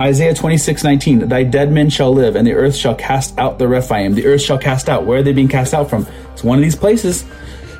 Isaiah 0.00 0.34
26:19, 0.34 1.28
thy 1.28 1.42
dead 1.42 1.72
men 1.72 1.90
shall 1.90 2.12
live, 2.12 2.36
and 2.36 2.46
the 2.46 2.52
earth 2.52 2.76
shall 2.76 2.94
cast 2.94 3.38
out 3.38 3.58
the 3.58 3.66
Rephaim. 3.66 4.14
The 4.14 4.26
earth 4.26 4.42
shall 4.42 4.58
cast 4.58 4.88
out. 4.88 5.04
Where 5.04 5.18
are 5.18 5.22
they 5.22 5.32
being 5.32 5.48
cast 5.48 5.74
out 5.74 5.90
from? 5.90 6.06
It's 6.32 6.44
one 6.44 6.58
of 6.58 6.62
these 6.62 6.76
places. 6.76 7.24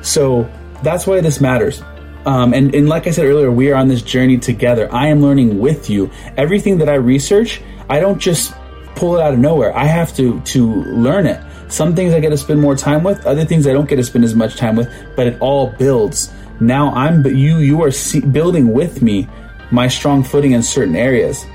So 0.01 0.49
that's 0.83 1.07
why 1.07 1.21
this 1.21 1.41
matters. 1.41 1.81
Um, 2.25 2.53
and, 2.53 2.75
and 2.75 2.89
like 2.89 3.07
I 3.07 3.11
said 3.11 3.25
earlier, 3.25 3.49
we 3.49 3.71
are 3.71 3.75
on 3.75 3.87
this 3.87 4.01
journey 4.01 4.37
together. 4.37 4.91
I 4.93 5.07
am 5.07 5.21
learning 5.21 5.59
with 5.59 5.89
you. 5.89 6.11
Everything 6.35 6.77
that 6.79 6.89
I 6.89 6.95
research, 6.95 7.61
I 7.89 8.01
don't 8.01 8.19
just 8.19 8.53
pull 8.95 9.15
it 9.15 9.21
out 9.21 9.33
of 9.33 9.39
nowhere. 9.39 9.75
I 9.77 9.85
have 9.85 10.13
to 10.17 10.41
to 10.41 10.83
learn 10.83 11.25
it. 11.25 11.41
Some 11.69 11.95
things 11.95 12.13
I 12.13 12.19
get 12.19 12.29
to 12.29 12.37
spend 12.37 12.59
more 12.59 12.75
time 12.75 13.03
with, 13.03 13.25
other 13.25 13.45
things 13.45 13.67
I 13.67 13.73
don't 13.73 13.87
get 13.87 13.97
to 13.97 14.03
spend 14.03 14.25
as 14.25 14.35
much 14.35 14.55
time 14.55 14.75
with, 14.75 14.91
but 15.15 15.27
it 15.27 15.39
all 15.39 15.67
builds. 15.67 16.31
Now 16.59 16.91
I'm 16.93 17.25
you 17.25 17.59
you 17.59 17.81
are 17.83 17.91
building 18.31 18.73
with 18.73 19.01
me 19.01 19.27
my 19.71 19.87
strong 19.87 20.23
footing 20.23 20.51
in 20.51 20.63
certain 20.63 20.95
areas. 20.95 21.45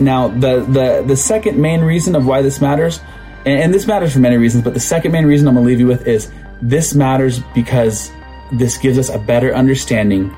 Now 0.00 0.28
the 0.28 0.60
the 0.60 1.04
the 1.06 1.16
second 1.16 1.58
main 1.60 1.80
reason 1.80 2.14
of 2.14 2.26
why 2.26 2.42
this 2.42 2.60
matters, 2.60 3.00
and, 3.46 3.60
and 3.60 3.74
this 3.74 3.86
matters 3.86 4.12
for 4.12 4.18
many 4.18 4.36
reasons, 4.36 4.64
but 4.64 4.74
the 4.74 4.80
second 4.80 5.12
main 5.12 5.26
reason 5.26 5.48
I'm 5.48 5.54
gonna 5.54 5.66
leave 5.66 5.80
you 5.80 5.86
with 5.86 6.06
is 6.06 6.30
this 6.60 6.94
matters 6.94 7.40
because 7.54 8.10
this 8.52 8.76
gives 8.76 8.98
us 8.98 9.08
a 9.08 9.18
better 9.18 9.54
understanding 9.54 10.34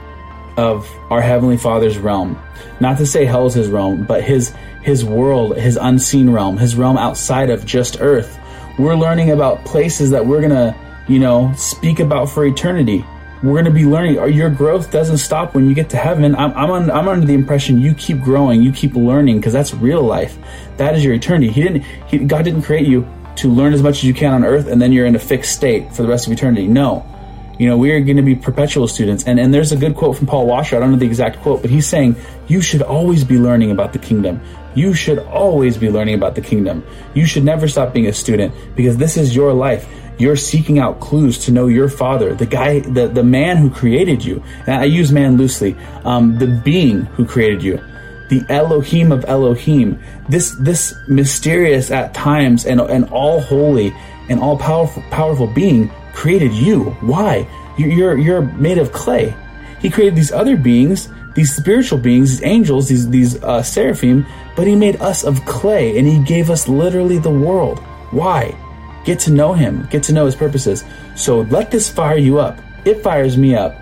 of 0.57 0.91
our 1.11 1.21
heavenly 1.21 1.57
Father's 1.57 1.99
realm. 1.99 2.41
Not 2.81 2.99
to 2.99 3.07
say 3.07 3.25
hell 3.25 3.47
is 3.47 3.55
his 3.55 3.69
realm, 3.69 4.05
but 4.05 4.23
his 4.23 4.55
his 4.83 5.05
world, 5.05 5.57
his 5.57 5.77
unseen 5.77 6.31
realm, 6.31 6.57
his 6.57 6.77
realm 6.77 6.97
outside 6.97 7.51
of 7.51 7.67
just 7.67 8.01
earth 8.01 8.39
we're 8.79 8.95
learning 8.95 9.31
about 9.31 9.65
places 9.65 10.11
that 10.11 10.27
we're 10.27 10.41
gonna, 10.41 10.77
you 11.09 11.19
know, 11.19 11.53
speak 11.57 12.01
about 12.01 12.29
for 12.29 12.45
eternity. 12.45 13.05
We're 13.43 13.57
gonna 13.57 13.75
be 13.75 13.85
learning. 13.85 14.35
Your 14.35 14.51
growth 14.51 14.91
doesn't 14.91 15.19
stop 15.19 15.55
when 15.55 15.69
you 15.69 15.75
get 15.75 15.91
to 15.91 15.97
heaven. 15.97 16.35
I'm, 16.35 16.53
I'm, 16.53 16.71
on, 16.71 16.91
I'm 16.91 17.09
under 17.09 17.27
the 17.27 17.35
impression 17.35 17.81
you 17.81 17.95
keep 17.95 18.21
growing, 18.21 18.63
you 18.63 18.73
keep 18.73 18.95
learning, 18.95 19.39
because 19.39 19.53
that's 19.53 19.73
real 19.75 20.03
life. 20.03 20.37
That 20.77 20.95
is 20.95 21.05
your 21.05 21.15
eternity. 21.15 21.51
He 21.51 21.63
didn't. 21.63 21.83
He, 22.07 22.19
God 22.19 22.45
didn't 22.45 22.63
create 22.63 22.87
you 22.87 23.07
to 23.37 23.49
learn 23.49 23.73
as 23.73 23.83
much 23.83 23.99
as 23.99 24.05
you 24.05 24.15
can 24.15 24.33
on 24.33 24.45
earth, 24.45 24.67
and 24.67 24.81
then 24.81 24.93
you're 24.93 25.07
in 25.07 25.15
a 25.15 25.21
fixed 25.21 25.55
state 25.55 25.93
for 25.95 26.03
the 26.03 26.09
rest 26.09 26.27
of 26.27 26.33
eternity. 26.33 26.67
No, 26.67 27.07
You 27.59 27.69
know, 27.69 27.79
we 27.79 27.91
are 27.93 28.01
going 28.01 28.17
to 28.17 28.23
be 28.23 28.35
perpetual 28.35 28.87
students. 28.89 29.25
And, 29.27 29.41
and 29.41 29.53
there's 29.53 29.73
a 29.73 29.77
good 29.77 29.97
quote 29.97 30.17
from 30.17 30.27
Paul 30.27 30.47
Washer. 30.47 30.77
I 30.77 30.81
don't 30.81 30.93
know 30.93 30.99
the 30.99 31.07
exact 31.07 31.41
quote, 31.41 31.63
but 31.63 31.71
he's 31.71 31.87
saying, 31.87 32.17
you 32.49 32.61
should 32.61 32.83
always 32.83 33.25
be 33.25 33.39
learning 33.39 33.71
about 33.71 33.93
the 33.93 33.99
kingdom. 33.99 34.41
You 34.75 34.93
should 34.93 35.19
always 35.21 35.79
be 35.79 35.91
learning 35.91 36.15
about 36.15 36.35
the 36.35 36.43
kingdom. 36.43 36.85
You 37.15 37.25
should 37.27 37.45
never 37.45 37.67
stop 37.67 37.95
being 37.95 38.07
a 38.07 38.13
student 38.13 38.55
because 38.77 38.99
this 38.99 39.17
is 39.17 39.35
your 39.35 39.55
life. 39.55 39.89
You're 40.19 40.37
seeking 40.37 40.79
out 40.79 41.01
clues 41.01 41.39
to 41.47 41.53
know 41.53 41.67
your 41.67 41.89
father, 41.89 42.35
the 42.35 42.47
guy, 42.47 42.81
the, 42.81 43.09
the 43.09 43.23
man 43.23 43.57
who 43.57 43.71
created 43.71 44.25
you. 44.25 44.43
And 44.67 44.75
I 44.77 44.85
use 44.85 45.13
man 45.13 45.37
loosely, 45.37 45.77
um, 46.05 46.39
the 46.39 46.47
being 46.47 47.03
who 47.03 47.27
created 47.27 47.63
you 47.63 47.81
the 48.29 48.45
Elohim 48.49 49.13
of 49.13 49.25
Elohim, 49.27 50.03
this 50.29 50.57
this 50.59 50.95
mysterious 51.09 51.91
at 51.91 52.13
times 52.15 52.67
and 52.67 52.81
and 52.81 53.05
all 53.11 53.41
holy 53.41 53.95
and 54.29 54.41
all 54.41 54.59
powerful 54.59 55.03
powerful 55.11 55.47
being 55.47 55.91
created 56.17 56.53
you. 56.53 56.97
Why? 57.01 57.47
You're 57.77 58.19
you're 58.19 58.43
made 58.43 58.79
of 58.79 58.91
clay. 58.91 59.37
He 59.81 59.91
created 59.91 60.17
these 60.17 60.33
other 60.33 60.57
beings, 60.57 61.09
these 61.35 61.55
spiritual 61.55 61.99
beings, 61.99 62.31
these 62.31 62.45
angels, 62.45 62.89
these 62.89 63.09
these 63.11 63.43
uh, 63.45 63.63
seraphim, 63.63 64.27
but 64.57 64.67
he 64.67 64.75
made 64.75 64.97
us 65.01 65.23
of 65.25 65.45
clay, 65.45 65.99
and 65.99 66.09
he 66.09 66.19
gave 66.25 66.51
us 66.51 66.69
literally 66.69 67.19
the 67.19 67.31
world. 67.31 67.79
Why? 68.11 68.57
Get 69.05 69.21
to 69.21 69.31
know 69.31 69.53
him. 69.53 69.87
Get 69.91 70.03
to 70.05 70.13
know 70.13 70.25
his 70.25 70.35
purposes. 70.35 70.85
So 71.15 71.43
let 71.43 71.71
this 71.71 71.89
fire 71.89 72.17
you 72.17 72.41
up. 72.41 72.59
It 72.85 73.03
fires 73.03 73.37
me 73.37 73.55
up. 73.55 73.77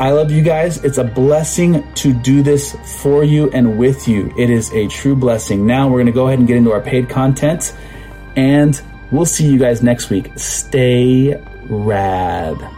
I 0.00 0.10
love 0.10 0.30
you 0.30 0.42
guys. 0.42 0.84
It's 0.84 0.98
a 0.98 1.04
blessing 1.04 1.82
to 1.94 2.12
do 2.12 2.42
this 2.42 2.76
for 3.00 3.24
you 3.24 3.50
and 3.50 3.78
with 3.78 4.06
you. 4.06 4.32
It 4.36 4.50
is 4.50 4.72
a 4.72 4.86
true 4.88 5.16
blessing. 5.16 5.66
Now 5.66 5.88
we're 5.88 5.98
going 5.98 6.06
to 6.06 6.12
go 6.12 6.26
ahead 6.28 6.38
and 6.38 6.46
get 6.46 6.56
into 6.56 6.70
our 6.70 6.80
paid 6.80 7.08
content 7.08 7.74
and 8.36 8.80
we'll 9.10 9.26
see 9.26 9.50
you 9.50 9.58
guys 9.58 9.82
next 9.82 10.08
week. 10.08 10.30
Stay 10.36 11.34
rad. 11.68 12.77